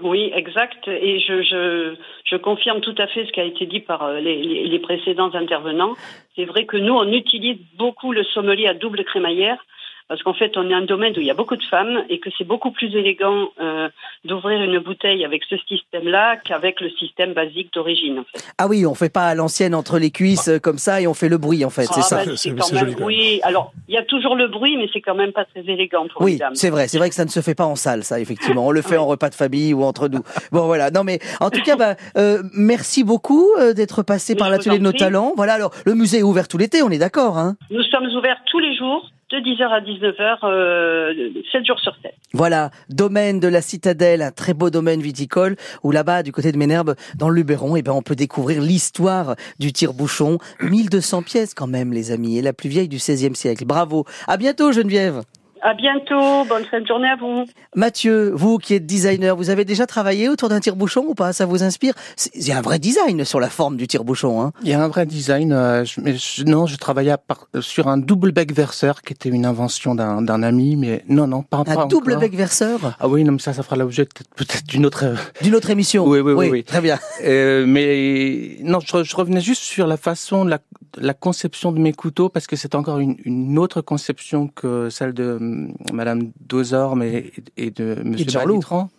Oui, 0.02 0.32
exact. 0.34 0.88
Et 0.88 1.20
je, 1.20 1.44
je, 1.44 1.96
je 2.26 2.36
confirme 2.38 2.82
tout 2.82 2.96
à 2.98 3.08
fait 3.08 3.26
ce 3.26 3.32
qui 3.32 3.40
a 3.40 3.44
été 3.44 3.66
dit 3.66 3.82
par 3.82 4.04
euh, 4.04 4.20
les, 4.20 4.42
les, 4.42 4.68
les 4.68 4.80
précédents 4.80 5.34
intervenants. 5.36 5.96
C'est 6.36 6.46
vrai 6.46 6.66
que 6.66 6.78
nous, 6.78 6.94
on 6.94 7.12
utilise 7.12 7.58
beaucoup 7.78 8.12
le 8.12 8.24
sommelier 8.24 8.68
à 8.68 8.74
double 8.74 9.04
crémaillère 9.04 9.64
parce 10.12 10.24
qu'en 10.24 10.34
fait, 10.34 10.58
on 10.58 10.70
est 10.70 10.74
un 10.74 10.82
domaine 10.84 11.14
où 11.16 11.22
il 11.22 11.26
y 11.26 11.32
a 11.32 11.34
beaucoup 11.34 11.56
de 11.56 11.64
femmes 11.64 12.04
et 12.10 12.20
que 12.20 12.30
c'est 12.38 12.44
beaucoup 12.44 12.72
plus 12.72 12.94
élégant 12.94 13.48
euh, 13.62 13.88
d'ouvrir 14.26 14.62
une 14.62 14.78
bouteille 14.80 15.24
avec 15.24 15.42
ce 15.50 15.56
système-là 15.70 16.36
qu'avec 16.44 16.82
le 16.82 16.90
système 17.00 17.32
basique 17.32 17.72
d'origine. 17.74 18.20
En 18.20 18.24
fait. 18.24 18.44
Ah 18.58 18.68
oui, 18.68 18.86
on 18.86 18.94
fait 18.94 19.08
pas 19.10 19.28
à 19.28 19.36
l'ancienne 19.36 19.74
entre 19.74 20.00
les 20.00 20.12
cuisses 20.12 20.50
euh, 20.50 20.60
comme 20.60 20.78
ça 20.80 21.00
et 21.00 21.08
on 21.08 21.14
fait 21.14 21.30
le 21.30 21.38
bruit 21.38 21.64
en 21.64 21.70
fait, 21.70 21.86
c'est 21.86 21.94
Ah, 22.00 22.02
ça. 22.02 22.16
bah, 22.18 22.22
C'est- 22.26 22.30
c'est 22.36 22.50
c'est 22.50 22.56
quand 22.56 22.68
joli 22.68 22.82
même, 22.92 22.94
quand 22.96 23.00
même. 23.00 23.08
oui. 23.08 23.40
Alors, 23.44 23.72
il 23.88 23.96
y 23.96 23.98
a 23.98 24.04
toujours 24.04 24.36
le 24.36 24.50
bruit, 24.50 24.76
mais 24.76 24.90
c'est 24.92 25.00
quand 25.00 25.16
même 25.16 25.32
pas 25.32 25.46
très 25.46 25.62
élégant 25.62 26.06
pour 26.10 26.26
les 26.26 26.34
Oui, 26.34 26.40
c'est 26.56 26.70
vrai, 26.70 26.90
c'est 26.90 26.98
vrai 26.98 27.08
que 27.08 27.16
ça 27.16 27.24
ne 27.24 27.30
se 27.30 27.40
fait 27.40 27.56
pas 27.56 27.66
en 27.66 27.78
salle, 27.78 28.04
ça, 28.04 28.20
effectivement. 28.20 28.68
On 28.68 28.72
le 28.72 28.82
fait 28.82 28.98
en 28.98 29.06
repas 29.06 29.30
de 29.30 29.36
famille 29.36 29.74
ou 29.74 29.84
entre 29.84 30.10
nous. 30.10 30.20
Bon, 30.52 30.66
voilà. 30.66 30.92
Non, 30.92 31.06
mais 31.06 31.20
en 31.40 31.50
tout 31.50 31.62
cas, 31.62 31.78
bah, 31.78 31.96
euh, 32.18 32.44
merci 32.54 33.06
beaucoup 33.06 33.48
d'être 33.76 34.04
passé 34.04 34.34
Mais 34.34 34.40
par 34.40 34.50
l'atelier 34.50 34.78
de 34.78 34.84
nos 34.84 34.90
prie. 34.90 35.00
talents. 35.00 35.32
Voilà. 35.38 35.54
Alors, 35.54 35.72
le 35.86 35.94
musée 35.96 36.20
est 36.20 36.24
ouvert 36.24 36.50
tout 36.50 36.58
l'été, 36.58 36.84
on 36.84 36.90
est 36.90 36.98
d'accord, 37.00 37.38
hein 37.38 37.56
Nous 37.70 37.84
sommes 37.84 38.08
ouverts 38.18 38.42
tous 38.52 38.60
les 38.60 38.76
jours, 38.76 39.10
de 39.32 39.38
10h 39.38 39.68
à 39.70 39.82
19h, 39.82 40.40
euh, 40.44 41.14
7 41.52 41.66
jours 41.66 41.80
sur 41.80 41.96
7. 42.02 42.14
Voilà, 42.34 42.72
domaine 42.90 43.40
de 43.40 43.48
la 43.48 43.62
Citadelle, 43.62 44.22
un 44.22 44.32
très 44.32 44.54
beau 44.54 44.70
domaine 44.70 45.02
viticole, 45.02 45.56
où 45.84 45.92
là-bas, 45.92 46.24
du 46.24 46.32
côté 46.32 46.52
de 46.52 46.58
Ménherbe, 46.58 46.96
dans 47.16 47.30
le 47.30 47.36
Luberon, 47.36 47.76
eh 47.76 47.82
ben, 47.82 47.94
on 47.94 48.02
peut 48.02 48.16
découvrir 48.16 48.62
l'histoire 48.62 49.36
du 49.60 49.72
tire-bouchon. 49.72 50.38
1200 50.62 51.24
pièces 51.24 51.54
quand 51.54 51.68
même, 51.68 51.94
les 51.94 52.12
amis, 52.12 52.38
et 52.38 52.42
la 52.42 52.54
plus 52.54 52.70
vieille 52.70 52.90
du 52.90 52.98
XVIe 52.98 53.36
siècle. 53.36 53.66
Bravo. 53.66 54.06
À 54.28 54.38
bientôt, 54.38 54.72
Geneviève. 54.72 55.22
À 55.64 55.76
bientôt, 55.76 56.44
bonne 56.50 56.66
fin 56.66 56.82
de 56.82 56.88
journée 56.88 57.08
à 57.08 57.16
vous. 57.18 57.46
Mathieu, 57.76 58.32
vous 58.34 58.58
qui 58.58 58.74
êtes 58.74 58.88
designer, 58.88 59.36
vous 59.36 59.52
avez 59.52 59.64
déjà 59.64 59.86
travaillé 59.86 60.28
autour 60.28 60.50
d'un 60.50 60.60
tire-bouchon 60.60 61.06
ou 61.08 61.14
pas? 61.14 61.34
Ça 61.34 61.46
vous 61.46 61.62
inspire? 61.62 61.94
Il 62.34 62.48
y 62.48 62.52
a 62.52 62.58
un 62.58 62.62
vrai 62.62 62.80
design 62.80 63.24
sur 63.26 63.40
la 63.40 63.48
forme 63.50 63.78
du 63.78 63.86
tire-bouchon, 63.86 64.42
hein 64.42 64.54
Il 64.64 64.70
y 64.70 64.74
a 64.74 64.84
un 64.84 64.88
vrai 64.88 65.06
design, 65.06 65.54
euh, 65.54 65.86
je- 65.86 66.02
mais 66.02 66.16
je- 66.18 66.44
non, 66.46 66.66
je 66.66 66.78
travaillais 66.78 67.14
par- 67.28 67.46
sur 67.60 67.88
un 67.90 67.98
double 67.98 68.32
bec 68.32 68.52
verseur 68.54 69.04
qui 69.04 69.14
était 69.14 69.30
une 69.30 69.46
invention 69.46 69.94
d'un 69.94 70.24
d'un 70.24 70.42
ami, 70.42 70.78
mais 70.78 71.04
non, 71.08 71.28
non, 71.28 71.44
pas, 71.44 71.64
pas 71.64 71.74
Un 71.84 71.86
double 71.86 72.14
encore. 72.14 72.22
bec 72.22 72.34
verseur? 72.36 72.80
Ah 73.00 73.08
oui, 73.08 73.24
non, 73.24 73.34
mais 73.34 73.40
ça, 73.40 73.54
ça 73.54 73.62
fera 73.62 73.76
l'objet 73.76 74.06
peut-être 74.36 74.66
d'une 74.66 74.86
autre. 74.88 75.06
euh, 75.06 75.16
d'une 75.44 75.54
autre 75.54 75.70
émission. 75.70 76.06
Oui, 76.08 76.22
oui, 76.22 76.34
oui, 76.34 76.50
oui. 76.50 76.64
Très 76.64 76.82
bien. 76.82 76.98
Euh, 77.24 77.66
mais 77.68 78.58
non, 78.64 78.80
je, 78.80 79.04
je 79.04 79.16
revenais 79.16 79.42
juste 79.42 79.62
sur 79.62 79.86
la 79.86 79.96
façon, 79.98 80.44
la, 80.44 80.58
la 80.98 81.14
conception 81.14 81.72
de 81.72 81.80
mes 81.80 81.94
couteaux, 81.94 82.30
parce 82.30 82.48
que 82.48 82.56
c'est 82.56 82.74
encore 82.74 82.98
une, 82.98 83.16
une 83.26 83.60
autre 83.60 83.82
conception 83.82 84.48
que 84.48 84.90
celle 84.90 85.14
de 85.14 85.38
hum, 85.52 85.74
Madame 85.94 86.32
Dozorme 86.40 87.04
et, 87.04 87.32
et 87.58 87.72
de 87.72 87.98
Monsieur. 88.04 88.40
Balitran. 88.40 88.90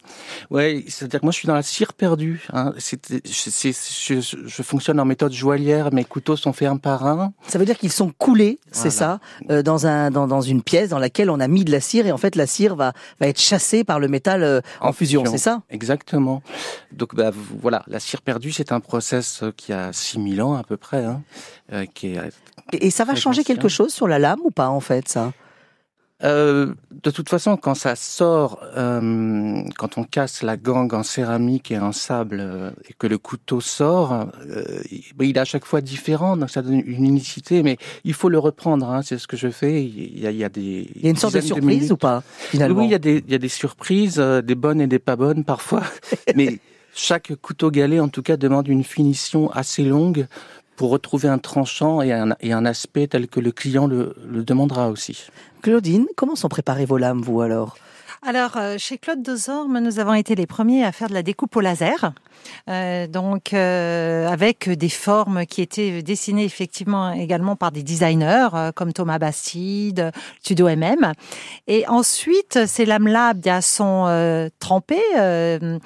Ouais, 0.51 0.85
c'est-à-dire 0.89 1.21
que 1.21 1.27
moi 1.27 1.33
je 1.33 1.39
suis 1.39 1.47
dans 1.49 1.55
la 1.55 1.63
cire 1.63 1.93
perdue. 1.95 2.47
Hein. 2.53 2.73
Je, 2.79 4.21
je 4.47 4.63
fonctionne 4.63 5.01
en 5.01 5.05
méthode 5.05 5.33
joaillière. 5.33 5.93
Mes 5.93 6.05
couteaux 6.05 6.37
sont 6.37 6.53
faits 6.53 6.69
un 6.69 6.77
par 6.77 7.07
un. 7.07 7.33
Ça 7.49 7.59
veut 7.59 7.65
dire 7.65 7.79
qu'ils 7.79 7.93
sont 7.93 8.13
coulés, 8.17 8.59
c'est 8.71 8.89
Voilà. 8.91 9.21
ça, 9.49 9.51
euh, 9.51 9.63
dans 9.63 9.87
un 9.87 10.11
dans, 10.11 10.27
dans 10.27 10.41
une 10.43 10.63
pièce 10.63 10.91
dans 10.91 10.99
laquelle 10.99 11.31
on 11.31 11.41
a 11.41 11.49
mis 11.49 11.65
de 11.65 11.71
la 11.73 11.81
cire 11.81 12.07
et 12.07 12.13
en 12.13 12.19
fait 12.19 12.37
la 12.37 12.47
cire 12.47 12.77
va 12.77 12.93
va 13.21 13.29
être 13.29 13.41
chassée 13.41 13.85
par 13.85 13.99
le 14.01 14.09
métal 14.09 14.43
euh, 14.43 14.61
en, 14.81 14.89
En 14.89 14.93
fusion, 14.93 15.25
c'est 15.27 15.39
ça? 15.39 15.63
Exactement. 15.71 16.43
Donc 16.93 17.15
bah, 17.15 17.31
voilà, 17.61 17.83
la 17.87 18.01
cire 18.01 18.23
perdue, 18.23 18.53
c'est 18.53 18.73
un 18.73 18.81
process 18.81 19.43
euh, 19.43 19.53
qui 19.57 19.73
a 19.73 19.93
6000 19.93 20.43
ans 20.43 20.55
à 20.55 20.63
peu 20.63 20.77
près, 20.77 21.05
hein, 21.05 21.23
euh, 21.73 21.87
qui 21.93 22.09
est 22.09 22.21
et, 22.73 22.87
et 22.87 22.91
ça 22.91 23.05
va 23.05 23.15
changer 23.15 23.45
quelque 23.45 23.69
chose 23.69 23.93
sur 23.93 24.09
la 24.09 24.19
lame 24.19 24.41
ou 24.45 24.51
pas 24.51 24.69
en 24.69 24.81
fait 24.81 25.09
ça? 25.09 25.33
Euh, 26.25 26.75
de 27.03 27.11
toute 27.11 27.29
façon, 27.29 27.57
quand 27.57 27.75
ça 27.75 27.97
sort, 27.97 28.61
euh, 28.77 29.63
quand 29.77 29.99
on 29.99 30.05
casse 30.05 30.43
la 30.43 30.57
gangue 30.57 30.95
en 30.95 31.03
céramique 31.03 31.71
et 31.71 31.79
en 31.79 31.93
sable 31.93 32.39
euh, 32.41 32.71
et 32.89 32.95
que 32.97 33.07
le 33.07 33.19
couteau 33.19 33.61
sort, 33.61 34.29
euh, 34.49 34.83
il 35.21 35.37
est 35.37 35.39
à 35.39 35.45
chaque 35.45 35.65
fois 35.65 35.81
différent, 35.81 36.37
donc 36.37 36.51
ça 36.51 36.63
donne 36.63 36.83
une 36.87 37.05
unicité. 37.05 37.63
Mais 37.63 37.77
il 38.05 38.15
faut 38.15 38.29
le 38.29 38.39
reprendre, 38.39 38.89
hein, 38.89 39.03
c'est 39.03 39.19
ce 39.19 39.27
que 39.27 39.37
je 39.37 39.49
fais. 39.49 39.85
Il 39.85 40.21
y 40.21 40.27
a, 40.27 40.31
il 40.31 40.37
y 40.37 40.45
a 40.45 40.49
des 40.49 40.89
Il 40.95 41.03
y 41.03 41.07
a 41.09 41.11
une 41.11 41.17
sorte 41.17 41.35
de 41.35 41.41
surprise 41.41 41.91
ou 41.91 41.97
pas 41.97 42.23
finalement? 42.51 42.79
Oui, 42.79 42.87
il 42.87 42.91
y 42.91 42.95
a 42.95 43.01
des, 43.01 43.25
il 43.27 43.33
y 43.33 43.35
a 43.35 43.39
des 43.39 43.49
surprises, 43.49 44.19
des 44.19 44.55
bonnes 44.55 44.81
et 44.81 44.87
des 44.87 45.01
pas 45.01 45.17
bonnes 45.17 45.45
parfois. 45.45 45.83
mais 46.37 46.59
chaque 46.95 47.35
couteau 47.41 47.71
galet, 47.71 48.01
en 48.01 48.09
tout 48.09 48.23
cas, 48.23 48.37
demande 48.37 48.69
une 48.69 48.85
finition 48.85 49.51
assez 49.51 49.83
longue 49.83 50.27
pour 50.77 50.91
retrouver 50.91 51.29
un 51.29 51.39
tranchant 51.39 52.03
et 52.03 52.13
un, 52.13 52.65
aspect 52.65 53.07
tel 53.07 53.29
que 53.29 53.41
le 53.41 53.53
client 53.53 53.87
le, 53.87 54.15
le 54.27 54.43
demandera 54.43 54.89
aussi. 54.89 55.27
Claudine, 55.61 56.07
comment 56.17 56.37
sont 56.37 56.49
préparées 56.49 56.87
vos 56.87 56.99
lames 56.99 57.21
vous 57.21 57.41
alors? 57.41 57.77
Alors, 58.25 58.57
euh, 58.57 58.77
chez 58.79 58.99
Claude 58.99 59.21
Dozorme, 59.21 59.81
nous 59.81 59.99
avons 59.99 60.15
été 60.15 60.37
les 60.37 60.47
premiers 60.47 60.85
à 60.85 60.93
faire 60.93 61.09
de 61.09 61.15
la 61.15 61.25
découpe 61.25 61.57
au 61.57 61.61
laser. 61.61 62.13
Euh, 62.71 63.09
donc, 63.09 63.53
euh, 63.53 64.29
avec 64.29 64.71
des 64.71 64.89
formes 64.89 65.45
qui 65.45 65.61
étaient 65.61 66.03
dessinées 66.03 66.45
effectivement 66.45 67.13
également 67.13 67.57
par 67.57 67.73
des 67.73 67.83
designers 67.83 68.49
euh, 68.55 68.71
comme 68.71 68.93
Thomas 68.93 69.19
Bastide, 69.19 70.13
Studio 70.41 70.69
MM. 70.69 71.15
Et 71.67 71.85
ensuite, 71.89 72.65
ces 72.67 72.85
lames-là 72.85 73.35
bien, 73.35 73.61
sont 73.61 74.05
euh, 74.07 74.49
trempées, 74.61 75.03
euh, 75.17 75.79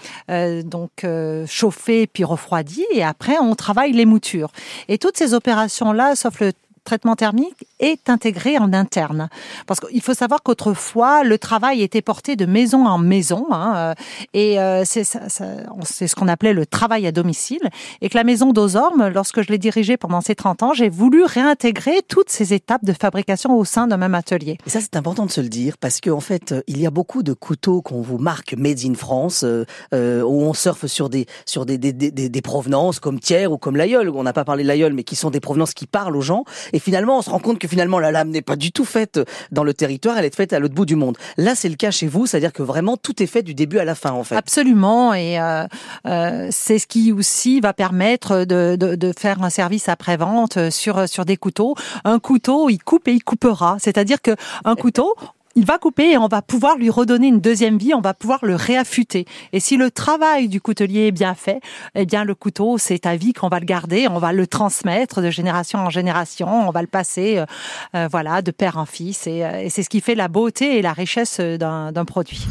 donc 0.63 1.07
chauffées 1.47 2.07
puis 2.07 2.25
refroidies. 2.25 2.85
Et 2.93 3.03
après, 3.03 3.39
on 3.41 3.55
travaille 3.55 3.93
les 3.93 4.05
moutures. 4.05 4.51
Et 4.89 4.99
toutes 4.99 5.17
ces 5.17 5.33
opérations-là, 5.33 6.17
sauf 6.17 6.41
le 6.41 6.53
traitement 6.87 7.17
thermique 7.17 7.67
est 7.79 8.09
intégré 8.09 8.57
en 8.57 8.73
interne. 8.73 9.29
Parce 9.67 9.81
qu'il 9.81 10.01
faut 10.01 10.15
savoir 10.15 10.43
qu'autrefois, 10.43 11.23
le 11.23 11.39
travail 11.39 11.83
était 11.83 12.01
porté 12.01 12.37
de 12.37 12.47
maison 12.47 12.87
en 12.87 12.97
maison, 12.99 13.47
hein, 13.51 13.95
et 14.33 14.57
c'est 14.85 15.05
ce 15.05 16.15
qu'on 16.15 16.29
appelait 16.29 16.55
le 16.55 16.65
travail 16.65 17.07
à 17.07 17.13
domicile, 17.13 17.69
et 18.01 18.09
que 18.09 18.17
la 18.17 18.25
maison 18.25 18.53
d'Ozorme, 18.53 19.09
lorsque 19.09 19.43
je 19.43 19.49
l'ai 19.49 19.59
dirigée 19.59 19.97
pendant 19.97 20.21
ces 20.21 20.35
30 20.35 20.63
ans, 20.63 20.73
j'ai 20.73 20.89
voulu 20.89 21.25
réintégrer 21.25 22.01
toutes 22.09 22.31
ces 22.31 22.55
étapes 22.55 22.85
de 22.85 22.93
fabrication 22.93 23.57
au 23.59 23.65
sein 23.65 23.87
d'un 23.87 23.97
même 23.97 24.15
atelier. 24.15 24.57
Et 24.67 24.71
ça, 24.71 24.81
c'est 24.81 24.97
important 24.97 25.27
de 25.27 25.31
se 25.31 25.41
le 25.41 25.49
dire, 25.49 25.77
parce 25.79 26.01
qu'en 26.01 26.17
en 26.17 26.21
fait, 26.21 26.55
il 26.67 26.81
y 26.81 26.87
a 26.87 26.91
beaucoup 26.91 27.23
de 27.23 27.33
couteaux 27.33 27.83
qu'on 27.83 28.01
vous 28.01 28.19
marque 28.19 28.55
Made 28.55 28.81
in 28.85 28.95
France, 28.95 29.45
euh, 29.45 29.65
euh, 29.93 30.23
où 30.23 30.43
on 30.43 30.55
surfe 30.55 30.87
sur 30.87 31.11
des 31.11 31.27
sur 31.45 31.67
des, 31.67 31.79
des, 31.79 31.93
des, 31.93 32.11
des 32.11 32.43
provenances 32.43 33.01
comme 33.01 33.21
Thiers 33.21 33.47
ou 33.47 33.59
comme 33.59 33.77
l'Aïeul, 33.77 34.09
on 34.11 34.23
n'a 34.23 34.33
pas 34.33 34.45
parlé 34.45 34.63
de 34.63 34.69
l'Aïeul, 34.69 34.93
mais 34.93 35.05
qui 35.05 35.17
sont 35.17 35.31
des 35.31 35.41
provenances 35.41 35.75
qui 35.75 35.87
parlent 35.87 36.17
aux 36.17 36.23
gens. 36.23 36.45
Et 36.77 36.79
finalement, 36.79 37.17
on 37.17 37.23
se 37.23 37.31
rend 37.31 37.39
compte 37.39 37.59
que 37.59 37.69
finalement, 37.69 37.99
la 37.99 38.13
lame 38.13 38.29
n'est 38.29 38.43
pas 38.43 38.55
du 38.55 38.71
tout 38.71 38.85
faite 38.85 39.19
dans 39.51 39.65
le 39.65 39.73
territoire, 39.73 40.19
elle 40.19 40.27
est 40.27 40.37
faite 40.37 40.53
à 40.53 40.59
l'autre 40.59 40.75
bout 40.75 40.85
du 40.85 40.95
monde. 40.95 41.17
Là, 41.39 41.55
c'est 41.55 41.71
le 41.71 41.75
cas 41.75 41.91
chez 41.91 42.07
vous, 42.07 42.27
c'est-à-dire 42.27 42.53
que 42.53 42.63
vraiment, 42.63 42.99
tout 42.99 43.23
est 43.23 43.27
fait 43.27 43.43
du 43.43 43.55
début 43.55 43.79
à 43.79 43.87
la 43.87 43.95
fin, 43.95 44.11
en 44.11 44.25
fait. 44.25 44.37
Absolument, 44.37 45.15
et 45.15 45.41
euh, 45.41 45.65
euh 46.07 46.49
c'est 46.51 46.79
ce 46.79 46.87
qui 46.87 47.13
aussi 47.13 47.61
va 47.61 47.73
permettre 47.73 48.45
de, 48.45 48.77
de, 48.79 48.95
de 48.95 49.13
faire 49.19 49.43
un 49.43 49.49
service 49.49 49.89
après-vente 49.89 50.69
sur, 50.69 51.09
sur 51.09 51.25
des 51.25 51.39
couteaux. 51.39 51.77
Un 52.05 52.19
couteau, 52.19 52.69
il 52.69 52.77
coupe 52.77 53.09
et 53.09 53.13
il 53.13 53.25
coupera. 53.25 53.79
C'est-à-dire 53.81 54.21
que 54.21 54.37
un 54.67 54.75
couteau, 54.75 55.15
il 55.57 55.65
va 55.65 55.79
couper 55.79 56.13
et 56.13 56.19
on 56.19 56.29
va 56.29 56.43
pouvoir 56.43 56.77
lui 56.77 56.91
redonner 56.91 57.29
une 57.29 57.41
deuxième 57.41 57.79
vie, 57.79 57.95
on 57.95 58.01
va 58.01 58.15
pouvoir 58.15 58.45
le 58.45 58.55
réaffûter. 58.55 59.25
Et 59.53 59.59
si 59.59 59.77
le 59.77 59.91
travail 59.91 60.49
du 60.49 60.61
coutelier 60.61 61.07
est 61.07 61.13
bien 61.13 61.35
fait, 61.35 61.61
eh 61.95 62.05
bien 62.05 62.25
le 62.25 62.35
couteau, 62.35 62.79
c'est 62.79 63.07
à 63.07 63.17
vie 63.17 63.33
qu'on 63.33 63.49
va 63.49 63.59
le 63.59 63.65
garder, 63.65 64.07
on 64.09 64.19
va 64.19 64.33
le 64.33 64.47
transmettre 64.47 65.23
de 65.23 65.31
génération 65.31 65.81
en 65.81 65.91
génération, 65.91 66.69
on 66.69 66.71
va 66.71 66.83
le 66.83 66.87
passer 66.87 67.39
euh, 67.39 67.47
euh, 67.95 68.09
voilà, 68.11 68.43
de 68.43 68.51
père 68.51 68.77
en 68.77 68.87
fils 68.87 69.27
et, 69.27 69.45
euh, 69.45 69.63
et 69.63 69.71
c'est 69.71 69.83
ce 69.83 69.89
qui 69.89 70.03
fait 70.03 70.15
la 70.15 70.29
beauté 70.29 70.79
et 70.79 70.83
la 70.83 70.93
richesse 70.93 71.41
d'un 71.41 72.05
produit. 72.05 72.47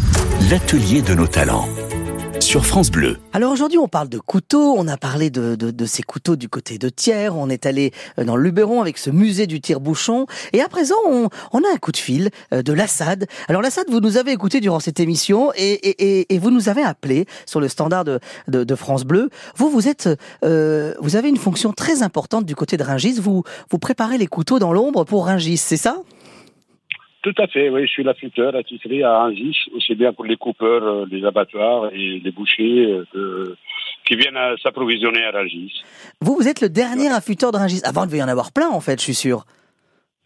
L'atelier 0.50 1.02
de 1.04 1.14
nos 1.14 1.28
talents 1.28 1.68
France 2.62 2.90
Bleu. 2.90 3.18
Alors 3.34 3.52
aujourd'hui, 3.52 3.78
on 3.78 3.88
parle 3.88 4.08
de 4.08 4.20
couteaux, 4.20 4.76
on 4.78 4.88
a 4.88 4.98
parlé 4.98 5.30
de, 5.30 5.86
ces 5.86 6.04
couteaux 6.04 6.36
du 6.36 6.48
côté 6.48 6.78
de 6.78 6.90
Thiers, 6.90 7.30
on 7.30 7.50
est 7.50 7.66
allé 7.66 7.92
dans 8.18 8.36
le 8.36 8.44
Luberon 8.44 8.82
avec 8.82 8.98
ce 8.98 9.10
musée 9.10 9.48
du 9.48 9.60
tire-bouchon, 9.60 10.26
et 10.54 10.62
à 10.62 10.70
présent, 10.70 10.96
on, 11.06 11.60
a 11.60 11.74
un 11.74 11.78
coup 11.78 11.92
de 11.92 11.98
fil 11.98 12.30
de 12.52 12.74
l'Assad. 12.74 13.26
Alors 13.48 13.62
l'Assad, 13.62 13.86
vous 13.90 14.00
nous 14.00 14.18
avez 14.18 14.32
écouté 14.32 14.62
durant 14.62 14.80
cette 14.80 15.00
émission, 15.00 15.52
et, 15.56 16.26
vous 16.40 16.52
nous 16.52 16.70
avez 16.70 16.84
appelé 16.84 17.26
sur 17.46 17.60
le 17.60 17.68
standard 17.68 18.06
de, 18.06 18.20
de 18.48 18.76
France 18.76 19.04
Bleu. 19.04 19.30
Vous, 19.58 19.70
vous 19.70 19.88
êtes, 19.88 20.10
euh, 20.44 20.94
vous 21.02 21.16
avez 21.16 21.30
une 21.30 21.38
fonction 21.38 21.74
très 21.74 22.04
importante 22.04 22.46
du 22.46 22.56
côté 22.56 22.78
de 22.78 22.84
Ringis, 22.84 23.20
vous, 23.20 23.44
vous 23.70 23.80
préparez 23.80 24.18
les 24.18 24.28
couteaux 24.28 24.60
dans 24.60 24.74
l'ombre 24.74 25.04
pour 25.04 25.26
Ringis, 25.26 25.58
c'est 25.58 25.78
ça? 25.78 25.98
Tout 27.26 27.42
à 27.42 27.48
fait, 27.48 27.70
oui, 27.70 27.88
je 27.88 27.92
suis 27.92 28.04
l'affûteur 28.04 28.56
attitré 28.56 29.02
à 29.02 29.24
Angis, 29.24 29.58
aussi 29.76 29.96
bien 29.96 30.14
pour 30.14 30.26
les 30.26 30.36
coupeurs, 30.36 30.84
euh, 30.84 31.06
les 31.10 31.26
abattoirs 31.26 31.90
et 31.92 32.22
les 32.24 32.32
bouchers 32.32 33.04
euh, 33.16 33.56
qui 34.06 34.16
viennent 34.16 34.38
s'approvisionner 34.62 35.26
à 35.26 35.32
Rangis. 35.32 35.74
Vous, 36.22 36.36
vous 36.36 36.48
êtes 36.48 36.62
le 36.62 36.70
dernier 36.70 37.12
affûteur 37.12 37.52
de 37.52 37.58
Rangis. 37.58 37.82
Avant, 37.84 38.04
il 38.04 38.10
devait 38.10 38.20
y 38.20 38.24
en 38.24 38.28
avoir 38.28 38.52
plein, 38.52 38.70
en 38.70 38.80
fait, 38.80 39.00
je 39.00 39.06
suis 39.06 39.16
sûr. 39.16 39.44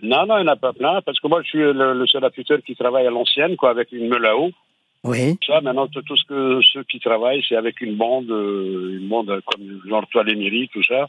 Non, 0.04 0.26
non, 0.26 0.40
il 0.40 0.44
n'y 0.44 0.50
en 0.50 0.52
a 0.52 0.58
pas 0.58 0.74
plein, 0.74 1.02
parce 1.06 1.22
que 1.22 1.30
moi, 1.30 1.42
je 1.42 1.48
suis 1.48 1.60
le, 1.60 2.06
seul 2.06 2.26
affûteur 2.26 2.60
qui 2.66 2.76
travaille 2.76 3.08
à 3.08 3.12
l'ancienne, 3.12 3.56
quoi, 3.56 3.70
avec 3.70 3.94
une 3.94 4.10
meule 4.10 4.26
à 4.26 4.36
eau. 4.36 4.52
Oui. 5.06 5.38
Ça, 5.48 5.62
maintenant, 5.62 5.88
tout 5.88 6.18
ce 6.18 6.26
que 6.26 6.60
ceux 6.74 6.84
qui 6.84 7.00
travaillent, 7.00 7.46
c'est 7.48 7.56
avec 7.56 7.80
une 7.80 7.96
bande, 7.96 8.30
euh, 8.30 8.98
une 9.00 9.08
bande 9.08 9.40
comme 9.46 9.82
genre 9.88 10.06
toile 10.08 10.28
et 10.30 10.70
tout 10.74 10.84
ça. 10.84 11.08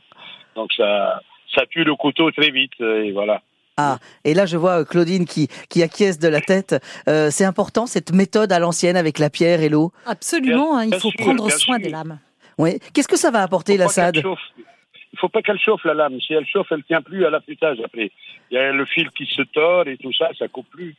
Donc 0.54 0.72
ça, 0.72 1.20
ça 1.52 1.66
tue 1.68 1.82
le 1.82 1.96
couteau 1.96 2.30
très 2.30 2.52
vite, 2.52 2.80
et 2.80 3.10
voilà. 3.10 3.42
Ah, 3.80 3.98
et 4.24 4.34
là 4.34 4.44
je 4.46 4.56
vois 4.56 4.80
euh, 4.80 4.84
Claudine 4.84 5.24
qui, 5.24 5.48
qui 5.68 5.82
acquiesce 5.82 6.18
de 6.18 6.28
la 6.28 6.40
tête. 6.40 6.76
Euh, 7.08 7.30
c'est 7.30 7.44
important 7.44 7.86
cette 7.86 8.12
méthode 8.12 8.52
à 8.52 8.58
l'ancienne 8.58 8.96
avec 8.96 9.18
la 9.18 9.30
pierre 9.30 9.62
et 9.62 9.68
l'eau 9.68 9.92
Absolument, 10.06 10.76
hein, 10.76 10.84
il 10.84 10.94
faut 10.96 11.10
prendre 11.16 11.50
soin 11.50 11.78
des 11.78 11.88
lames. 11.88 12.18
Oui. 12.58 12.78
Qu'est-ce 12.92 13.08
que 13.08 13.16
ça 13.16 13.30
va 13.30 13.42
apporter 13.42 13.78
la 13.78 13.88
SAD 13.88 14.16
Il 14.16 14.22
ne 14.26 15.18
faut 15.18 15.30
pas 15.30 15.40
qu'elle 15.40 15.58
chauffe 15.58 15.84
la 15.84 15.94
lame. 15.94 16.20
Si 16.20 16.34
elle 16.34 16.46
chauffe, 16.46 16.66
elle 16.70 16.78
ne 16.78 16.82
tient 16.82 17.00
plus 17.00 17.24
à 17.24 17.30
l'affûtage 17.30 17.78
après. 17.82 18.10
Il 18.50 18.54
y 18.54 18.58
a 18.58 18.70
le 18.70 18.84
fil 18.84 19.08
qui 19.16 19.24
se 19.24 19.42
tord 19.42 19.88
et 19.88 19.96
tout 19.96 20.12
ça, 20.12 20.28
ça 20.38 20.46
coupe 20.48 20.68
plus. 20.68 20.94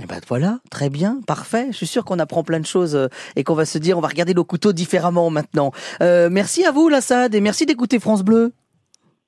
Eh 0.00 0.06
ben 0.06 0.20
voilà, 0.28 0.60
très 0.70 0.90
bien, 0.90 1.20
parfait. 1.26 1.66
Je 1.72 1.76
suis 1.76 1.88
sûr 1.88 2.04
qu'on 2.04 2.20
apprend 2.20 2.44
plein 2.44 2.60
de 2.60 2.66
choses 2.66 2.94
euh, 2.94 3.08
et 3.34 3.42
qu'on 3.42 3.54
va 3.54 3.64
se 3.64 3.78
dire, 3.78 3.98
on 3.98 4.00
va 4.00 4.06
regarder 4.06 4.32
nos 4.32 4.44
couteaux 4.44 4.72
différemment 4.72 5.28
maintenant. 5.30 5.72
merci 6.00 6.64
à 6.64 6.70
vous, 6.70 6.88
Lassad, 6.88 7.34
et 7.34 7.40
merci 7.40 7.66
d'écouter 7.66 7.98
France 7.98 8.22
Bleu. 8.22 8.52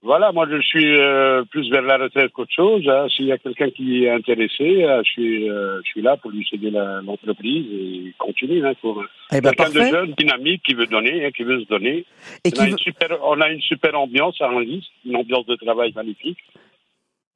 Voilà, 0.03 0.31
moi 0.31 0.47
je 0.49 0.61
suis 0.63 0.97
euh, 0.97 1.43
plus 1.51 1.69
vers 1.71 1.83
la 1.83 1.97
retraite 1.97 2.31
qu'autre 2.33 2.53
chose. 2.55 2.89
Hein. 2.89 3.09
S'il 3.09 3.27
y 3.27 3.33
a 3.33 3.39
quelqu'un 3.39 3.69
qui 3.71 4.05
est 4.05 4.11
intéressé, 4.11 4.85
euh, 4.85 5.03
je 5.05 5.11
suis 5.11 5.51
euh, 5.51 5.81
je 5.85 5.91
suis 5.91 6.03
là 6.03 6.17
pour 6.17 6.31
lui 6.31 6.47
céder 6.49 6.71
l'entreprise 6.71 7.67
et 7.73 8.15
continuer 8.17 8.65
hein, 8.65 8.75
pour 8.81 9.05
eh 9.33 9.41
ben, 9.41 9.51
quelqu'un 9.51 9.73
de 9.73 9.91
jeune, 9.91 10.15
dynamique, 10.17 10.63
qui 10.63 10.75
veut 10.75 10.87
donner, 10.87 11.27
hein, 11.27 11.31
qui 11.37 11.43
veut 11.43 11.61
se 11.61 11.67
donner. 11.67 12.05
Et 12.45 12.51
on, 12.57 12.61
a 12.61 12.69
une 12.69 12.79
super, 12.79 13.09
on 13.25 13.41
a 13.41 13.51
une 13.51 13.61
super 13.61 13.99
ambiance 13.99 14.41
à 14.41 14.49
Anlis, 14.49 14.89
une 15.05 15.17
ambiance 15.17 15.47
de 15.47 15.57
travail 15.57 15.93
magnifique. 15.97 16.39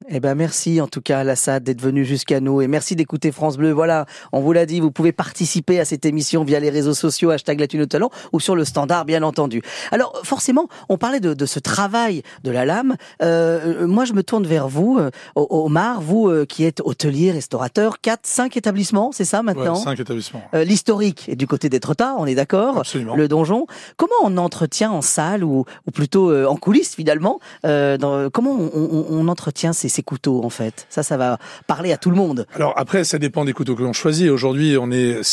Eh 0.09 0.19
ben 0.19 0.35
merci 0.35 0.81
en 0.81 0.87
tout 0.87 1.01
cas 1.01 1.19
Alassad 1.19 1.63
d'être 1.63 1.81
venu 1.81 2.03
jusqu'à 2.03 2.39
nous 2.39 2.61
et 2.61 2.67
merci 2.67 2.95
d'écouter 2.95 3.31
France 3.31 3.57
Bleu. 3.57 3.71
Voilà, 3.71 4.05
on 4.31 4.41
vous 4.41 4.51
l'a 4.51 4.65
dit, 4.65 4.79
vous 4.79 4.91
pouvez 4.91 5.11
participer 5.11 5.79
à 5.79 5.85
cette 5.85 6.05
émission 6.05 6.43
via 6.43 6.59
les 6.59 6.69
réseaux 6.69 6.93
sociaux 6.93 7.29
hashtag 7.29 7.59
Latino 7.59 7.85
Talent 7.85 8.09
ou 8.33 8.39
sur 8.39 8.55
le 8.55 8.65
standard 8.65 9.05
bien 9.05 9.23
entendu. 9.23 9.61
Alors 9.91 10.19
forcément, 10.23 10.67
on 10.89 10.97
parlait 10.97 11.19
de, 11.19 11.33
de 11.33 11.45
ce 11.45 11.59
travail 11.59 12.21
de 12.43 12.51
la 12.51 12.65
lame. 12.65 12.95
Euh, 13.21 13.87
moi, 13.87 14.03
je 14.05 14.13
me 14.13 14.23
tourne 14.23 14.45
vers 14.45 14.67
vous, 14.67 14.97
euh, 14.99 15.09
Omar, 15.35 16.01
vous 16.01 16.27
euh, 16.27 16.45
qui 16.45 16.65
êtes 16.65 16.81
hôtelier, 16.83 17.31
restaurateur, 17.31 18.01
quatre, 18.01 18.25
cinq 18.25 18.57
établissements, 18.57 19.11
c'est 19.13 19.25
ça 19.25 19.41
maintenant 19.41 19.75
ouais, 19.75 19.83
Cinq 19.83 19.99
établissements. 19.99 20.43
Euh, 20.53 20.63
L'historique 20.63 21.29
est 21.29 21.35
du 21.35 21.47
côté 21.47 21.69
d'Etretat, 21.69 22.15
on 22.17 22.25
est 22.25 22.35
d'accord 22.35 22.79
Absolument. 22.79 23.15
Le 23.15 23.27
donjon. 23.27 23.67
Comment 23.97 24.13
on 24.23 24.37
entretient 24.37 24.91
en 24.91 25.01
salle 25.01 25.43
ou, 25.43 25.65
ou 25.87 25.91
plutôt 25.91 26.29
euh, 26.29 26.45
en 26.45 26.55
coulisses 26.55 26.95
finalement 26.95 27.39
dans, 27.63 28.29
Comment 28.31 28.51
on, 28.51 28.71
on, 28.73 29.05
on 29.09 29.27
entretient 29.27 29.73
ces 29.73 29.92
ces 29.93 30.03
couteaux 30.03 30.43
en 30.43 30.49
fait 30.49 30.87
Ça, 30.89 31.03
ça 31.03 31.17
va 31.17 31.37
parler 31.67 31.93
à 31.93 31.97
tout 31.97 32.09
le 32.09 32.15
monde. 32.15 32.45
Alors 32.53 32.73
après, 32.77 33.03
ça 33.03 33.19
dépend 33.19 33.45
des 33.45 33.53
couteaux 33.53 33.75
que 33.75 33.83
l'on 33.83 33.93
choisit. 33.93 34.29
Aujourd'hui, 34.29 34.77
on 34.79 34.91
est, 34.91 35.23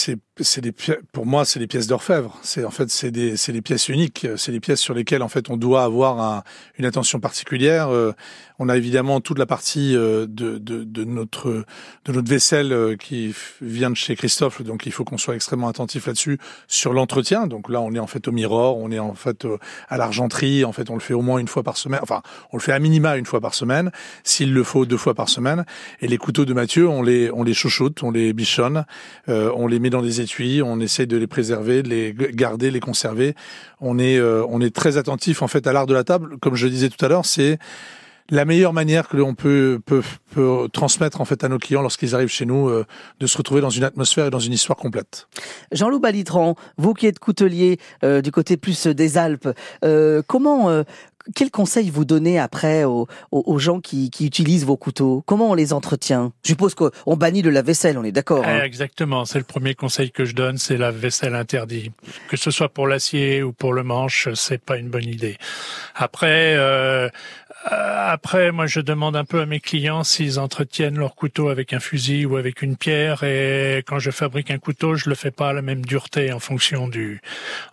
c'est 0.42 0.61
des, 0.61 0.72
pour 1.12 1.26
moi, 1.26 1.44
c'est 1.44 1.59
des 1.59 1.66
pièces 1.66 1.87
d'orfèvre. 1.87 2.38
C'est 2.42 2.64
en 2.64 2.70
fait, 2.70 2.90
c'est 2.90 3.11
des, 3.11 3.37
c'est 3.37 3.53
des 3.53 3.62
pièces 3.62 3.88
uniques. 3.88 4.26
C'est 4.37 4.53
des 4.53 4.61
pièces 4.61 4.81
sur 4.81 4.94
lesquelles 4.94 5.22
en 5.22 5.29
fait 5.29 5.50
on 5.50 5.57
doit 5.57 5.85
avoir 5.85 6.20
un, 6.20 6.42
une 6.79 6.85
attention 6.85 7.20
particulière. 7.20 7.88
Euh, 7.88 8.12
on 8.59 8.68
a 8.68 8.76
évidemment 8.76 9.20
toute 9.20 9.38
la 9.38 9.46
partie 9.46 9.96
euh, 9.96 10.26
de, 10.29 10.59
de, 10.59 10.85
de 10.85 11.05
notre 11.05 11.64
de 12.05 12.12
notre 12.12 12.29
vaisselle 12.29 12.72
euh, 12.72 12.96
qui 12.96 13.35
vient 13.62 13.90
de 13.90 13.96
chez 13.96 14.16
Christophe, 14.16 14.62
donc 14.62 14.85
il 14.85 14.92
faut 14.92 15.05
qu'on 15.05 15.16
soit 15.16 15.35
extrêmement 15.35 15.68
attentif 15.68 16.07
là-dessus 16.07 16.38
sur 16.68 16.92
l'entretien. 16.92 17.46
Donc 17.46 17.70
là, 17.70 17.81
on 17.81 17.94
est 17.94 17.98
en 17.98 18.07
fait 18.07 18.29
au 18.29 18.33
miroir, 18.33 18.76
on 18.76 18.90
est 18.90 18.98
en 18.98 19.14
fait 19.14 19.46
à 19.88 19.96
l'argenterie. 19.96 20.64
En 20.64 20.72
fait, 20.72 20.90
on 20.90 20.94
le 20.94 21.00
fait 21.00 21.14
au 21.14 21.22
moins 21.22 21.38
une 21.38 21.48
fois 21.48 21.62
par 21.62 21.76
semaine. 21.76 22.00
Enfin, 22.03 22.22
on 22.53 22.57
le 22.57 22.62
fait 22.62 22.72
à 22.72 22.79
minima 22.79 23.16
une 23.16 23.26
fois 23.26 23.40
par 23.40 23.55
semaine. 23.55 23.90
S'il 24.24 24.53
le 24.53 24.64
faut 24.64 24.87
deux 24.87 24.96
fois 24.96 25.14
par 25.14 25.29
semaine. 25.29 25.64
Et 26.00 26.09
les 26.09 26.18
couteaux 26.18 26.44
de 26.44 26.53
Mathieu, 26.53 26.88
on 26.88 27.03
les, 27.03 27.31
on 27.33 27.42
les 27.42 27.55
chouchoute, 27.55 28.03
on 28.03 28.11
les 28.11 28.33
bichonne, 28.33 28.85
euh, 29.29 29.53
on 29.55 29.66
les 29.66 29.79
met 29.79 29.90
dans 29.90 30.03
des 30.03 30.20
on 30.64 30.81
essaye 30.81 31.07
de 31.07 31.16
les 31.16 31.27
préserver, 31.27 31.83
de 31.83 31.88
les 31.88 32.14
garder, 32.14 32.71
les 32.71 32.81
conserver. 32.81 33.35
On 33.81 33.99
est, 33.99 34.19
euh, 34.19 34.45
on 34.49 34.61
est 34.61 34.75
très 34.75 34.97
attentif 34.97 35.43
en 35.43 35.49
fait 35.49 35.66
à 35.66 35.73
l'art 35.73 35.87
de 35.87 35.95
la 35.95 36.05
table. 36.05 36.38
Comme 36.38 36.55
je 36.55 36.69
disais 36.69 36.88
tout 36.88 37.05
à 37.05 37.09
l'heure, 37.09 37.27
c'est 37.27 37.59
la 38.33 38.45
meilleure 38.45 38.73
manière 38.73 39.09
que 39.09 39.16
l'on 39.16 39.35
peut, 39.35 39.81
peut, 39.85 40.03
peut, 40.33 40.69
transmettre 40.73 41.21
en 41.21 41.25
fait 41.25 41.43
à 41.43 41.49
nos 41.49 41.59
clients 41.59 41.83
lorsqu'ils 41.83 42.14
arrivent 42.14 42.29
chez 42.29 42.47
nous, 42.47 42.69
euh, 42.69 42.87
de 43.19 43.27
se 43.27 43.37
retrouver 43.37 43.61
dans 43.61 43.71
une 43.71 43.83
atmosphère 43.83 44.27
et 44.27 44.31
dans 44.31 44.38
une 44.38 44.53
histoire 44.53 44.79
complète. 44.79 45.27
Jean-Loup 45.73 45.99
Balitran, 45.99 46.55
vous 46.77 46.95
qui 46.95 47.09
êtes 47.09 47.19
coutelier 47.19 47.79
euh, 48.05 48.21
du 48.21 48.31
côté 48.31 48.57
plus 48.57 48.87
des 48.87 49.19
Alpes, 49.19 49.49
comment 50.29 50.85
quel 51.35 51.51
conseil 51.51 51.90
vous 51.90 52.05
donnez 52.05 52.38
après 52.38 52.85
aux, 52.85 53.07
gens 53.59 53.81
qui, 53.81 54.11
utilisent 54.21 54.64
vos 54.64 54.77
couteaux? 54.77 55.23
Comment 55.27 55.51
on 55.51 55.55
les 55.55 55.73
entretient? 55.73 56.33
Je 56.43 56.49
suppose 56.49 56.75
qu'on 56.75 57.16
bannit 57.16 57.43
de 57.43 57.51
la 57.51 57.62
vaisselle, 57.62 57.99
on 57.99 58.05
est 58.05 58.12
d'accord 58.12 58.45
hein 58.47 58.62
Exactement, 58.62 59.25
c'est 59.25 59.38
le 59.38 59.45
premier 59.45 59.75
conseil 59.75 60.11
que 60.11 60.25
je 60.25 60.35
donne, 60.35 60.59
c'est 60.59 60.77
la 60.77 60.90
vaisselle 60.90 61.35
interdite. 61.35 61.93
Que 62.29 62.37
ce 62.37 62.51
soit 62.51 62.69
pour 62.69 62.87
l'acier 62.87 63.43
ou 63.43 63.53
pour 63.53 63.73
le 63.73 63.83
manche, 63.83 64.29
c'est 64.35 64.62
pas 64.62 64.77
une 64.77 64.88
bonne 64.88 65.09
idée. 65.09 65.37
Après, 65.95 66.55
euh, 66.57 67.09
après, 67.66 68.53
moi, 68.53 68.66
je 68.66 68.81
demande 68.81 69.16
un 69.16 69.25
peu 69.25 69.40
à 69.40 69.47
mes 69.47 69.61
clients 69.61 70.03
s'ils 70.03 70.38
entretiennent 70.38 70.99
leur 70.99 71.14
couteau 71.14 71.51
avec 71.51 71.75
un 71.75 71.81
fusil 71.81 72.25
ou 72.25 72.37
avec 72.37 72.62
une 72.62 72.77
pierre. 72.77 73.23
Et 73.23 73.83
quand 73.87 73.99
je 73.99 74.11
fabrique 74.11 74.51
un 74.51 74.59
couteau, 74.59 74.95
je 74.95 75.11
le 75.11 75.14
fais 75.14 75.31
pas 75.31 75.51
à 75.51 75.53
la 75.53 75.61
même 75.61 75.85
dureté 75.85 76.33
en 76.33 76.38
fonction 76.38 76.88
du, 76.88 77.21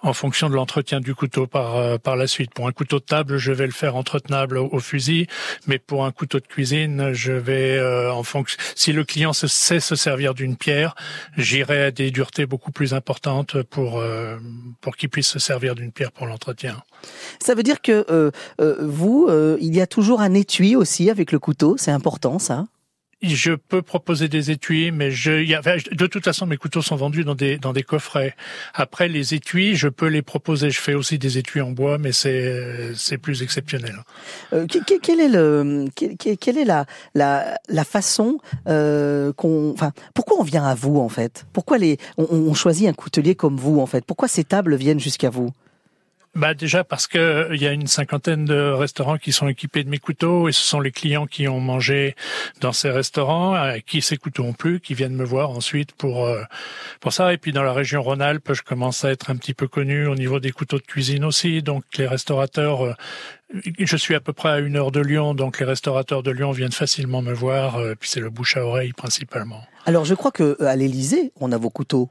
en 0.01 0.11
fonction 0.11 0.49
de 0.49 0.55
l'entretien 0.55 0.99
du 0.99 1.15
couteau 1.15 1.47
par 1.47 1.77
euh, 1.77 1.97
par 1.97 2.17
la 2.17 2.27
suite. 2.27 2.53
Pour 2.53 2.67
un 2.67 2.73
couteau 2.73 2.99
de 2.99 3.05
table, 3.05 3.37
vais 3.51 3.65
le 3.65 3.71
faire 3.71 3.95
entretenable 3.95 4.57
au, 4.57 4.79
fusil, 4.79 5.27
mais 5.65 5.79
pour 5.79 6.05
un 6.05 6.11
couteau 6.11 6.39
de 6.39 6.47
cuisine, 6.47 7.13
je 7.13 7.33
vais 7.33 7.77
euh, 7.77 8.11
en 8.11 8.23
fonction. 8.23 8.57
Si 8.75 8.93
le 8.93 9.03
client 9.03 9.33
sait 9.33 9.79
se 9.79 9.95
servir 9.95 10.33
d'une 10.33 10.55
pierre, 10.55 10.95
j'irai 11.37 11.85
à 11.85 11.91
des 11.91 12.11
duretés 12.11 12.45
beaucoup 12.45 12.71
plus 12.71 12.93
importantes 12.93 13.61
pour 13.63 13.99
euh, 13.99 14.37
pour 14.81 14.95
qu'il 14.95 15.09
puisse 15.09 15.27
se 15.27 15.39
servir 15.39 15.75
d'une 15.75 15.91
pierre 15.91 16.11
pour 16.11 16.27
l'entretien. 16.27 16.81
Ça 17.39 17.55
veut 17.55 17.63
dire 17.63 17.81
que 17.81 18.31
vous, 18.79 19.29
il 19.59 19.75
y 19.75 19.81
a 19.81 19.87
toujours 19.87 20.21
un 20.21 20.33
étui 20.33 20.75
aussi 20.75 21.09
avec 21.09 21.31
le 21.31 21.39
couteau, 21.39 21.75
c'est 21.77 21.91
important 21.91 22.39
ça? 22.39 22.65
Je 23.21 23.53
peux 23.53 23.81
proposer 23.81 24.27
des 24.27 24.51
étuis, 24.51 24.91
mais 24.91 25.11
je, 25.11 25.43
y 25.43 25.55
a, 25.55 25.61
de 25.61 26.07
toute 26.07 26.23
façon, 26.23 26.45
mes 26.45 26.57
couteaux 26.57 26.81
sont 26.81 26.95
vendus 26.95 27.23
dans 27.23 27.35
des 27.35 27.57
dans 27.57 27.73
des 27.73 27.83
coffrets. 27.83 28.35
Après, 28.73 29.07
les 29.07 29.33
étuis, 29.33 29.75
je 29.75 29.87
peux 29.87 30.07
les 30.07 30.21
proposer. 30.21 30.69
Je 30.69 30.79
fais 30.79 30.93
aussi 30.93 31.17
des 31.17 31.37
étuis 31.37 31.61
en 31.61 31.71
bois, 31.71 31.97
mais 31.97 32.11
c'est 32.11 32.93
c'est 32.95 33.17
plus 33.17 33.41
exceptionnel. 33.41 34.03
Euh, 34.53 34.67
quelle 34.67 35.19
est 35.19 35.29
le 35.29 35.85
quelle 35.95 36.57
est 36.57 36.65
la 36.65 36.85
la, 37.15 37.59
la 37.69 37.83
façon 37.83 38.37
euh, 38.67 39.33
qu'on, 39.33 39.71
enfin, 39.73 39.93
pourquoi 40.13 40.39
on 40.39 40.43
vient 40.43 40.65
à 40.65 40.75
vous 40.75 40.97
en 40.97 41.09
fait? 41.09 41.45
Pourquoi 41.53 41.77
les 41.77 41.97
on, 42.17 42.27
on 42.29 42.53
choisit 42.53 42.87
un 42.87 42.93
coutelier 42.93 43.35
comme 43.35 43.57
vous 43.57 43.79
en 43.79 43.87
fait? 43.87 44.05
Pourquoi 44.05 44.27
ces 44.27 44.43
tables 44.43 44.75
viennent 44.75 44.99
jusqu'à 44.99 45.29
vous? 45.29 45.51
Bah 46.37 46.53
déjà 46.53 46.83
parce 46.83 47.07
que 47.07 47.49
il 47.51 47.61
y 47.61 47.67
a 47.67 47.71
une 47.71 47.87
cinquantaine 47.87 48.45
de 48.45 48.71
restaurants 48.71 49.17
qui 49.17 49.31
sont 49.31 49.47
équipés 49.47 49.83
de 49.83 49.89
mes 49.89 49.97
couteaux 49.97 50.47
et 50.47 50.51
ce 50.51 50.61
sont 50.61 50.79
les 50.79 50.91
clients 50.91 51.25
qui 51.25 51.47
ont 51.47 51.59
mangé 51.59 52.15
dans 52.61 52.71
ces 52.71 52.91
restaurants 52.91 53.53
à 53.53 53.79
qui 53.79 54.01
ces 54.01 54.17
couteaux 54.17 54.43
ont 54.43 54.53
plu 54.53 54.79
qui 54.79 54.93
viennent 54.93 55.15
me 55.15 55.25
voir 55.25 55.49
ensuite 55.49 55.93
pour 55.93 56.25
euh, 56.25 56.43
pour 56.99 57.11
ça 57.11 57.33
et 57.33 57.37
puis 57.37 57.51
dans 57.51 57.63
la 57.63 57.73
région 57.73 58.03
Rhône-Alpes 58.03 58.53
je 58.53 58.61
commence 58.61 59.03
à 59.03 59.09
être 59.09 59.31
un 59.31 59.35
petit 59.35 59.55
peu 59.55 59.67
connu 59.67 60.05
au 60.05 60.15
niveau 60.15 60.39
des 60.39 60.51
couteaux 60.51 60.77
de 60.77 60.83
cuisine 60.83 61.25
aussi 61.25 61.63
donc 61.63 61.83
les 61.97 62.07
restaurateurs 62.07 62.85
euh, 62.85 62.93
je 63.79 63.97
suis 63.97 64.13
à 64.13 64.19
peu 64.19 64.33
près 64.33 64.49
à 64.49 64.59
une 64.59 64.75
heure 64.75 64.91
de 64.91 64.99
Lyon, 64.99 65.33
donc 65.33 65.59
les 65.59 65.65
restaurateurs 65.65 66.21
de 66.21 66.31
Lyon 66.31 66.51
viennent 66.51 66.71
facilement 66.73 67.21
me 67.21 67.31
voir, 67.31 67.77
euh, 67.77 67.95
puis 67.97 68.09
c'est 68.09 68.19
le 68.19 68.29
bouche 68.29 68.57
à 68.57 68.65
oreille 68.65 68.91
principalement. 68.91 69.61
Alors 69.85 70.03
je 70.03 70.15
crois 70.15 70.31
que 70.31 70.61
à 70.61 70.75
l'Élysée, 70.75 71.31
on 71.39 71.51
a 71.53 71.57
vos 71.57 71.69
couteaux. 71.69 72.09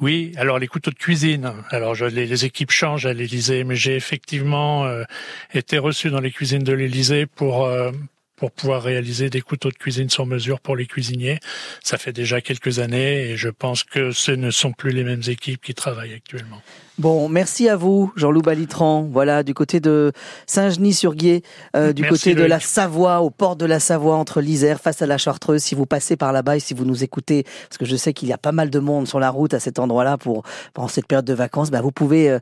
Oui, 0.00 0.32
alors 0.36 0.58
les 0.58 0.66
couteaux 0.66 0.90
de 0.90 0.96
cuisine. 0.96 1.52
Alors 1.70 1.94
je, 1.94 2.04
les, 2.04 2.44
équipes 2.44 2.70
changent 2.70 3.06
à 3.06 3.12
l'Élysée, 3.12 3.64
mais 3.64 3.76
j'ai 3.76 3.94
effectivement 3.94 4.84
euh, 4.86 5.04
été 5.52 5.78
reçu 5.78 6.10
dans 6.10 6.20
les 6.20 6.30
cuisines 6.30 6.64
de 6.64 6.72
l'Élysée 6.72 7.26
pour 7.26 7.64
euh, 7.64 7.92
pour 8.36 8.50
pouvoir 8.50 8.82
réaliser 8.82 9.30
des 9.30 9.40
couteaux 9.40 9.70
de 9.70 9.76
cuisine 9.76 10.10
sur 10.10 10.26
mesure 10.26 10.60
pour 10.60 10.76
les 10.76 10.86
cuisiniers. 10.86 11.38
Ça 11.82 11.98
fait 11.98 12.12
déjà 12.12 12.40
quelques 12.40 12.78
années 12.78 13.30
et 13.30 13.36
je 13.36 13.48
pense 13.48 13.84
que 13.84 14.10
ce 14.10 14.32
ne 14.32 14.50
sont 14.50 14.72
plus 14.72 14.90
les 14.90 15.04
mêmes 15.04 15.22
équipes 15.28 15.62
qui 15.62 15.74
travaillent 15.74 16.14
actuellement. 16.14 16.60
Bon, 16.96 17.28
merci 17.28 17.68
à 17.68 17.74
vous, 17.74 18.12
Jean-Loup 18.14 18.42
Balitran. 18.42 19.08
Voilà, 19.10 19.42
du 19.42 19.52
côté 19.52 19.80
de 19.80 20.12
Saint-Genis-sur-Guiers, 20.46 21.42
euh, 21.74 21.92
du 21.92 22.06
côté 22.06 22.36
de 22.36 22.44
la 22.44 22.60
Savoie, 22.60 23.20
au 23.20 23.30
port 23.30 23.56
de 23.56 23.66
la 23.66 23.80
Savoie, 23.80 24.14
entre 24.14 24.40
l'Isère, 24.40 24.80
face 24.80 25.02
à 25.02 25.06
la 25.06 25.18
Chartreuse. 25.18 25.60
Si 25.60 25.74
vous 25.74 25.86
passez 25.86 26.16
par 26.16 26.32
là-bas 26.32 26.56
et 26.56 26.60
si 26.60 26.72
vous 26.72 26.84
nous 26.84 27.02
écoutez, 27.02 27.42
parce 27.68 27.78
que 27.78 27.84
je 27.84 27.96
sais 27.96 28.12
qu'il 28.12 28.28
y 28.28 28.32
a 28.32 28.38
pas 28.38 28.52
mal 28.52 28.70
de 28.70 28.78
monde 28.78 29.08
sur 29.08 29.18
la 29.18 29.30
route 29.30 29.54
à 29.54 29.60
cet 29.60 29.80
endroit-là 29.80 30.18
pour 30.18 30.44
pendant 30.72 30.86
cette 30.86 31.08
période 31.08 31.24
de 31.24 31.34
vacances, 31.34 31.72
bah 31.72 31.80
vous 31.80 31.90
pouvez 31.90 32.30
euh, 32.30 32.38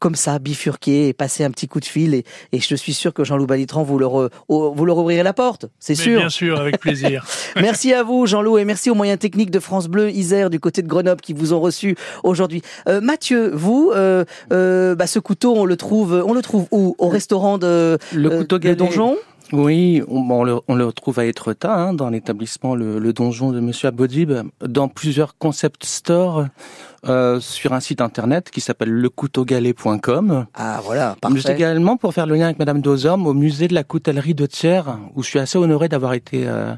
comme 0.00 0.16
ça 0.16 0.38
bifurquer 0.38 1.08
et 1.08 1.12
passer 1.14 1.42
un 1.42 1.50
petit 1.50 1.66
coup 1.66 1.80
de 1.80 1.86
fil. 1.86 2.12
Et, 2.12 2.24
et 2.52 2.60
je 2.60 2.74
suis 2.74 2.92
sûr 2.92 3.14
que 3.14 3.24
Jean-Loup 3.24 3.46
Balitran 3.46 3.84
vous 3.84 3.98
leur 3.98 4.28
vous 4.48 4.84
leur 4.84 4.98
ouvrirez 4.98 5.22
la 5.22 5.32
porte, 5.32 5.64
c'est 5.78 5.94
sûr. 5.94 6.18
Bien 6.18 6.28
sûr, 6.28 6.60
avec 6.60 6.78
plaisir. 6.78 7.24
merci 7.56 7.94
à 7.94 8.02
vous, 8.02 8.26
Jean-Loup, 8.26 8.58
et 8.58 8.66
merci 8.66 8.90
aux 8.90 8.94
moyens 8.94 9.18
techniques 9.18 9.50
de 9.50 9.60
France 9.60 9.88
Bleu 9.88 10.10
Isère 10.10 10.50
du 10.50 10.60
côté 10.60 10.82
de 10.82 10.88
Grenoble 10.88 11.22
qui 11.22 11.32
vous 11.32 11.54
ont 11.54 11.60
reçu 11.60 11.96
aujourd'hui. 12.22 12.60
Euh, 12.86 13.00
Mathieu, 13.00 13.50
vous 13.54 13.93
euh, 13.94 14.24
euh, 14.52 14.94
bah, 14.94 15.06
ce 15.06 15.18
couteau, 15.18 15.54
on 15.56 15.64
le 15.64 15.76
trouve, 15.76 16.22
on 16.26 16.32
le 16.32 16.42
trouve 16.42 16.66
où? 16.70 16.94
Au 16.98 17.08
restaurant 17.08 17.58
de 17.58 17.98
le 18.12 18.32
euh, 18.32 18.38
couteau 18.38 18.58
de 18.58 18.74
Donjon? 18.74 19.16
Oui, 19.52 20.02
on, 20.08 20.42
le, 20.42 20.58
on, 20.68 20.74
le, 20.74 20.86
retrouve 20.86 21.18
à 21.18 21.26
Etretat, 21.26 21.72
hein, 21.72 21.92
dans 21.92 22.08
l'établissement 22.08 22.74
le, 22.74 23.12
donjon 23.12 23.52
de 23.52 23.60
Monsieur 23.60 23.88
Abodib, 23.88 24.32
dans 24.60 24.88
plusieurs 24.88 25.36
concept 25.36 25.84
stores 25.84 26.46
euh, 27.06 27.40
sur 27.40 27.74
un 27.74 27.80
site 27.80 28.00
internet 28.00 28.50
qui 28.50 28.60
s'appelle 28.60 28.90
lecouteaugalet.com. 28.90 30.46
Ah 30.54 30.80
voilà, 30.82 31.16
parfait. 31.20 31.40
Mais 31.46 31.54
également 31.54 31.96
pour 31.96 32.14
faire 32.14 32.26
le 32.26 32.36
lien 32.36 32.46
avec 32.46 32.58
Madame 32.58 32.80
Dozorme 32.80 33.26
au 33.26 33.34
musée 33.34 33.68
de 33.68 33.74
la 33.74 33.84
coutellerie 33.84 34.34
de 34.34 34.46
Thiers, 34.46 34.82
où 35.14 35.22
je 35.22 35.28
suis 35.28 35.38
assez 35.38 35.58
honoré 35.58 35.88
d'avoir 35.88 36.14
été 36.14 36.48
euh, 36.48 36.74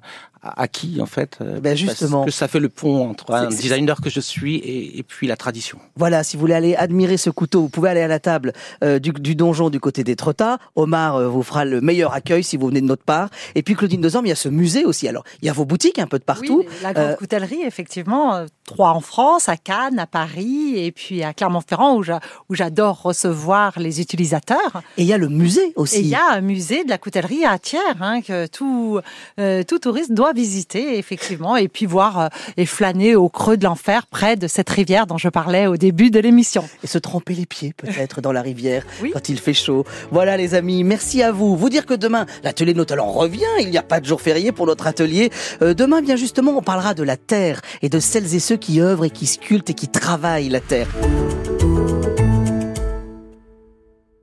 acquis 0.56 0.98
en 1.00 1.06
fait. 1.06 1.38
Euh, 1.40 1.60
ben 1.60 1.76
justement, 1.76 2.18
parce 2.18 2.26
que 2.26 2.38
ça 2.38 2.48
fait 2.48 2.60
le 2.60 2.68
pont 2.68 3.10
entre 3.10 3.32
un 3.32 3.48
designer 3.48 4.00
que 4.00 4.10
je 4.10 4.20
suis 4.20 4.56
et, 4.56 4.98
et, 4.98 5.02
puis 5.02 5.26
la 5.26 5.36
tradition. 5.36 5.78
Voilà, 5.96 6.22
si 6.22 6.36
vous 6.36 6.40
voulez 6.40 6.54
aller 6.54 6.74
admirer 6.74 7.16
ce 7.16 7.30
couteau, 7.30 7.62
vous 7.62 7.68
pouvez 7.68 7.90
aller 7.90 8.00
à 8.00 8.08
la 8.08 8.20
table 8.20 8.52
euh, 8.82 8.98
du, 8.98 9.10
du, 9.12 9.34
donjon 9.34 9.70
du 9.70 9.80
côté 9.80 10.04
des 10.04 10.16
Trottas. 10.16 10.58
Omar 10.74 11.16
euh, 11.16 11.28
vous 11.28 11.42
fera 11.42 11.64
le 11.64 11.80
meilleur 11.80 12.12
accueil 12.12 12.44
si 12.44 12.56
vous 12.56 12.68
venez 12.68 12.80
de 12.80 12.86
notre 12.86 13.04
part. 13.04 13.30
Et 13.54 13.62
puis 13.62 13.74
Claudine 13.74 14.00
Dezorme, 14.00 14.26
il 14.26 14.30
y 14.30 14.32
a 14.32 14.36
ce 14.36 14.48
musée 14.48 14.84
aussi. 14.84 15.08
Alors, 15.08 15.24
il 15.42 15.46
y 15.46 15.48
a 15.48 15.52
vos 15.52 15.64
boutiques 15.64 15.98
un 15.98 16.06
peu 16.06 16.18
de 16.18 16.24
partout. 16.24 16.64
Oui, 16.66 16.76
la 16.82 16.92
grande 16.92 17.16
coutellerie, 17.16 17.62
effectivement, 17.62 18.44
trois 18.64 18.90
en 18.90 19.00
France, 19.00 19.48
à 19.48 19.56
Cannes, 19.56 19.98
à 19.98 20.06
Paris 20.06 20.74
et 20.76 20.92
puis 20.92 21.22
à 21.22 21.32
Clermont-Ferrand 21.32 22.00
où 22.48 22.54
j'adore 22.54 23.02
recevoir 23.02 23.78
les 23.78 24.00
utilisateurs. 24.00 24.82
Et 24.96 25.02
il 25.02 25.06
y 25.06 25.12
a 25.12 25.18
le 25.18 25.28
musée 25.28 25.72
aussi. 25.76 25.96
Et 25.96 26.00
il 26.00 26.08
y 26.08 26.14
a 26.14 26.32
un 26.32 26.40
musée 26.40 26.84
de 26.84 26.90
la 26.90 26.98
coutellerie 26.98 27.44
à 27.44 27.58
Thiers 27.58 27.80
hein, 28.00 28.20
que 28.22 28.46
tout 28.46 29.00
tout 29.36 29.78
touriste 29.78 30.12
doit 30.12 30.32
visiter 30.36 30.98
effectivement 30.98 31.56
et 31.56 31.68
puis 31.68 31.86
voir 31.86 32.20
euh, 32.20 32.28
et 32.56 32.66
flâner 32.66 33.16
au 33.16 33.28
creux 33.28 33.56
de 33.56 33.64
l'enfer 33.64 34.06
près 34.06 34.36
de 34.36 34.46
cette 34.46 34.70
rivière 34.70 35.06
dont 35.06 35.18
je 35.18 35.28
parlais 35.28 35.66
au 35.66 35.76
début 35.76 36.10
de 36.10 36.20
l'émission. 36.20 36.68
Et 36.84 36.86
se 36.86 36.98
tremper 36.98 37.34
les 37.34 37.46
pieds 37.46 37.74
peut-être 37.76 38.20
dans 38.20 38.32
la 38.32 38.42
rivière 38.42 38.86
quand 39.12 39.28
il 39.28 39.40
fait 39.40 39.54
chaud. 39.54 39.84
Voilà 40.10 40.36
les 40.36 40.54
amis, 40.54 40.84
merci 40.84 41.22
à 41.22 41.32
vous. 41.32 41.56
Vous 41.56 41.68
dire 41.68 41.86
que 41.86 41.94
demain 41.94 42.26
l'atelier 42.44 42.72
de 42.72 42.78
nos 42.78 42.84
talents 42.84 43.10
revient, 43.10 43.44
il 43.60 43.70
n'y 43.70 43.78
a 43.78 43.82
pas 43.82 44.00
de 44.00 44.06
jour 44.06 44.20
férié 44.20 44.52
pour 44.52 44.66
notre 44.66 44.86
atelier. 44.86 45.30
Euh, 45.62 45.74
demain 45.74 46.02
bien 46.02 46.16
justement 46.16 46.52
on 46.56 46.62
parlera 46.62 46.94
de 46.94 47.02
la 47.02 47.16
terre 47.16 47.60
et 47.82 47.88
de 47.88 47.98
celles 47.98 48.34
et 48.34 48.40
ceux 48.40 48.56
qui 48.56 48.80
œuvrent 48.80 49.04
et 49.04 49.10
qui 49.10 49.26
sculptent 49.26 49.70
et 49.70 49.74
qui 49.74 49.88
travaillent 49.88 50.48
la 50.48 50.60
terre. 50.60 50.88